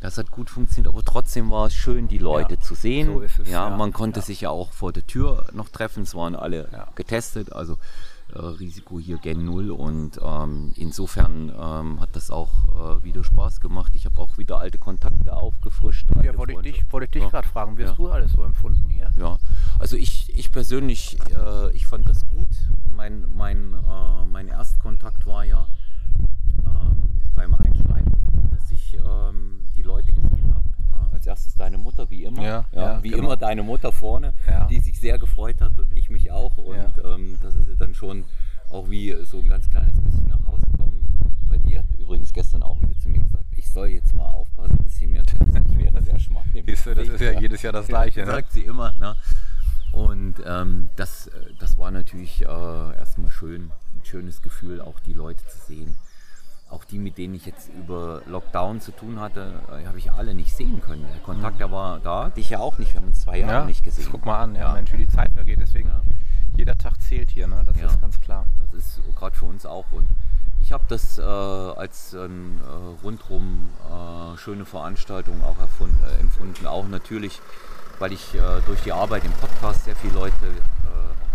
Das 0.00 0.16
hat 0.16 0.30
gut 0.30 0.48
funktioniert, 0.48 0.94
aber 0.94 1.04
trotzdem 1.04 1.50
war 1.50 1.66
es 1.66 1.74
schön, 1.74 2.06
die 2.06 2.18
Leute 2.18 2.54
ja, 2.54 2.60
zu 2.60 2.76
sehen. 2.76 3.06
So 3.14 3.22
es, 3.22 3.36
ja, 3.38 3.68
ja, 3.68 3.76
man 3.76 3.92
konnte 3.92 4.20
ja. 4.20 4.26
sich 4.26 4.42
ja 4.42 4.50
auch 4.50 4.72
vor 4.72 4.92
der 4.92 5.04
Tür 5.06 5.46
noch 5.52 5.70
treffen. 5.70 6.04
Es 6.04 6.14
waren 6.14 6.36
alle 6.36 6.68
getestet, 6.94 7.52
also 7.52 7.78
äh, 8.32 8.38
Risiko 8.38 9.00
hier 9.00 9.18
gen 9.18 9.44
Null. 9.44 9.72
Und 9.72 10.20
ähm, 10.22 10.72
insofern 10.76 11.48
ähm, 11.48 12.00
hat 12.00 12.14
das 12.14 12.30
auch 12.30 13.00
äh, 13.00 13.02
wieder 13.02 13.24
Spaß 13.24 13.60
gemacht. 13.60 13.92
Ich 13.96 14.04
habe 14.04 14.20
auch 14.20 14.38
wieder 14.38 14.60
alte 14.60 14.78
Kontakte 14.78 15.32
aufgefrischt. 15.36 16.08
Ja, 16.22 16.36
wollte 16.38 16.52
ich 16.52 16.60
dich, 16.60 16.92
wollte 16.92 17.06
ich 17.06 17.22
dich 17.22 17.30
gerade 17.30 17.48
fragen, 17.48 17.76
wie 17.76 17.84
hast 17.84 17.98
du 17.98 18.08
alles 18.08 18.30
so 18.30 18.44
empfunden 18.44 18.88
hier? 18.90 19.10
Ja, 19.18 19.38
also 19.80 19.96
ich, 19.96 20.32
ich 20.32 20.52
persönlich, 20.52 21.18
äh, 21.34 21.74
ich 21.74 21.88
fand 21.88 22.08
das 22.08 22.24
gut. 22.28 22.48
Mein, 22.94 23.26
mein, 23.34 23.74
äh, 23.74 24.26
mein 24.26 24.46
Erstkontakt 24.46 25.26
war 25.26 25.44
ja 25.44 25.66
ähm, 26.66 27.10
beim 27.34 27.54
Einsteigen, 27.54 28.12
dass 28.52 28.70
ich 28.70 28.94
ähm, 28.94 29.58
Leute 29.88 30.12
gesehen 30.12 30.54
habe. 30.54 30.68
Äh, 30.92 31.14
als 31.14 31.17
erstes 31.28 31.54
deine 31.54 31.78
Mutter, 31.78 32.10
wie 32.10 32.24
immer. 32.24 32.42
Ja, 32.42 32.64
ja, 32.72 33.02
wie 33.02 33.10
genau. 33.10 33.24
immer 33.24 33.36
deine 33.36 33.62
Mutter 33.62 33.92
vorne, 33.92 34.34
ja. 34.48 34.66
die 34.66 34.80
sich 34.80 34.98
sehr 34.98 35.18
gefreut 35.18 35.60
hat 35.60 35.78
und 35.78 35.96
ich 35.96 36.10
mich 36.10 36.32
auch. 36.32 36.56
Und 36.56 36.92
ähm, 37.04 37.38
das 37.42 37.54
ist 37.54 37.80
dann 37.80 37.94
schon 37.94 38.24
auch 38.70 38.90
wie 38.90 39.14
so 39.24 39.38
ein 39.38 39.48
ganz 39.48 39.70
kleines 39.70 40.00
bisschen 40.00 40.28
nach 40.28 40.44
Hause 40.46 40.66
kommen. 40.76 41.06
Weil 41.48 41.58
die 41.60 41.78
hat 41.78 41.84
übrigens 41.98 42.32
gestern 42.32 42.62
auch 42.62 42.80
wieder 42.80 42.98
zu 42.98 43.08
mir 43.08 43.20
gesagt, 43.20 43.44
ich 43.56 43.70
soll 43.70 43.88
jetzt 43.88 44.14
mal 44.14 44.26
aufpassen, 44.26 44.78
bisschen 44.78 45.12
mehr 45.12 45.24
trinken. 45.24 45.64
Ich 45.70 45.78
wäre 45.78 46.02
sehr 46.02 46.18
schwach. 46.18 46.44
Siehst 46.66 46.86
du, 46.86 46.94
das 46.94 47.08
ist 47.08 47.20
ja 47.20 47.38
jedes 47.38 47.62
Jahr 47.62 47.72
das 47.72 47.86
Gleiche. 47.86 48.20
Ja, 48.20 48.26
ne? 48.26 48.32
sagt 48.32 48.52
sie 48.52 48.62
immer. 48.62 48.92
Ne? 48.94 49.14
Und 49.92 50.34
ähm, 50.44 50.88
das, 50.96 51.28
äh, 51.28 51.30
das 51.60 51.78
war 51.78 51.90
natürlich 51.90 52.42
äh, 52.42 52.44
erstmal 52.44 53.30
schön, 53.30 53.70
ein 53.94 54.04
schönes 54.04 54.42
Gefühl, 54.42 54.80
auch 54.80 54.98
die 55.00 55.12
Leute 55.12 55.44
zu 55.46 55.58
sehen 55.66 55.96
auch 56.70 56.84
die, 56.84 56.98
mit 56.98 57.16
denen 57.16 57.34
ich 57.34 57.46
jetzt 57.46 57.70
über 57.70 58.22
Lockdown 58.26 58.80
zu 58.80 58.92
tun 58.92 59.20
hatte, 59.20 59.60
äh, 59.70 59.86
habe 59.86 59.98
ich 59.98 60.12
alle 60.12 60.34
nicht 60.34 60.54
sehen 60.54 60.80
können. 60.80 61.06
Der 61.12 61.22
Kontakt, 61.22 61.54
mhm. 61.54 61.58
der 61.58 61.72
war 61.72 62.00
da, 62.00 62.28
dich 62.30 62.50
ja 62.50 62.58
auch 62.58 62.78
nicht. 62.78 62.92
Wir 62.92 63.00
haben 63.00 63.08
uns 63.08 63.20
zwei 63.20 63.38
Jahre 63.38 63.52
ja, 63.52 63.64
nicht 63.64 63.84
gesehen. 63.84 64.08
Guck 64.10 64.26
mal 64.26 64.38
an, 64.38 64.54
ja, 64.54 64.62
ja. 64.62 64.72
Mensch, 64.74 64.92
wie 64.92 64.98
die 64.98 65.08
Zeit 65.08 65.32
vergeht. 65.32 65.58
Deswegen, 65.60 65.88
ja. 65.88 66.02
jeder 66.56 66.76
Tag 66.76 67.00
zählt 67.00 67.30
hier, 67.30 67.46
ne? 67.46 67.62
das 67.64 67.78
ja. 67.80 67.86
ist 67.86 68.00
ganz 68.00 68.20
klar. 68.20 68.46
Das 68.72 68.98
ist 68.98 69.00
gerade 69.16 69.34
für 69.34 69.46
uns 69.46 69.64
auch. 69.64 69.86
Und 69.92 70.08
ich 70.60 70.72
habe 70.72 70.84
das 70.88 71.18
äh, 71.18 71.22
als 71.22 72.12
äh, 72.12 72.28
rundrum 73.02 73.68
äh, 73.88 74.36
schöne 74.36 74.66
Veranstaltung 74.66 75.42
auch 75.42 75.58
erfunden, 75.58 75.98
äh, 76.04 76.20
empfunden. 76.20 76.66
Auch 76.66 76.86
natürlich, 76.86 77.40
weil 77.98 78.12
ich 78.12 78.34
äh, 78.34 78.40
durch 78.66 78.82
die 78.82 78.92
Arbeit 78.92 79.24
im 79.24 79.32
Podcast 79.32 79.84
sehr 79.84 79.96
viele 79.96 80.14
Leute 80.14 80.52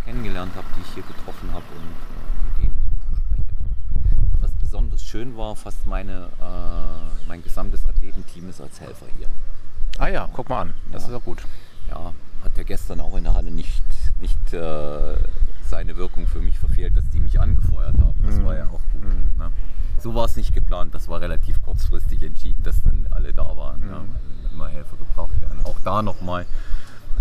kennengelernt 0.05 0.53
habe, 0.55 0.67
die 0.75 0.81
ich 0.81 0.93
hier 0.93 1.03
getroffen 1.03 1.49
habe. 1.53 1.63
Und 1.75 2.12
besonders 4.73 5.03
schön 5.05 5.37
war, 5.37 5.55
fast 5.55 5.85
meine, 5.85 6.29
äh, 6.41 7.27
mein 7.27 7.43
gesamtes 7.43 7.87
Athletenteam 7.87 8.49
ist 8.49 8.59
als 8.59 8.81
Helfer 8.81 9.05
hier. 9.19 9.27
Ah 9.99 10.07
ja, 10.07 10.27
guck 10.33 10.49
mal 10.49 10.61
an, 10.61 10.73
das 10.91 11.03
ja. 11.03 11.09
ist 11.09 11.15
auch 11.15 11.23
gut. 11.23 11.43
Ja, 11.91 12.11
hat 12.43 12.57
ja 12.57 12.63
gestern 12.63 12.99
auch 12.99 13.15
in 13.15 13.23
der 13.23 13.35
Halle 13.35 13.51
nicht, 13.51 13.83
nicht 14.19 14.51
äh, 14.51 15.15
seine 15.69 15.95
Wirkung 15.95 16.25
für 16.25 16.39
mich 16.39 16.57
verfehlt, 16.57 16.97
dass 16.97 17.07
die 17.11 17.19
mich 17.19 17.39
angefeuert 17.39 17.95
haben. 17.99 18.19
Das 18.25 18.37
Mhm. 18.37 18.45
war 18.45 18.55
ja 18.55 18.63
auch 18.65 18.81
gut. 18.93 19.03
Ne? 19.37 19.51
So 19.99 20.15
war 20.15 20.25
es 20.25 20.35
nicht 20.37 20.55
geplant, 20.55 20.95
das 20.95 21.07
war 21.07 21.21
relativ 21.21 21.61
kurzfristig 21.61 22.23
entschieden, 22.23 22.63
dass 22.63 22.81
dann 22.81 23.05
alle 23.11 23.31
da 23.31 23.43
waren, 23.55 23.79
ja, 23.87 23.99
Mhm. 23.99 24.15
wenn 24.41 24.51
immer 24.53 24.69
Helfer 24.69 24.97
gebraucht 24.97 25.39
werden. 25.39 25.59
Auch 25.65 25.77
da 25.83 26.01
nochmal 26.01 26.47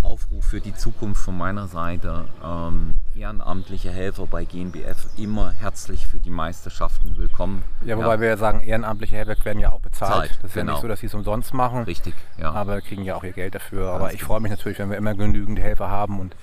Aufruf 0.00 0.46
für 0.46 0.62
die 0.62 0.74
Zukunft 0.74 1.20
von 1.22 1.36
meiner 1.36 1.68
Seite. 1.68 2.24
Ähm, 2.42 2.94
ehrenamtliche 3.14 3.90
Helfer 3.90 4.26
bei 4.26 4.44
GNBF 4.44 5.06
immer 5.16 5.50
herzlich 5.50 6.06
für 6.06 6.18
die 6.18 6.30
Meisterschaften 6.30 7.16
willkommen. 7.16 7.62
Ja, 7.84 7.96
wobei 7.96 8.20
wir 8.20 8.28
ja 8.28 8.36
sagen, 8.36 8.60
ehrenamtliche 8.60 9.16
Helfer 9.16 9.44
werden 9.44 9.58
ja 9.58 9.72
auch 9.72 9.80
bezahlt. 9.80 10.22
Bezahlt, 10.22 10.30
das 10.42 10.50
ist 10.50 10.56
ja 10.56 10.62
genau. 10.62 10.72
nicht 10.72 10.82
so, 10.82 10.88
dass 10.88 11.00
sie 11.00 11.06
es 11.06 11.14
umsonst 11.14 11.54
machen. 11.54 11.84
Richtig, 11.84 12.14
ja. 12.38 12.52
Aber 12.52 12.80
kriegen 12.80 13.04
ja 13.04 13.14
auch 13.14 13.24
ihr 13.24 13.32
Geld 13.32 13.54
dafür. 13.54 13.86
Ganz 13.86 13.94
Aber 13.96 14.12
ich 14.12 14.18
genau. 14.20 14.28
freue 14.28 14.40
mich 14.40 14.50
natürlich, 14.50 14.78
wenn 14.78 14.90
wir 14.90 14.96
immer 14.96 15.14
genügend 15.14 15.58
Helfer 15.58 15.90
haben 15.90 16.20
und 16.20 16.34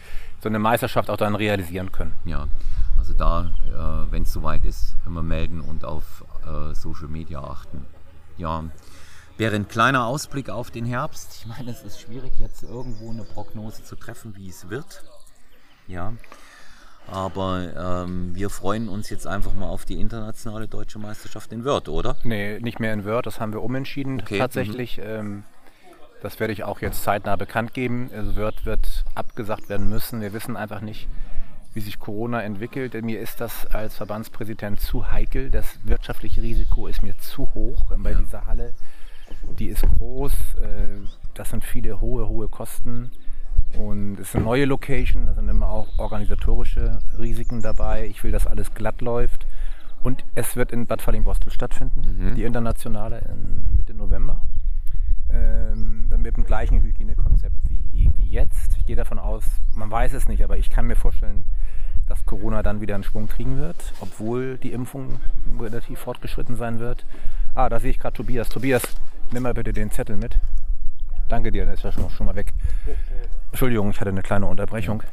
so 0.41 0.49
eine 0.49 0.59
Meisterschaft 0.59 1.09
auch 1.09 1.17
dann 1.17 1.35
realisieren 1.35 1.91
können. 1.91 2.13
Ja, 2.25 2.47
also 2.97 3.13
da, 3.13 3.51
äh, 3.67 4.11
wenn 4.11 4.23
es 4.23 4.33
soweit 4.33 4.63
ist, 4.65 4.95
immer 5.05 5.23
melden 5.23 5.61
und 5.61 5.83
auf 5.85 6.23
äh, 6.45 6.73
Social 6.75 7.07
Media 7.07 7.41
achten. 7.41 7.85
Ja, 8.37 8.63
wäre 9.37 9.55
ein 9.55 9.67
kleiner 9.67 10.05
Ausblick 10.05 10.49
auf 10.49 10.71
den 10.71 10.85
Herbst. 10.85 11.39
Ich 11.39 11.45
meine, 11.47 11.71
es 11.71 11.83
ist 11.83 11.99
schwierig, 11.99 12.33
jetzt 12.39 12.63
irgendwo 12.63 13.09
eine 13.09 13.23
Prognose 13.23 13.83
zu 13.83 13.95
treffen, 13.95 14.35
wie 14.35 14.49
es 14.49 14.69
wird. 14.69 15.03
Ja, 15.87 16.13
aber 17.11 18.03
ähm, 18.05 18.35
wir 18.35 18.49
freuen 18.49 18.89
uns 18.89 19.09
jetzt 19.09 19.27
einfach 19.27 19.53
mal 19.53 19.67
auf 19.67 19.85
die 19.85 19.99
internationale 19.99 20.67
deutsche 20.67 20.99
Meisterschaft 20.99 21.51
in 21.51 21.63
Wörth, 21.65 21.89
oder? 21.89 22.17
Nee, 22.23 22.59
nicht 22.59 22.79
mehr 22.79 22.93
in 22.93 23.05
Word, 23.05 23.25
das 23.25 23.39
haben 23.39 23.53
wir 23.53 23.61
umentschieden 23.63 24.21
Okay, 24.21 24.37
tatsächlich. 24.37 24.99
Ähm, 25.03 25.43
das 26.21 26.39
werde 26.39 26.51
ich 26.53 26.63
auch 26.63 26.81
jetzt 26.81 27.03
zeitnah 27.03 27.35
bekannt 27.35 27.73
geben. 27.73 28.09
Also 28.13 28.35
Word 28.35 28.65
wird 28.65 29.05
abgesagt 29.15 29.69
werden 29.69 29.87
müssen. 29.89 30.19
Wir 30.21 30.33
wissen 30.33 30.57
einfach 30.57 30.81
nicht, 30.81 31.07
wie 31.73 31.79
sich 31.79 31.99
Corona 31.99 32.41
entwickelt. 32.43 32.93
Mir 33.03 33.19
ist 33.21 33.39
das 33.39 33.65
als 33.67 33.95
Verbandspräsident 33.95 34.81
zu 34.81 35.11
heikel. 35.11 35.49
Das 35.49 35.79
wirtschaftliche 35.83 36.41
Risiko 36.41 36.87
ist 36.87 37.03
mir 37.03 37.17
zu 37.19 37.53
hoch 37.53 37.85
bei 37.97 38.13
dieser 38.13 38.45
Halle. 38.45 38.73
Die 39.59 39.67
ist 39.67 39.83
groß. 39.97 40.33
äh, 40.61 41.07
Das 41.35 41.51
sind 41.51 41.63
viele 41.63 42.01
hohe, 42.01 42.27
hohe 42.27 42.49
Kosten. 42.49 43.11
Und 43.77 44.19
es 44.19 44.29
ist 44.29 44.35
eine 44.35 44.45
neue 44.45 44.65
Location. 44.65 45.25
Da 45.25 45.33
sind 45.33 45.49
immer 45.49 45.69
auch 45.69 45.87
organisatorische 45.97 46.99
Risiken 47.17 47.61
dabei. 47.61 48.07
Ich 48.07 48.23
will, 48.23 48.31
dass 48.31 48.47
alles 48.47 48.73
glatt 48.73 49.01
läuft. 49.01 49.45
Und 50.03 50.23
es 50.35 50.55
wird 50.55 50.71
in 50.71 50.85
Bad 50.85 51.01
Falling-Bostel 51.01 51.51
stattfinden, 51.51 52.33
die 52.35 52.43
internationale 52.43 53.19
in 53.19 53.77
Mitte 53.77 53.93
November. 53.93 54.41
Ähm, 55.29 56.07
dann 56.09 56.21
mit 56.21 56.37
dem 56.37 56.45
gleichen 56.45 56.81
Hygienekonzept 56.81 57.55
wie, 57.67 58.09
wie 58.15 58.29
jetzt. 58.29 58.77
Ich 58.77 58.85
gehe 58.85 58.95
davon 58.95 59.19
aus, 59.19 59.43
man 59.75 59.91
weiß 59.91 60.13
es 60.13 60.27
nicht, 60.27 60.43
aber 60.43 60.57
ich 60.57 60.69
kann 60.69 60.87
mir 60.87 60.95
vorstellen, 60.95 61.45
dass 62.07 62.25
Corona 62.25 62.63
dann 62.63 62.81
wieder 62.81 62.95
einen 62.95 63.03
Schwung 63.03 63.27
kriegen 63.27 63.57
wird, 63.57 63.93
obwohl 64.01 64.57
die 64.57 64.71
Impfung 64.71 65.19
relativ 65.59 65.99
fortgeschritten 65.99 66.55
sein 66.55 66.79
wird. 66.79 67.05
Ah, 67.53 67.69
da 67.69 67.79
sehe 67.79 67.91
ich 67.91 67.99
gerade 67.99 68.15
Tobias. 68.15 68.49
Tobias, 68.49 68.81
nimm 69.31 69.43
mal 69.43 69.53
bitte 69.53 69.73
den 69.73 69.91
Zettel 69.91 70.15
mit. 70.15 70.39
Danke 71.27 71.51
dir, 71.51 71.65
der 71.65 71.75
ist 71.75 71.83
ja 71.83 71.91
schon, 71.91 72.09
schon 72.09 72.25
mal 72.25 72.35
weg. 72.35 72.53
Entschuldigung, 73.59 73.91
ich 73.91 73.99
hatte 73.99 74.11
eine 74.11 74.21
kleine 74.21 74.45
Unterbrechung. 74.45 75.03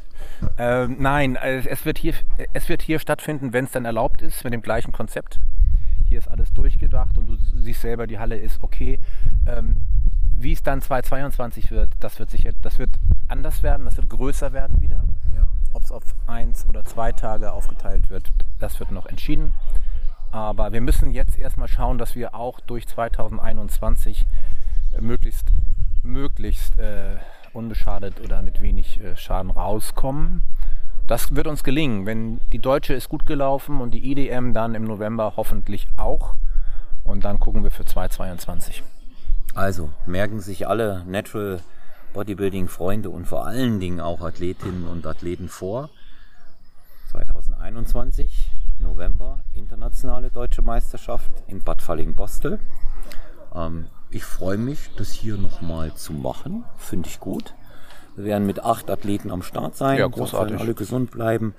Ähm, 0.57 0.95
nein, 0.99 1.35
es 1.35 1.83
wird, 1.83 1.97
hier, 1.97 2.13
es 2.53 2.69
wird 2.69 2.81
hier 2.81 2.97
stattfinden, 2.97 3.51
wenn 3.51 3.65
es 3.65 3.71
dann 3.71 3.83
erlaubt 3.83 4.21
ist, 4.21 4.41
mit 4.45 4.53
dem 4.53 4.61
gleichen 4.61 4.93
Konzept. 4.93 5.41
Hier 6.05 6.17
ist 6.17 6.29
alles 6.29 6.53
durchgedacht 6.53 7.17
und 7.17 7.27
du 7.27 7.35
siehst 7.35 7.81
selber, 7.81 8.07
die 8.07 8.19
Halle 8.19 8.37
ist 8.37 8.63
okay. 8.63 8.99
Ähm, 9.45 9.75
wie 10.31 10.53
es 10.53 10.63
dann 10.63 10.81
2022 10.81 11.71
wird, 11.71 11.89
das 11.99 12.19
wird 12.19 12.29
sicher, 12.29 12.51
das 12.61 12.79
wird 12.79 12.91
anders 13.27 13.63
werden, 13.63 13.83
das 13.83 13.97
wird 13.97 14.09
größer 14.09 14.53
werden 14.53 14.79
wieder. 14.79 15.03
Ob 15.73 15.83
es 15.83 15.91
auf 15.91 16.03
eins 16.25 16.65
oder 16.69 16.85
zwei 16.85 17.11
Tage 17.11 17.51
aufgeteilt 17.51 18.09
wird, 18.09 18.31
das 18.59 18.79
wird 18.79 18.91
noch 18.91 19.07
entschieden. 19.07 19.51
Aber 20.31 20.71
wir 20.71 20.79
müssen 20.79 21.11
jetzt 21.11 21.37
erstmal 21.37 21.67
schauen, 21.67 21.97
dass 21.97 22.15
wir 22.15 22.33
auch 22.33 22.61
durch 22.61 22.87
2021 22.87 24.25
äh, 24.93 25.01
möglichst, 25.01 25.49
möglichst 26.01 26.79
äh, 26.79 27.17
unbeschadet 27.53 28.19
oder 28.23 28.41
mit 28.41 28.61
wenig 28.61 29.01
äh, 29.01 29.15
Schaden 29.15 29.51
rauskommen. 29.51 30.43
Das 31.07 31.35
wird 31.35 31.47
uns 31.47 31.63
gelingen. 31.63 32.05
Wenn 32.05 32.39
die 32.51 32.59
Deutsche 32.59 32.93
ist 32.93 33.09
gut 33.09 33.25
gelaufen 33.25 33.79
und 33.81 33.91
die 33.91 34.11
IDM 34.11 34.53
dann 34.53 34.75
im 34.75 34.83
November 34.83 35.33
hoffentlich 35.37 35.87
auch. 35.97 36.35
Und 37.03 37.23
dann 37.23 37.39
gucken 37.39 37.63
wir 37.63 37.71
für 37.71 37.85
2022. 37.85 38.83
Also 39.55 39.89
merken 40.05 40.41
sich 40.41 40.67
alle 40.67 41.03
Natural 41.05 41.61
Bodybuilding 42.13 42.67
Freunde 42.67 43.09
und 43.09 43.25
vor 43.25 43.45
allen 43.45 43.79
Dingen 43.79 43.99
auch 43.99 44.21
Athletinnen 44.21 44.87
und 44.87 45.05
Athleten 45.05 45.49
vor. 45.49 45.89
2021, 47.11 48.51
November, 48.79 49.39
internationale 49.53 50.29
deutsche 50.29 50.61
Meisterschaft 50.61 51.31
in 51.47 51.63
Bad 51.63 51.81
Falling-Bostel. 51.81 52.59
Ähm, 53.55 53.87
ich 54.09 54.23
freue 54.23 54.57
mich, 54.57 54.91
das 54.97 55.11
hier 55.11 55.37
nochmal 55.37 55.93
zu 55.95 56.13
machen. 56.13 56.63
Finde 56.77 57.09
ich 57.09 57.19
gut. 57.19 57.53
Wir 58.15 58.25
werden 58.25 58.47
mit 58.47 58.63
acht 58.63 58.89
Athleten 58.89 59.31
am 59.31 59.43
Start 59.43 59.75
sein. 59.75 59.99
Ja, 59.99 60.07
großartig. 60.07 60.59
alle 60.59 60.73
gesund 60.73 61.11
bleiben. 61.11 61.53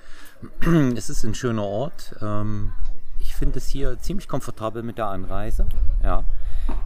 Es 0.95 1.09
ist 1.09 1.23
ein 1.23 1.33
schöner 1.33 1.63
Ort. 1.63 2.15
Ähm, 2.21 2.71
ich 3.19 3.35
finde 3.35 3.59
es 3.59 3.67
hier 3.67 3.97
ziemlich 3.99 4.27
komfortabel 4.27 4.83
mit 4.83 4.97
der 4.97 5.07
Anreise. 5.07 5.67
Ja. 6.03 6.23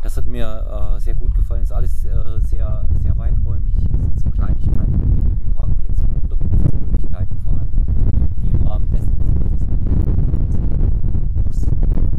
Das 0.02 0.18
hat 0.18 0.26
mir 0.26 0.96
äh, 0.96 1.00
sehr 1.00 1.16
gut 1.16 1.34
gefallen. 1.36 1.64
Es 1.64 1.70
ist 1.70 1.76
alles 1.76 2.06
äh, 2.06 2.40
sehr, 2.40 2.88
sehr 3.02 3.18
weiträumig. 3.18 3.74
Es 3.76 3.84
sind 3.84 4.20
so 4.20 4.30
Kleinigkeiten, 4.30 5.00
genügend 5.00 5.56
Parkplätze 5.56 6.04
und 6.04 6.24
Unterkunftsmöglichkeiten 6.24 7.40
vorhanden, 7.42 8.32
die 8.44 8.50
im 8.52 8.68
Rahmen 8.68 8.92
dessen, 8.92 9.16
was 9.20 9.68
man 9.68 11.44
muss, 11.44 11.68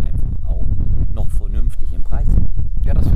einfach 0.05 0.49
auch 0.49 0.65
noch 1.13 1.31
vernünftig 1.31 1.93
im 1.93 2.03
Preis 2.03 2.27
sind. 2.27 2.49
Ja, 2.85 2.95
das 2.95 3.07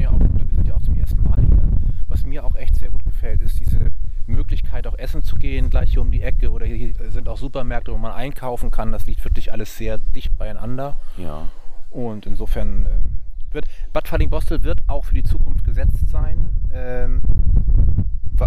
ich 0.00 0.08
auch. 0.08 0.14
Auch, 0.14 0.20
wir 0.20 0.56
sind 0.56 0.68
ja 0.68 0.74
auch 0.74 0.82
zum 0.82 0.98
ersten 0.98 1.22
Mal 1.22 1.44
hier. 1.46 1.62
Was 2.08 2.24
mir 2.24 2.44
auch 2.44 2.54
echt 2.54 2.76
sehr 2.76 2.90
gut 2.90 3.04
gefällt, 3.04 3.40
ist 3.40 3.60
diese 3.60 3.92
Möglichkeit, 4.26 4.86
auch 4.86 4.98
essen 4.98 5.22
zu 5.22 5.36
gehen, 5.36 5.70
gleich 5.70 5.92
hier 5.92 6.00
um 6.00 6.10
die 6.10 6.22
Ecke. 6.22 6.50
Oder 6.50 6.66
hier 6.66 6.92
sind 7.10 7.28
auch 7.28 7.36
Supermärkte, 7.36 7.92
wo 7.92 7.98
man 7.98 8.12
einkaufen 8.12 8.70
kann. 8.70 8.92
Das 8.92 9.06
liegt 9.06 9.24
wirklich 9.24 9.52
alles 9.52 9.76
sehr 9.76 9.98
dicht 9.98 10.36
beieinander. 10.38 10.96
Ja. 11.16 11.48
Und 11.90 12.26
insofern 12.26 12.86
ähm, 12.86 13.20
wird 13.52 13.66
Bad 13.92 14.08
Falling-Bostel 14.08 14.62
wird 14.62 14.80
auch 14.86 15.04
für 15.04 15.14
die 15.14 15.24
Zukunft 15.24 15.64
gesetzt 15.64 16.08
sein. 16.08 16.50
Ähm, 16.72 17.22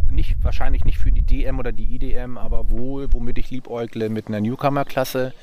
nicht, 0.09 0.43
wahrscheinlich 0.43 0.85
nicht 0.85 0.97
für 0.97 1.11
die 1.11 1.21
DM 1.21 1.59
oder 1.59 1.71
die 1.71 1.95
IDM, 1.95 2.37
aber 2.37 2.71
wohl, 2.71 3.13
womit 3.13 3.37
ich 3.37 3.51
liebäugle, 3.51 4.09
mit 4.09 4.27
einer 4.27 4.41
Newcomer-Klasse 4.41 5.33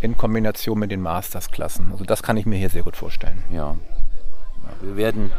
in 0.00 0.16
Kombination 0.16 0.78
mit 0.78 0.90
den 0.90 1.00
Masters-Klassen. 1.00 1.92
Also 1.92 2.04
das 2.04 2.22
kann 2.22 2.36
ich 2.36 2.44
mir 2.44 2.56
hier 2.56 2.70
sehr 2.70 2.82
gut 2.82 2.96
vorstellen. 2.96 3.44
Ja 3.52 3.76
wir, 4.80 4.96
werden, 4.96 5.30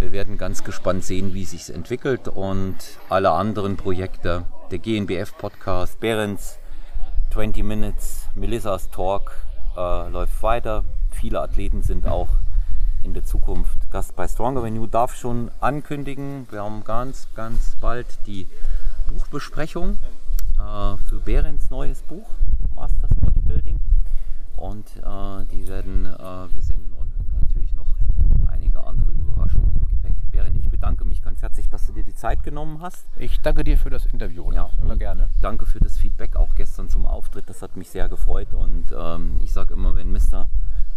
wir 0.00 0.12
werden 0.12 0.38
ganz 0.38 0.64
gespannt 0.64 1.04
sehen, 1.04 1.34
wie 1.34 1.44
sich 1.44 1.74
entwickelt 1.74 2.28
und 2.28 2.76
alle 3.08 3.30
anderen 3.30 3.76
Projekte, 3.76 4.44
der 4.70 4.78
GNBF-Podcast, 4.78 6.00
Behrens, 6.00 6.58
20 7.32 7.64
Minutes, 7.64 8.26
Melissas 8.34 8.90
Talk 8.90 9.32
äh, 9.76 10.08
läuft 10.08 10.42
weiter. 10.42 10.84
Viele 11.10 11.40
Athleten 11.40 11.82
sind 11.82 12.06
auch 12.06 12.28
in 13.02 13.12
der 13.12 13.24
Zukunft 13.24 13.90
Gast 13.90 14.16
bei 14.16 14.26
Stronger 14.26 14.62
Venue. 14.62 14.88
Darf 14.88 15.14
schon 15.14 15.50
ankündigen, 15.60 16.46
wir 16.50 16.62
haben 16.62 16.84
ganz, 16.84 17.28
ganz 17.34 17.76
bald 17.80 18.06
die 18.26 18.46
Buchbesprechung 19.08 19.98
äh, 20.58 20.96
für 21.08 21.20
Behrens 21.24 21.70
neues 21.70 22.02
Buch, 22.02 22.28
Masters 22.74 23.10
Bodybuilding. 23.20 23.80
Und 24.56 24.86
äh, 24.96 25.44
die 25.52 25.68
werden 25.68 26.06
äh, 26.06 26.54
wir 26.54 26.62
senden 26.62 26.92
und 26.94 27.12
natürlich 27.40 27.74
noch 27.74 27.88
einige 28.50 28.82
andere 28.84 29.10
Überraschungen 29.10 29.72
im 29.80 29.88
Gepäck. 29.88 30.14
Berend, 30.30 30.56
ich 30.64 30.70
bedanke 30.84 31.06
mich 31.06 31.22
ganz 31.22 31.40
herzlich, 31.40 31.70
dass 31.70 31.86
du 31.86 31.94
dir 31.94 32.04
die 32.04 32.14
Zeit 32.14 32.42
genommen 32.42 32.82
hast. 32.82 33.06
Ich 33.16 33.40
danke 33.40 33.64
dir 33.64 33.78
für 33.78 33.88
das 33.88 34.04
Interview. 34.04 34.44
Olaf. 34.44 34.70
immer 34.82 34.92
und 34.92 34.98
gerne. 34.98 35.30
Danke 35.40 35.64
für 35.64 35.80
das 35.80 35.96
Feedback 35.96 36.36
auch 36.36 36.54
gestern 36.56 36.90
zum 36.90 37.06
Auftritt. 37.06 37.48
Das 37.48 37.62
hat 37.62 37.74
mich 37.74 37.88
sehr 37.88 38.10
gefreut. 38.10 38.52
Und 38.52 38.94
ähm, 38.94 39.40
ich 39.42 39.54
sage 39.54 39.72
immer, 39.72 39.94
wenn 39.96 40.12
Mr. 40.12 40.46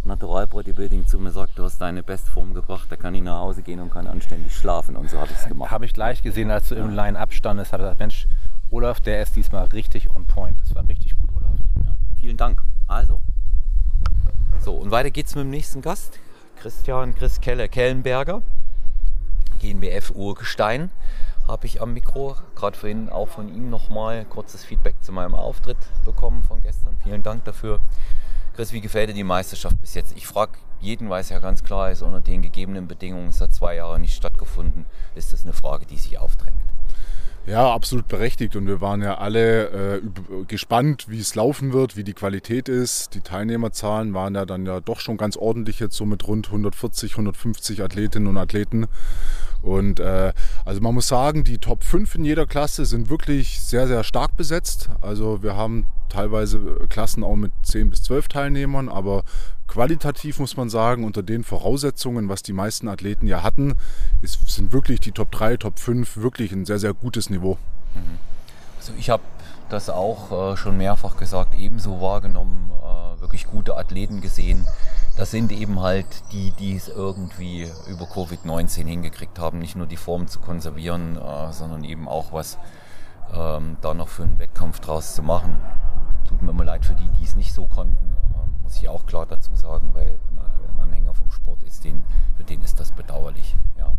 Natural 0.04 0.46
Bodybuilding 0.46 1.06
zu 1.06 1.18
mir 1.18 1.30
sagt, 1.30 1.58
du 1.58 1.64
hast 1.64 1.78
deine 1.78 2.02
Bestform 2.02 2.52
gebracht, 2.52 2.92
da 2.92 2.96
kann 2.96 3.14
ich 3.14 3.22
nach 3.22 3.38
Hause 3.38 3.62
gehen 3.62 3.80
und 3.80 3.90
kann 3.90 4.06
anständig 4.06 4.54
schlafen. 4.54 4.94
Und 4.94 5.08
so 5.08 5.18
habe 5.18 5.30
ich 5.30 5.38
es 5.38 5.46
gemacht. 5.46 5.70
Habe 5.70 5.86
ich 5.86 5.94
gleich 5.94 6.20
gesehen, 6.20 6.50
als 6.50 6.68
du 6.68 6.74
im 6.74 6.94
Line-Up 6.94 7.32
standest, 7.32 7.72
habe 7.72 7.84
ich 7.84 7.86
gesagt, 7.86 8.00
Mensch, 8.00 8.28
Olaf, 8.70 9.00
der 9.00 9.22
ist 9.22 9.36
diesmal 9.36 9.64
richtig 9.68 10.14
on 10.14 10.26
point. 10.26 10.60
Das 10.60 10.74
war 10.74 10.86
richtig 10.86 11.16
gut, 11.16 11.30
Olaf. 11.34 11.54
Ja, 11.82 11.96
vielen 12.14 12.36
Dank. 12.36 12.62
Also. 12.86 13.22
So, 14.60 14.74
und 14.74 14.90
weiter 14.90 15.10
geht's 15.10 15.34
mit 15.34 15.44
dem 15.44 15.50
nächsten 15.50 15.80
Gast. 15.80 16.18
Christian 16.60 17.14
Chris 17.14 17.40
Kelle, 17.40 17.70
Kellenberger, 17.70 18.42
GNBF 19.58 20.10
Urgestein, 20.14 20.90
habe 21.46 21.66
ich 21.66 21.82
am 21.82 21.94
Mikro. 21.94 22.36
Gerade 22.54 22.76
vorhin 22.76 23.08
auch 23.08 23.28
von 23.28 23.48
ihm 23.48 23.70
nochmal 23.70 24.24
kurzes 24.24 24.64
Feedback 24.64 24.96
zu 25.02 25.12
meinem 25.12 25.34
Auftritt 25.34 25.78
bekommen 26.04 26.42
von 26.42 26.60
gestern. 26.60 26.96
Vielen 27.02 27.22
Dank 27.22 27.44
dafür. 27.44 27.80
Chris, 28.54 28.72
wie 28.72 28.80
gefällt 28.80 29.10
dir 29.10 29.14
die 29.14 29.24
Meisterschaft 29.24 29.80
bis 29.80 29.94
jetzt? 29.94 30.16
Ich 30.16 30.26
frage 30.26 30.52
jeden, 30.80 31.10
weil 31.10 31.20
es 31.20 31.28
ja 31.28 31.38
ganz 31.38 31.62
klar 31.62 31.90
ist, 31.90 32.02
unter 32.02 32.20
den 32.20 32.42
gegebenen 32.42 32.88
Bedingungen, 32.88 33.28
es 33.28 33.40
hat 33.40 33.54
zwei 33.54 33.76
Jahre 33.76 33.98
nicht 33.98 34.14
stattgefunden, 34.14 34.86
ist 35.14 35.32
das 35.32 35.44
eine 35.44 35.52
Frage, 35.52 35.86
die 35.86 35.96
sich 35.96 36.18
aufdrängt. 36.18 36.58
Ja, 37.48 37.72
absolut 37.72 38.08
berechtigt. 38.08 38.56
Und 38.56 38.66
wir 38.66 38.82
waren 38.82 39.00
ja 39.00 39.16
alle 39.16 39.96
äh, 39.96 40.02
gespannt, 40.46 41.06
wie 41.08 41.18
es 41.18 41.34
laufen 41.34 41.72
wird, 41.72 41.96
wie 41.96 42.04
die 42.04 42.12
Qualität 42.12 42.68
ist. 42.68 43.14
Die 43.14 43.22
Teilnehmerzahlen 43.22 44.12
waren 44.12 44.34
ja 44.34 44.44
dann 44.44 44.66
ja 44.66 44.80
doch 44.80 45.00
schon 45.00 45.16
ganz 45.16 45.36
ordentlich 45.38 45.80
jetzt 45.80 45.96
so 45.96 46.04
mit 46.04 46.28
rund 46.28 46.48
140, 46.48 47.12
150 47.12 47.82
Athletinnen 47.82 48.28
und 48.28 48.36
Athleten. 48.36 48.86
Und 49.62 50.00
äh, 50.00 50.32
also 50.64 50.80
man 50.80 50.94
muss 50.94 51.08
sagen, 51.08 51.44
die 51.44 51.58
Top 51.58 51.84
5 51.84 52.16
in 52.16 52.24
jeder 52.24 52.46
Klasse 52.46 52.84
sind 52.86 53.10
wirklich 53.10 53.60
sehr, 53.60 53.86
sehr 53.86 54.04
stark 54.04 54.36
besetzt. 54.36 54.90
Also 55.00 55.42
wir 55.42 55.56
haben 55.56 55.86
teilweise 56.08 56.58
Klassen 56.88 57.24
auch 57.24 57.36
mit 57.36 57.52
10 57.62 57.90
bis 57.90 58.02
12 58.02 58.28
Teilnehmern, 58.28 58.88
aber 58.88 59.24
qualitativ 59.66 60.38
muss 60.38 60.56
man 60.56 60.70
sagen, 60.70 61.04
unter 61.04 61.22
den 61.22 61.44
Voraussetzungen, 61.44 62.28
was 62.28 62.42
die 62.42 62.52
meisten 62.52 62.88
Athleten 62.88 63.26
ja 63.26 63.42
hatten, 63.42 63.74
ist, 64.22 64.48
sind 64.48 64.72
wirklich 64.72 65.00
die 65.00 65.12
Top 65.12 65.30
3, 65.30 65.58
Top 65.58 65.78
5 65.78 66.16
wirklich 66.18 66.52
ein 66.52 66.64
sehr, 66.64 66.78
sehr 66.78 66.94
gutes 66.94 67.28
Niveau. 67.30 67.58
Mhm. 67.94 68.18
Also 68.78 68.92
ich 68.98 69.10
habe 69.10 69.22
das 69.68 69.90
auch 69.90 70.52
äh, 70.52 70.56
schon 70.56 70.76
mehrfach 70.76 71.16
gesagt, 71.16 71.54
ebenso 71.54 72.00
wahrgenommen, 72.00 72.70
äh, 72.70 73.20
wirklich 73.20 73.46
gute 73.46 73.76
Athleten 73.76 74.20
gesehen. 74.20 74.66
Das 75.18 75.32
sind 75.32 75.50
eben 75.50 75.80
halt 75.80 76.06
die, 76.30 76.52
die 76.52 76.76
es 76.76 76.86
irgendwie 76.86 77.68
über 77.88 78.04
Covid-19 78.04 78.86
hingekriegt 78.86 79.40
haben, 79.40 79.58
nicht 79.58 79.74
nur 79.74 79.88
die 79.88 79.96
Form 79.96 80.28
zu 80.28 80.38
konservieren, 80.38 81.16
äh, 81.16 81.52
sondern 81.52 81.82
eben 81.82 82.06
auch 82.06 82.32
was 82.32 82.56
ähm, 83.34 83.78
da 83.80 83.94
noch 83.94 84.06
für 84.06 84.22
einen 84.22 84.38
Wettkampf 84.38 84.78
draus 84.78 85.16
zu 85.16 85.24
machen. 85.24 85.56
Tut 86.28 86.40
mir 86.40 86.52
immer 86.52 86.64
leid 86.64 86.86
für 86.86 86.94
die, 86.94 87.08
die 87.18 87.24
es 87.24 87.34
nicht 87.34 87.52
so 87.52 87.66
konnten, 87.66 87.96
äh, 87.96 88.62
muss 88.62 88.76
ich 88.76 88.88
auch 88.88 89.06
klar 89.06 89.26
dazu 89.26 89.56
sagen, 89.56 89.90
weil 89.92 90.20
ein 90.36 90.80
Anhänger 90.80 91.14
vom 91.14 91.32
Sport 91.32 91.64
ist, 91.64 91.82
den, 91.82 92.04
für 92.36 92.44
den 92.44 92.62
ist 92.62 92.78
das 92.78 92.92
bedauerlich. 92.92 93.56
Ja, 93.76 93.92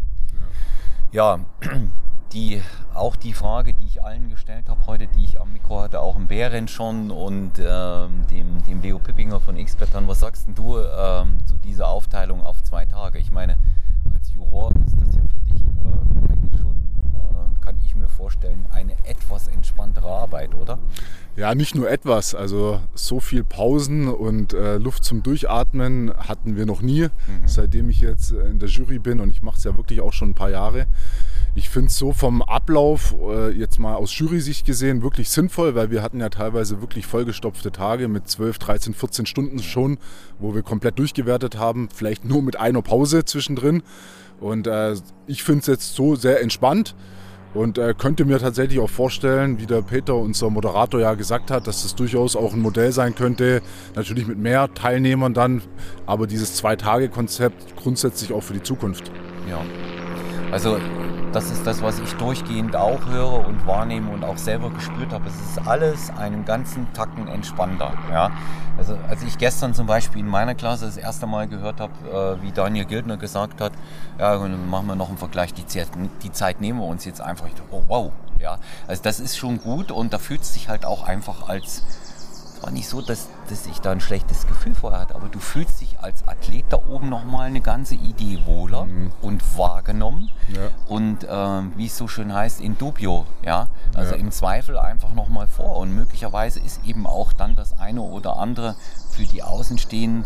ja. 1.12 1.36
ja 1.36 1.70
die, 2.34 2.62
auch 2.94 3.16
die 3.16 3.34
Frage, 3.34 3.74
die 3.74 3.86
ich 3.86 4.04
allen 4.04 4.30
gestellt 4.30 4.70
habe 4.70 4.86
heute, 4.88 5.08
die 5.08 5.24
ich 5.24 5.40
am 5.42 5.54
Mikro 5.54 5.82
hatte, 5.82 6.00
auch 6.02 6.16
im 6.16 6.28
Bären 6.28 6.68
schon 6.68 7.12
und 7.12 7.54
ähm, 7.60 8.26
dem, 8.32 8.64
dem 8.64 8.82
Leo 8.82 9.00
Pippinger 9.00 9.40
von 9.40 9.58
Expertan, 9.58 10.08
was 10.08 10.20
sagst 10.20 10.48
denn 10.48 10.56
du 10.56 10.78
ähm, 10.80 11.46
zu 11.46 11.56
dieser 11.58 11.88
Aufteilung 11.88 12.42
auf 12.42 12.62
zwei 12.64 12.86
Tage? 12.86 13.20
Ich 13.20 13.32
meine, 13.32 13.58
als 14.14 14.32
Juror 14.34 14.72
ist 14.86 15.00
das 15.02 15.16
ja 15.16 15.24
für 15.24 15.40
dich 15.40 15.62
äh, 15.62 16.32
eigentlich 16.32 16.60
schon, 16.60 16.76
kann 17.62 17.78
ich 17.86 17.96
mir 17.96 18.10
vorstellen, 18.10 18.66
eine 18.72 18.94
etwas 19.04 19.48
entspanntere 19.48 20.08
Arbeit, 20.08 20.56
oder? 20.56 20.80
Ja, 21.36 21.56
nicht 21.56 21.76
nur 21.76 21.90
etwas. 21.90 22.36
Also 22.36 22.82
so 22.96 23.20
viel 23.20 23.44
Pausen 23.44 24.08
und 24.08 24.54
äh, 24.54 24.78
Luft 24.78 25.04
zum 25.04 25.24
Durchatmen 25.24 26.12
hatten 26.18 26.58
wir 26.58 26.66
noch 26.66 26.82
nie, 26.82 27.04
mhm. 27.04 27.10
seitdem 27.46 27.90
ich 27.90 28.02
jetzt 28.02 28.32
in 28.32 28.60
der 28.60 28.68
Jury 28.70 29.00
bin 29.00 29.20
und 29.20 29.30
ich 29.30 29.42
mache 29.42 29.58
es 29.58 29.64
ja 29.64 29.78
wirklich 29.78 30.02
auch 30.02 30.14
schon 30.14 30.32
ein 30.32 30.34
paar 30.34 30.50
Jahre. 30.50 30.86
Ich 31.56 31.70
finde 31.70 31.88
es 31.88 31.98
so 31.98 32.12
vom 32.12 32.42
Ablauf, 32.42 33.16
äh, 33.22 33.52
jetzt 33.52 33.80
mal 33.80 33.96
aus 33.96 34.18
Jury-Sicht 34.18 34.66
gesehen, 34.66 35.02
wirklich 35.02 35.30
sinnvoll, 35.30 35.76
weil 35.76 35.92
wir 35.92 36.02
hatten 36.02 36.20
ja 36.20 36.30
teilweise 36.30 36.82
wirklich 36.82 37.06
vollgestopfte 37.06 37.72
Tage 37.72 38.08
mit 38.08 38.28
12, 38.28 38.60
13, 38.60 38.94
14 38.94 39.26
Stunden 39.26 39.60
schon, 39.60 39.98
wo 40.40 40.54
wir 40.54 40.62
komplett 40.62 41.00
durchgewertet 41.00 41.58
haben, 41.58 41.90
vielleicht 41.94 42.26
nur 42.26 42.42
mit 42.42 42.60
einer 42.60 42.82
Pause 42.82 43.26
zwischendrin. 43.26 43.84
Und 44.40 44.68
äh, 44.68 44.96
ich 45.28 45.44
finde 45.44 45.62
es 45.62 45.68
jetzt 45.68 45.96
so 45.96 46.16
sehr 46.16 46.42
entspannt 46.42 46.96
und 47.54 47.78
äh, 47.78 47.94
könnte 47.98 48.26
mir 48.26 48.40
tatsächlich 48.40 48.80
auch 48.80 48.90
vorstellen, 48.90 49.60
wie 49.60 49.66
der 49.66 49.82
Peter, 49.82 50.16
unser 50.16 50.50
Moderator, 50.50 51.00
ja 51.00 51.14
gesagt 51.14 51.52
hat, 51.52 51.68
dass 51.68 51.84
das 51.84 51.96
durchaus 51.96 52.36
auch 52.36 52.54
ein 52.54 52.60
Modell 52.60 52.92
sein 52.92 53.16
könnte. 53.16 53.62
Natürlich 53.96 54.28
mit 54.28 54.38
mehr 54.38 54.74
Teilnehmern 54.74 55.34
dann, 55.34 55.62
aber 56.06 56.28
dieses 56.28 56.56
Zwei-Tage-Konzept 56.56 57.76
grundsätzlich 57.76 58.34
auch 58.34 58.44
für 58.44 58.54
die 58.54 58.64
Zukunft. 58.64 59.12
Ja. 59.50 59.62
Also 60.52 60.78
das 61.32 61.52
ist 61.52 61.66
das, 61.66 61.82
was 61.82 62.00
ich 62.00 62.14
durchgehend 62.14 62.76
auch 62.76 63.06
höre 63.06 63.48
und 63.48 63.66
wahrnehme 63.68 64.12
und 64.12 64.24
auch 64.24 64.38
selber 64.38 64.70
gespürt 64.70 65.14
habe. 65.14 65.28
Es 65.28 65.36
ist 65.36 65.68
alles 65.68 66.10
einen 66.12 66.46
ganzen 66.46 66.92
Tacken 66.94 67.28
entspannter. 67.28 67.94
Ja? 68.12 68.32
Also 68.78 68.98
als 69.08 69.24
ich 69.24 69.38
gestern 69.38 69.74
zum 69.74 69.88
Beispiel 69.88 70.22
in 70.22 70.28
meiner 70.28 70.56
Klasse 70.56 70.86
das 70.86 70.98
erste 70.98 71.28
Mal 71.28 71.48
gehört 71.48 71.80
habe, 71.80 72.38
äh, 72.40 72.44
wie 72.44 72.52
Daniel 72.52 72.86
Gildner 72.86 73.18
gesagt 73.18 73.62
hat, 73.62 73.74
ja, 74.18 74.38
dann 74.38 74.70
machen 74.70 74.88
wir 74.88 74.96
noch 74.96 75.10
einen 75.10 75.18
Vergleich, 75.18 75.54
die 75.54 75.66
Zeit, 75.66 75.90
die 76.24 76.32
Zeit 76.32 76.62
nehmen 76.62 76.80
wir 76.80 76.88
uns 76.88 77.06
jetzt 77.06 77.22
einfach. 77.22 77.48
Ich 77.48 77.54
dachte, 77.54 77.70
oh 77.72 77.84
wow, 77.88 78.12
ja. 78.40 78.58
Also 78.88 79.04
das 79.04 79.20
ist 79.20 79.38
schon 79.38 79.62
gut 79.62 79.92
und 79.92 80.14
da 80.14 80.18
fühlt 80.18 80.42
es 80.42 80.54
sich 80.54 80.70
halt 80.70 80.86
auch 80.86 81.04
einfach 81.04 81.48
als 81.48 81.84
war 82.62 82.72
nicht 82.72 82.88
so, 82.88 83.02
dass, 83.02 83.30
dass 83.50 83.66
ich 83.66 83.80
da 83.80 83.92
ein 83.92 84.02
schlechtes 84.02 84.48
Gefühl 84.48 84.76
vorher 84.76 85.02
hatte, 85.02 85.16
aber 85.16 85.28
du 85.28 85.40
fühlst 85.40 85.82
dich 85.82 86.00
als 86.00 86.28
Athlet 86.28 86.66
da 86.70 86.78
oben 86.78 87.10
nochmal 87.10 87.48
eine 87.48 87.62
ganze 87.62 87.96
Idee 87.96 88.40
wohler 88.46 88.86
mhm. 88.86 89.12
und 89.22 89.58
wahrgenommen. 89.58 90.32
Ja. 90.50 90.70
Und 90.88 91.24
äh, 91.24 91.78
wie 91.78 91.86
es 91.86 91.98
so 91.98 92.08
schön 92.08 92.34
heißt, 92.34 92.62
in 92.62 92.78
dubio, 92.78 93.26
ja. 93.44 93.68
Also 93.96 94.16
ja. 94.16 94.20
im 94.20 94.32
Zweifel 94.32 94.78
einfach 94.78 95.14
nochmal 95.14 95.48
vor. 95.48 95.78
Und 95.78 95.94
möglicherweise 95.96 96.60
ist 96.60 96.86
eben 96.86 97.08
auch 97.08 97.34
dann 97.34 97.56
das 97.56 97.78
eine 97.78 98.02
oder 98.02 98.38
andere 98.38 98.76
für 99.12 99.24
die 99.24 99.44
Außenstehenden, 99.44 100.26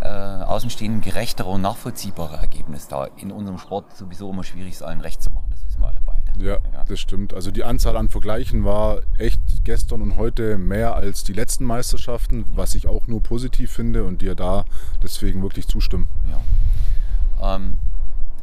äh, 0.00 0.08
Außenstehenden 0.08 1.00
gerechtere 1.00 1.48
und 1.48 1.62
nachvollziehbare 1.62 2.36
Ergebnis 2.36 2.88
da. 2.88 3.06
In 3.16 3.32
unserem 3.32 3.58
Sport 3.58 3.96
sowieso 3.96 4.30
immer 4.30 4.44
schwierig, 4.44 4.74
es 4.74 4.82
allen 4.82 5.00
recht 5.00 5.22
zu 5.22 5.30
machen. 5.30 5.46
Das 5.50 5.64
wissen 5.64 5.80
wir 5.80 5.88
alle. 5.88 5.98
Ja, 6.38 6.58
ja, 6.72 6.84
das 6.86 7.00
stimmt. 7.00 7.34
Also 7.34 7.50
die 7.50 7.64
Anzahl 7.64 7.96
an 7.96 8.08
Vergleichen 8.08 8.64
war 8.64 9.00
echt 9.18 9.40
gestern 9.64 10.02
und 10.02 10.16
heute 10.16 10.58
mehr 10.58 10.94
als 10.94 11.24
die 11.24 11.32
letzten 11.32 11.64
Meisterschaften, 11.64 12.44
was 12.54 12.74
ich 12.74 12.86
auch 12.86 13.06
nur 13.06 13.22
positiv 13.22 13.70
finde 13.70 14.04
und 14.04 14.22
dir 14.22 14.34
da 14.34 14.64
deswegen 15.02 15.42
wirklich 15.42 15.66
zustimmen. 15.66 16.08
Ja. 16.30 17.56
Ähm, 17.56 17.78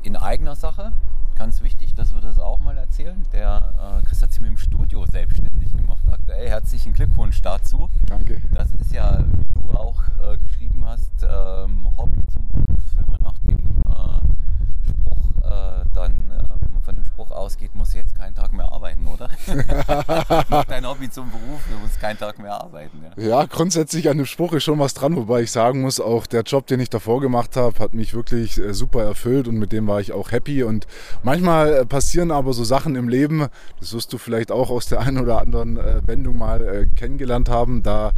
in 0.04 0.16
eigener 0.16 0.56
Sache, 0.56 0.91
ganz 1.36 1.62
wichtig, 1.62 1.93
dass 1.93 2.14
wir 2.14 2.22
das 2.22 2.39
auch 2.39 2.60
mal 2.60 2.78
erzählen. 2.78 3.22
Der 3.34 4.02
äh, 4.02 4.06
Chris 4.06 4.22
hat 4.22 4.32
sich 4.32 4.41
mit 4.41 4.50
dem 4.50 4.58
Studio 4.58 5.06
selbstständig 5.06 5.76
gemacht. 5.76 6.04
Aktuell 6.10 6.50
herzlichen 6.50 6.93
Glückwunsch 6.93 7.41
dazu. 7.41 7.89
Danke. 8.08 8.41
Das 8.54 8.72
ist 8.72 8.93
ja, 8.93 9.24
wie 9.26 9.54
du 9.54 9.72
auch 9.72 10.04
äh, 10.22 10.38
geschrieben 10.38 10.84
hast, 10.86 11.12
ähm, 11.24 11.88
Hobby 11.98 12.22
zum 12.32 12.48
Beruf, 12.48 12.80
wenn 12.98 13.12
man 13.12 13.22
nach 13.22 13.39
dem 13.39 13.58
äh, 13.89 14.45
Spruch 14.88 15.30
äh, 15.43 15.86
dann 15.93 16.11
äh, 16.32 16.45
von 16.86 16.95
dem 16.95 17.03
Spruch 17.03 17.32
ausgeht, 17.32 17.74
musst 17.74 17.95
du 17.95 17.97
jetzt 17.97 18.16
keinen 18.16 18.36
Tag 18.36 18.53
mehr 18.53 18.72
arbeiten, 18.72 19.07
oder? 19.07 19.28
Dein 20.68 20.88
Hobby 20.88 21.09
zum 21.09 21.32
Beruf, 21.32 21.61
du 21.70 21.80
musst 21.80 21.99
keinen 21.99 22.20
Tag 22.20 22.38
mehr 22.38 22.61
arbeiten. 22.61 23.03
Ja. 23.18 23.24
ja, 23.24 23.45
grundsätzlich 23.45 24.07
an 24.07 24.18
dem 24.18 24.28
Spruch 24.28 24.53
ist 24.53 24.63
schon 24.63 24.78
was 24.78 24.93
dran, 24.93 25.16
wobei 25.16 25.41
ich 25.41 25.51
sagen 25.51 25.82
muss, 25.82 25.99
auch 25.99 26.28
der 26.28 26.43
Job, 26.43 26.68
den 26.68 26.80
ich 26.80 26.91
davor 26.91 27.22
gemacht 27.22 27.57
habe, 27.57 27.80
hat 27.80 27.95
mich 27.95 28.13
wirklich 28.13 28.59
äh, 28.59 28.74
super 28.76 29.03
erfüllt 29.03 29.47
und 29.47 29.57
mit 29.57 29.72
dem 29.72 29.88
war 29.88 29.99
ich 29.99 30.13
auch 30.13 30.32
happy. 30.32 30.63
Und 30.63 30.86
manchmal 31.24 31.74
äh, 31.74 31.86
passieren 31.88 32.30
aber 32.30 32.53
so 32.53 32.63
Sachen 32.63 32.95
im 32.95 33.09
Leben, 33.09 33.47
das 33.80 33.93
wirst 33.93 34.13
du 34.13 34.20
vielleicht 34.20 34.51
auch 34.51 34.70
aus 34.70 34.86
der 34.86 34.99
einen 34.99 35.18
oder 35.18 35.41
anderen 35.41 35.78
äh, 35.78 36.01
Wendung 36.05 36.38
mal 36.38 36.88
kennengelernt 36.95 37.49
haben, 37.49 37.82
da 37.82 38.11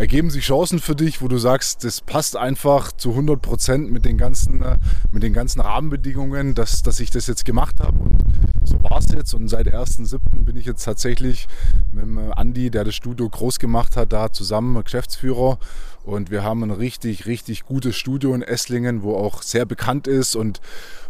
ergeben 0.00 0.30
sich 0.30 0.46
Chancen 0.46 0.78
für 0.78 0.96
dich, 0.96 1.20
wo 1.20 1.28
du 1.28 1.36
sagst, 1.36 1.84
das 1.84 2.00
passt 2.00 2.34
einfach 2.34 2.90
zu 2.90 3.10
100 3.10 3.42
Prozent 3.42 3.92
mit 3.92 4.06
den 4.06 4.16
ganzen, 4.16 4.64
mit 5.12 5.22
den 5.22 5.34
ganzen 5.34 5.60
Rahmenbedingungen, 5.60 6.54
dass, 6.54 6.82
dass 6.82 7.00
ich 7.00 7.10
das 7.10 7.26
jetzt 7.26 7.44
gemacht 7.44 7.80
habe. 7.80 7.98
Und 7.98 8.16
so 8.64 8.82
war 8.82 8.98
es 8.98 9.12
jetzt. 9.12 9.34
Und 9.34 9.48
seit 9.48 9.66
1.7. 9.66 10.18
bin 10.42 10.56
ich 10.56 10.64
jetzt 10.64 10.84
tatsächlich 10.84 11.48
mit 11.92 12.04
dem 12.04 12.32
Andi, 12.32 12.70
der 12.70 12.84
das 12.84 12.94
Studio 12.94 13.28
groß 13.28 13.58
gemacht 13.58 13.98
hat, 13.98 14.14
da 14.14 14.32
zusammen 14.32 14.82
Geschäftsführer. 14.82 15.58
Und 16.02 16.30
wir 16.30 16.42
haben 16.42 16.62
ein 16.62 16.70
richtig, 16.70 17.26
richtig 17.26 17.66
gutes 17.66 17.94
Studio 17.94 18.34
in 18.34 18.40
Esslingen, 18.40 19.02
wo 19.02 19.16
auch 19.16 19.42
sehr 19.42 19.66
bekannt 19.66 20.06
ist 20.06 20.34
und 20.34 20.62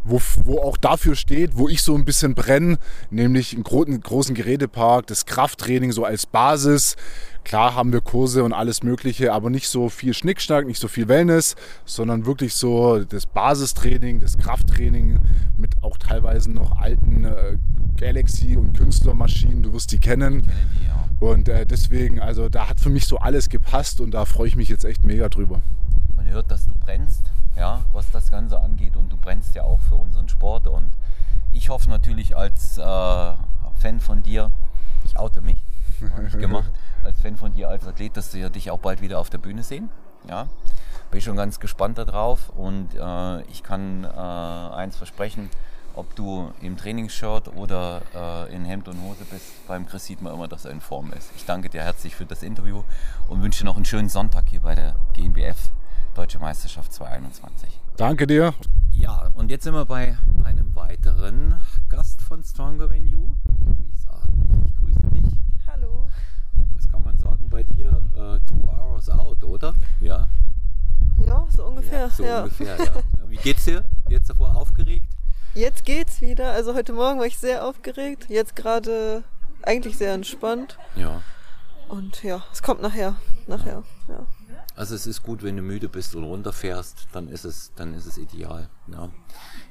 wo, 0.05 0.21
wo 0.45 0.59
auch 0.59 0.77
dafür 0.77 1.15
steht, 1.15 1.57
wo 1.57 1.69
ich 1.69 1.83
so 1.83 1.95
ein 1.95 2.05
bisschen 2.05 2.35
brenne, 2.35 2.79
nämlich 3.11 3.55
einen 3.55 3.65
großen, 3.65 4.01
großen 4.01 4.35
Gerätepark, 4.35 5.07
das 5.07 5.27
Krafttraining 5.27 5.93
so 5.93 6.05
als 6.05 6.27
Basis. 6.27 6.97
Klar 7.45 7.75
haben 7.75 7.93
wir 7.93 8.01
Kurse 8.01 8.45
und 8.45 8.53
alles 8.53 8.83
Mögliche, 8.83 9.33
aber 9.33 9.51
nicht 9.51 9.69
so 9.69 9.89
viel 9.89 10.15
Schnickschnack, 10.15 10.67
nicht 10.67 10.81
so 10.81 10.89
viel 10.89 11.09
Wellness, 11.09 11.57
sondern 11.85 12.27
wirklich 12.27 12.55
so 12.55 13.03
das 13.05 13.27
Basistraining, 13.27 14.21
das 14.21 14.37
Krafttraining 14.37 15.21
mit 15.57 15.83
auch 15.83 15.97
teilweise 15.97 16.51
noch 16.51 16.79
alten 16.79 17.25
äh, 17.25 17.57
Galaxy 17.97 18.57
und 18.57 18.77
Künstlermaschinen. 18.77 19.63
Du 19.63 19.73
wirst 19.73 19.93
die 19.93 19.99
kennen. 19.99 20.45
Und 21.21 21.49
äh, 21.49 21.67
deswegen, 21.67 22.19
also 22.19 22.49
da 22.49 22.69
hat 22.69 22.81
für 22.81 22.89
mich 22.89 23.07
so 23.07 23.19
alles 23.19 23.51
gepasst 23.51 24.01
und 24.01 24.13
da 24.13 24.25
freue 24.25 24.49
ich 24.49 24.57
mich 24.57 24.71
jetzt 24.71 24.85
echt 24.85 25.05
mega 25.05 25.29
drüber. 25.29 25.61
Man 26.17 26.29
hört, 26.29 26.51
dass 26.51 26.67
du 26.67 26.73
brennst, 26.75 27.31
ja, 27.61 27.83
was 27.93 28.11
das 28.11 28.31
Ganze 28.31 28.59
angeht 28.59 28.97
und 28.97 29.13
du 29.13 29.19
brennst 29.19 29.55
ja 29.55 29.65
auch 29.65 29.81
für 29.81 29.95
unseren 29.95 30.31
Sport 30.31 30.67
und 30.67 30.91
ich 31.53 31.69
hoffe 31.69 31.91
natürlich 31.91 32.35
als 32.35 32.79
äh, 32.79 32.83
Fan 32.83 34.01
von 34.01 34.23
dir, 34.23 34.51
ich 35.05 35.19
oute 35.19 35.43
mich, 35.43 35.63
habe 36.17 36.27
ich 36.27 36.39
gemacht, 36.39 36.71
als 37.05 37.21
Fan 37.21 37.37
von 37.37 37.53
dir 37.53 37.69
als 37.69 37.87
Athlet, 37.87 38.17
dass 38.17 38.33
wir 38.33 38.49
dich 38.49 38.71
auch 38.71 38.79
bald 38.79 39.03
wieder 39.03 39.19
auf 39.19 39.29
der 39.29 39.39
Bühne 39.39 39.63
sehen. 39.63 39.91
Ja, 40.27 40.49
bin 41.11 41.21
schon 41.21 41.37
ganz 41.37 41.61
gespannt 41.61 41.99
darauf 41.99 42.49
und 42.49 42.95
äh, 42.95 43.43
ich 43.43 43.63
kann 43.63 44.05
äh, 44.05 44.09
eins 44.09 44.97
versprechen, 44.97 45.51
ob 45.95 46.15
du 46.17 46.53
im 46.63 46.79
Trainingsshirt 46.79 47.55
oder 47.57 48.01
äh, 48.15 48.55
in 48.55 48.65
Hemd 48.65 48.89
und 48.89 49.03
Hose 49.03 49.27
bist, 49.31 49.67
beim 49.67 49.87
Chris 49.87 50.07
sieht 50.07 50.23
man 50.23 50.33
immer, 50.33 50.49
dass 50.49 50.65
er 50.65 50.71
in 50.71 50.81
Form 50.81 51.13
ist. 51.13 51.31
Ich 51.37 51.45
danke 51.45 51.69
dir 51.69 51.83
herzlich 51.83 52.17
für 52.17 52.25
das 52.25 52.43
Interview 52.43 52.85
und 53.29 53.43
wünsche 53.43 53.67
noch 53.67 53.77
einen 53.77 53.85
schönen 53.85 54.09
Sonntag 54.09 54.49
hier 54.49 54.61
bei 54.61 54.75
der 54.75 54.95
GNBF 55.13 55.73
Deutsche 56.15 56.39
Meisterschaft 56.39 56.93
2021. 56.93 57.81
Danke 57.97 58.27
dir. 58.27 58.53
Ja, 58.93 59.31
und 59.35 59.51
jetzt 59.51 59.65
sind 59.65 59.75
wir 59.75 59.85
bei 59.85 60.17
einem 60.45 60.75
weiteren 60.75 61.61
Gast 61.89 62.21
von 62.23 62.43
Stronger 62.43 62.89
Than 62.89 63.07
You. 63.07 63.35
Luisa, 63.79 64.21
ich 64.67 64.77
grüße 64.77 65.11
dich. 65.13 65.33
Hallo. 65.67 66.09
Was 66.75 66.89
kann 66.89 67.03
man 67.05 67.17
sagen 67.17 67.49
bei 67.49 67.63
dir? 67.63 68.03
Uh, 68.17 68.39
two 68.47 68.69
hours 68.69 69.09
out, 69.09 69.43
oder? 69.45 69.73
Ja. 70.01 70.29
Ja, 71.25 71.47
so 71.57 71.67
ungefähr. 71.67 72.01
Ja, 72.01 72.11
so 72.11 72.25
ja. 72.25 72.43
ungefähr, 72.43 72.77
ja. 72.77 72.93
Wie 73.29 73.37
geht's 73.37 73.65
dir? 73.65 73.85
Jetzt 74.09 74.29
davor 74.31 74.57
aufgeregt? 74.57 75.07
Jetzt 75.55 75.85
geht's 75.85 76.21
wieder. 76.21 76.53
Also 76.53 76.75
heute 76.75 76.93
Morgen 76.93 77.21
war 77.21 77.27
ich 77.27 77.39
sehr 77.39 77.65
aufgeregt. 77.65 78.27
Jetzt 78.29 78.57
gerade 78.57 79.23
eigentlich 79.63 79.97
sehr 79.97 80.15
entspannt. 80.15 80.77
Ja. 80.97 81.23
Und 81.89 82.23
ja, 82.23 82.43
es 82.53 82.63
kommt 82.63 82.83
nachher. 82.83 83.17
Nachher, 83.47 83.85
ja. 84.09 84.15
ja. 84.15 84.27
Also 84.81 84.95
es 84.95 85.07
ist 85.07 85.23
gut, 85.23 85.43
wenn 85.43 85.57
du 85.57 85.63
müde 85.63 85.91
bist 85.91 86.17
und 86.17 86.25
runterfährst, 86.25 87.09
dann 87.13 87.29
ist 87.29 87.45
es, 87.45 87.71
dann 87.77 87.93
ist 87.93 88.07
es 88.07 88.17
ideal. 88.17 88.71
Ja, 88.91 89.11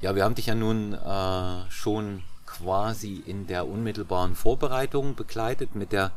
ja 0.00 0.14
wir 0.14 0.22
haben 0.22 0.36
dich 0.36 0.46
ja 0.46 0.54
nun 0.54 0.92
äh, 0.92 1.68
schon 1.68 2.22
quasi 2.46 3.20
in 3.26 3.48
der 3.48 3.66
unmittelbaren 3.66 4.36
Vorbereitung 4.36 5.16
begleitet 5.16 5.74
mit 5.74 5.90
der 5.90 6.12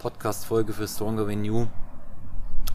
Podcast-Folge 0.00 0.72
für 0.72 0.88
Stronger 0.88 1.28
Than 1.28 1.44
You. 1.44 1.68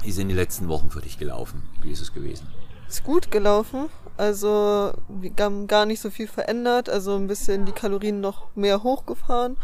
Wie 0.04 0.14
sind 0.14 0.30
die 0.30 0.36
letzten 0.36 0.70
Wochen 0.70 0.90
für 0.90 1.02
dich 1.02 1.20
gelaufen? 1.20 1.68
Wie 1.82 1.92
ist 1.92 2.00
es 2.00 2.14
gewesen? 2.14 2.48
Ist 2.88 3.04
gut 3.04 3.30
gelaufen. 3.30 3.90
Also 4.16 4.94
wir 5.10 5.34
haben 5.38 5.68
gar 5.68 5.86
nicht 5.86 6.00
so 6.00 6.10
viel 6.10 6.30
verändert. 6.30 6.88
Also 6.88 7.18
ein 7.18 7.28
bisschen 7.28 7.66
die 7.66 7.74
Kalorien 7.74 8.22
noch 8.22 8.56
mehr 8.56 8.84
hochgefahren. 8.84 9.58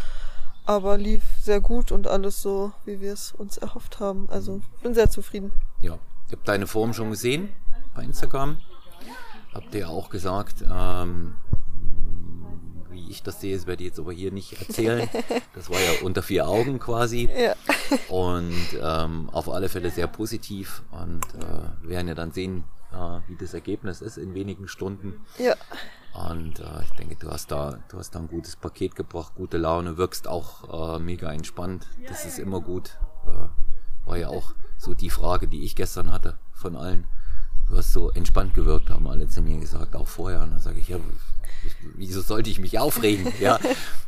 Aber 0.66 0.98
lief 0.98 1.24
sehr 1.42 1.62
gut 1.62 1.94
und 1.94 2.08
alles 2.08 2.42
so, 2.42 2.74
wie 2.84 3.00
wir 3.00 3.14
es 3.14 3.32
uns 3.32 3.58
erhofft 3.58 4.02
haben. 4.02 4.28
Also 4.30 4.60
bin 4.82 4.94
sehr 4.94 5.10
zufrieden. 5.10 5.54
Ja, 5.84 6.00
ich 6.28 6.32
habe 6.32 6.42
deine 6.46 6.66
Form 6.66 6.94
schon 6.94 7.10
gesehen 7.10 7.50
bei 7.94 8.04
Instagram. 8.04 8.58
Habt 9.54 9.76
ihr 9.76 9.90
auch 9.90 10.10
gesagt, 10.10 10.64
ähm, 10.64 11.36
wie 12.90 13.12
ich 13.12 13.22
das 13.22 13.42
sehe, 13.42 13.54
das 13.56 13.68
werde 13.68 13.84
ich 13.84 13.90
jetzt 13.90 14.00
aber 14.00 14.14
hier 14.14 14.32
nicht 14.32 14.60
erzählen. 14.60 15.10
Das 15.54 15.70
war 15.70 15.80
ja 15.80 16.02
unter 16.04 16.24
vier 16.24 16.48
Augen 16.48 16.80
quasi. 16.80 17.30
Ja. 17.38 17.54
Und 18.10 18.56
ähm, 18.82 19.30
auf 19.32 19.50
alle 19.50 19.70
Fälle 19.70 19.92
sehr 19.92 20.08
positiv. 20.08 20.82
Und 20.90 21.24
äh, 21.36 21.88
werden 21.88 22.08
ja 22.08 22.16
dann 22.16 22.32
sehen, 22.32 22.64
äh, 22.92 23.20
wie 23.28 23.36
das 23.36 23.54
Ergebnis 23.54 24.02
ist 24.02 24.18
in 24.18 24.34
wenigen 24.34 24.68
Stunden. 24.68 25.24
Ja. 25.38 25.54
Und 26.14 26.60
äh, 26.60 26.84
ich 26.84 26.92
denke, 26.92 27.16
du 27.18 27.30
hast 27.30 27.52
da, 27.52 27.78
du 27.90 28.00
hast 28.00 28.16
da 28.16 28.20
ein 28.20 28.30
gutes 28.30 28.56
Paket 28.56 28.96
gebracht, 28.96 29.34
gute 29.36 29.58
Laune, 29.58 29.98
wirkst 29.98 30.28
auch 30.28 30.96
äh, 30.96 31.00
mega 31.00 31.32
entspannt. 31.32 31.88
Das 32.08 32.26
ist 32.26 32.40
immer 32.40 32.62
gut. 32.62 32.98
Äh, 33.28 34.08
war 34.08 34.18
ja 34.18 34.30
auch 34.30 34.54
so 34.84 34.94
die 34.94 35.10
Frage, 35.10 35.48
die 35.48 35.64
ich 35.64 35.76
gestern 35.76 36.12
hatte 36.12 36.38
von 36.54 36.76
allen. 36.76 37.06
Du 37.70 37.78
hast 37.78 37.94
so 37.94 38.12
entspannt 38.12 38.54
gewirkt, 38.54 38.90
haben 38.90 39.08
alle 39.08 39.28
zu 39.28 39.42
mir 39.42 39.58
gesagt, 39.60 39.96
auch 39.96 40.08
vorher. 40.08 40.44
Und 40.44 40.52
dann 40.52 40.60
sage 40.60 40.80
ich, 40.80 40.90
ja, 40.90 40.98
wieso 41.96 42.22
sollte 42.22 42.50
ich 42.50 42.60
mich 42.60 42.78
aufregen? 42.78 43.32
Ja, 43.40 43.60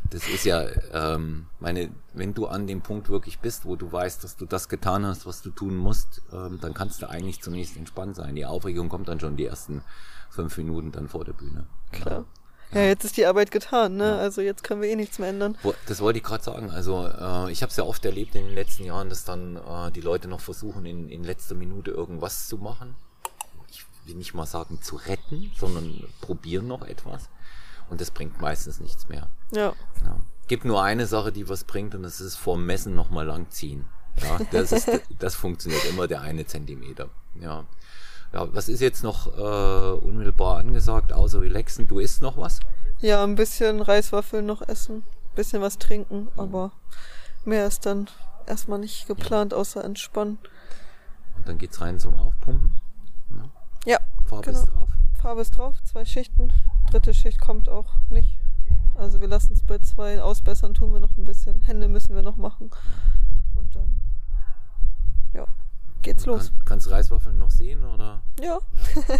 das 0.10 0.28
ist 0.28 0.46
ja, 0.46 0.66
ähm, 0.94 1.48
meine, 1.60 1.90
wenn 2.14 2.34
du 2.34 2.48
an 2.48 2.68
dem 2.68 2.82
Punkt 2.82 3.10
wirklich 3.10 3.40
bist, 3.40 3.66
wo 3.66 3.76
du 3.76 3.92
weißt, 3.92 4.24
dass 4.24 4.36
du 4.36 4.46
das 4.46 4.70
getan 4.70 5.06
hast, 5.06 5.26
was 5.26 5.42
du 5.42 5.50
tun 5.50 5.76
musst, 5.76 6.22
ähm, 6.32 6.60
dann 6.62 6.74
kannst 6.74 7.02
du 7.02 7.10
eigentlich 7.10 7.42
zunächst 7.42 7.78
entspannt 7.78 8.16
sein. 8.16 8.36
Die 8.36 8.46
Aufregung 8.46 8.90
kommt 8.90 9.08
dann 9.08 9.20
schon 9.20 9.38
die 9.38 9.46
ersten 9.46 9.82
fünf 10.30 10.58
Minuten 10.58 10.92
dann 10.92 11.08
vor 11.08 11.24
der 11.24 11.34
Bühne. 11.34 11.66
Klar. 11.92 12.20
Ja, 12.20 12.26
jetzt 12.74 13.05
ist 13.05 13.18
die 13.18 13.26
Arbeit 13.26 13.51
getan, 13.51 13.97
ne? 13.97 14.18
Also 14.18 14.41
jetzt 14.41 14.63
können 14.63 14.82
wir 14.82 14.89
eh 14.89 14.95
nichts 14.95 15.20
mehr 15.20 15.30
ändern. 15.30 15.57
Das 15.88 16.01
wollte 16.01 16.20
ich 16.20 16.26
gerade 16.26 16.43
sagen. 16.43 16.72
Also 16.72 17.05
äh, 17.05 17.51
ich 17.51 17.61
habe 17.61 17.70
es 17.70 17.78
ja 17.78 17.84
oft 17.84 18.03
erlebt 18.05 18.36
in 18.36 18.45
den 18.45 18.55
letzten 18.55 18.84
Jahren, 18.84 19.09
dass 19.09 19.24
dann 19.24 19.57
äh, 19.57 19.91
die 19.91 20.01
Leute 20.01 20.28
noch 20.28 20.41
versuchen, 20.41 20.86
in, 20.86 21.09
in 21.09 21.24
letzter 21.24 21.55
Minute 21.55 21.91
irgendwas 21.91 22.47
zu 22.47 22.57
machen. 22.57 22.95
Ich 23.70 23.86
will 24.05 24.16
nicht 24.16 24.34
mal 24.34 24.45
sagen 24.45 24.82
zu 24.82 24.97
retten, 24.97 25.51
sondern 25.57 26.03
probieren 26.22 26.68
noch 26.68 26.84
etwas. 26.84 27.30
Und 27.89 28.01
das 28.01 28.11
bringt 28.11 28.41
meistens 28.41 28.80
nichts 28.80 29.09
mehr. 29.09 29.28
Ja. 29.51 29.74
ja. 30.03 30.18
Gibt 30.47 30.66
nur 30.66 30.84
eine 30.84 31.05
Sache, 31.05 31.32
die 31.32 31.49
was 31.49 31.63
bringt, 31.63 31.95
und 31.95 32.03
das 32.03 32.20
ist 32.20 32.36
vorm 32.36 32.66
Messen 32.66 32.95
nochmal 32.95 33.26
langziehen. 33.26 33.86
Ja, 34.22 34.39
das, 34.51 34.72
ist, 34.72 34.89
das 35.20 35.36
funktioniert 35.36 35.86
immer 35.86 36.07
der 36.07 36.22
eine 36.22 36.45
Zentimeter. 36.45 37.09
Ja. 37.39 37.66
Ja, 38.36 38.54
was 38.54 38.68
ist 38.68 38.82
jetzt 38.82 39.02
noch 39.02 39.28
äh, 39.38 40.06
unmittelbar 40.06 40.58
angesagt, 40.58 41.14
außer 41.14 41.40
relaxen? 41.40 41.88
Du 41.88 42.00
isst 42.00 42.22
noch 42.22 42.36
was? 42.36 42.60
Ja, 43.00 43.24
ein 43.24 43.36
bisschen 43.36 43.82
Reiswaffeln 43.82 44.46
noch 44.46 44.62
essen, 44.68 44.98
ein 44.98 45.36
bisschen 45.36 45.62
was 45.62 45.78
trinken, 45.78 46.28
aber 46.36 46.74
mehr 47.46 47.66
ist 47.66 47.86
dann 47.86 48.10
erstmal 48.46 48.80
nicht 48.80 49.08
geplant, 49.08 49.54
außer 49.54 49.86
entspannen. 49.86 50.38
Und 51.38 51.48
dann 51.48 51.58
geht's 51.58 51.80
rein 51.80 51.98
zum 51.98 52.14
Aufpumpen? 52.16 52.74
Ja. 53.86 53.94
ja 53.94 54.00
Farbe 54.26 54.48
genau. 54.48 54.60
ist 54.60 54.66
drauf? 54.66 54.90
Farbe 55.22 55.42
ist 55.42 55.58
drauf, 55.58 55.76
zwei 55.86 56.04
Schichten. 56.04 56.52
Dritte 56.92 57.14
Schicht 57.14 57.40
kommt 57.40 57.70
auch 57.70 57.94
nicht. 58.10 58.38
Also 58.96 59.22
wir 59.22 59.30
lassen 59.30 59.54
es 59.54 59.64
bei 59.64 59.80
zwei 59.80 60.22
ausbessern, 60.22 60.74
tun 60.74 60.92
wir 60.92 61.00
noch 61.00 61.16
ein 61.16 61.24
bisschen. 61.24 61.62
Hände 61.62 61.88
müssen 61.88 62.14
wir 62.14 62.22
noch 62.22 62.36
machen. 62.36 62.70
Und 63.56 63.74
dann, 63.74 63.98
ja 65.34 65.46
geht's 66.06 66.26
los. 66.26 66.47
Kann, 66.49 66.66
kannst 66.66 66.88
du 66.88 66.91
Reiswaffeln 66.91 67.38
noch 67.38 67.51
sehen 67.51 67.84
oder? 67.84 68.22
Ja. 68.39 68.60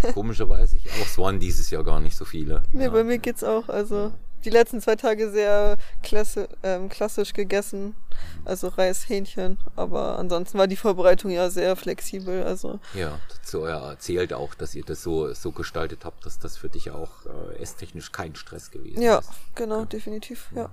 ja. 0.04 0.12
Komischerweise 0.14 0.78
ich 0.78 0.90
auch. 0.90 1.06
Es 1.06 1.18
waren 1.18 1.40
dieses 1.40 1.70
Jahr 1.70 1.84
gar 1.84 2.00
nicht 2.00 2.16
so 2.16 2.26
viele. 2.26 2.64
Nee, 2.72 2.86
ja. 2.86 2.90
bei 2.90 3.04
mir 3.04 3.18
geht's 3.18 3.44
auch. 3.44 3.68
Also 3.68 4.14
die 4.46 4.52
letzten 4.52 4.80
zwei 4.80 4.96
Tage 4.96 5.32
sehr 5.32 5.78
klasse, 6.04 6.48
ähm, 6.62 6.88
klassisch 6.88 7.34
gegessen. 7.34 7.96
Also 8.46 8.68
Reis, 8.68 9.10
Hähnchen. 9.10 9.58
Aber 9.76 10.20
ansonsten 10.20 10.58
war 10.58 10.68
die 10.68 10.76
Vorbereitung 10.76 11.32
ja 11.32 11.50
sehr 11.50 11.76
flexibel. 11.76 12.44
Also 12.44 12.80
ja, 12.94 13.20
dazu 13.30 13.64
erzählt 13.64 14.34
auch, 14.34 14.54
dass 14.54 14.76
ihr 14.76 14.84
das 14.84 15.02
so, 15.02 15.34
so 15.34 15.52
gestaltet 15.52 16.06
habt, 16.06 16.26
dass 16.26 16.38
das 16.38 16.58
für 16.58 16.70
dich 16.70 16.92
auch 16.92 17.10
äh, 17.26 17.62
esstechnisch 17.62 18.12
kein 18.12 18.36
Stress 18.36 18.70
gewesen 18.70 19.02
ja, 19.02 19.20
ist. 19.20 19.32
Genau, 19.56 19.80
ja, 19.80 19.86
definitiv. 19.86 20.50
Ja. 20.56 20.70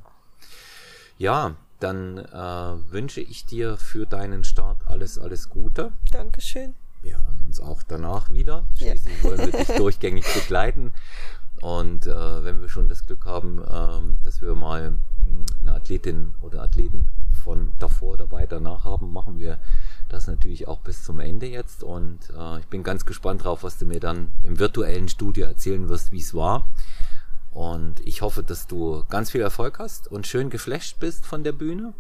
Ja, 1.19 1.57
dann 1.83 2.19
äh, 2.19 2.93
wünsche 2.93 3.21
ich 3.21 3.45
dir 3.45 3.77
für 3.77 4.07
deinen 4.07 4.45
Start 4.45 4.87
alles, 4.87 5.19
alles 5.19 5.49
Gute. 5.49 5.93
Dankeschön. 6.11 6.75
Wir 7.03 7.17
hören 7.17 7.43
uns 7.47 7.61
auch 7.61 7.83
danach 7.83 8.31
wieder. 8.31 8.65
Schließlich 8.77 9.17
ja. 9.19 9.25
wollen 9.25 9.39
wir 9.39 9.53
dich 9.53 9.67
durchgängig 9.77 10.25
begleiten. 10.33 10.93
Und 11.61 12.07
äh, 12.07 12.45
wenn 12.45 12.61
wir 12.61 12.69
schon 12.69 12.89
das 12.89 13.07
Glück 13.07 13.27
haben, 13.27 13.59
äh, 13.59 14.25
dass 14.25 14.41
wir 14.41 14.55
mal 14.55 14.95
eine 15.61 15.73
Athletin 15.75 16.35
oder 16.41 16.63
Athleten 16.63 17.09
von 17.45 17.73
davor, 17.79 18.17
dabei, 18.17 18.47
danach 18.47 18.85
haben, 18.85 19.13
machen 19.13 19.39
wir 19.39 19.59
das 20.09 20.27
natürlich 20.27 20.69
auch 20.69 20.81
bis 20.81 21.03
zum 21.03 21.21
Ende 21.21 21.47
jetzt. 21.47 21.83
Und 21.83 22.19
äh, 22.37 22.59
ich 22.61 22.67
bin 22.67 22.83
ganz 22.83 23.07
gespannt 23.07 23.45
drauf, 23.45 23.65
was 23.65 23.79
du 23.79 23.87
mir 23.87 24.01
dann 24.01 24.31
im 24.43 24.59
virtuellen 24.59 25.09
Studio 25.09 25.47
erzählen 25.47 25.89
wirst, 25.89 26.13
wie 26.13 26.21
es 26.21 26.35
war. 26.35 26.67
Und 27.53 27.97
ich 28.05 28.23
hoffe, 28.23 28.43
dass 28.43 28.67
du 28.67 29.05
ganz 29.09 29.31
viel 29.31 29.43
Erfolg 29.43 29.79
hast 29.79 30.11
und 30.11 30.27
schön 30.27 30.51
geflasht 30.51 30.99
bist 31.01 31.27
von 31.27 31.45
der 31.45 31.53
Bühne. 31.53 31.93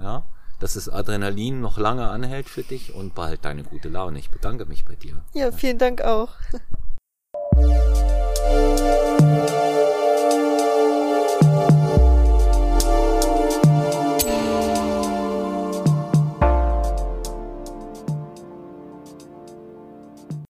Ja, 0.00 0.24
dass 0.60 0.74
das 0.74 0.88
Adrenalin 0.88 1.60
noch 1.60 1.78
lange 1.78 2.08
anhält 2.08 2.48
für 2.48 2.62
dich 2.62 2.94
und 2.94 3.14
behalt 3.14 3.44
deine 3.44 3.64
gute 3.64 3.88
Laune. 3.88 4.18
Ich 4.18 4.30
bedanke 4.30 4.66
mich 4.66 4.84
bei 4.84 4.94
dir. 4.94 5.22
Ja, 5.32 5.52
vielen 5.52 5.78
Dank 5.78 6.02
auch. 6.02 6.34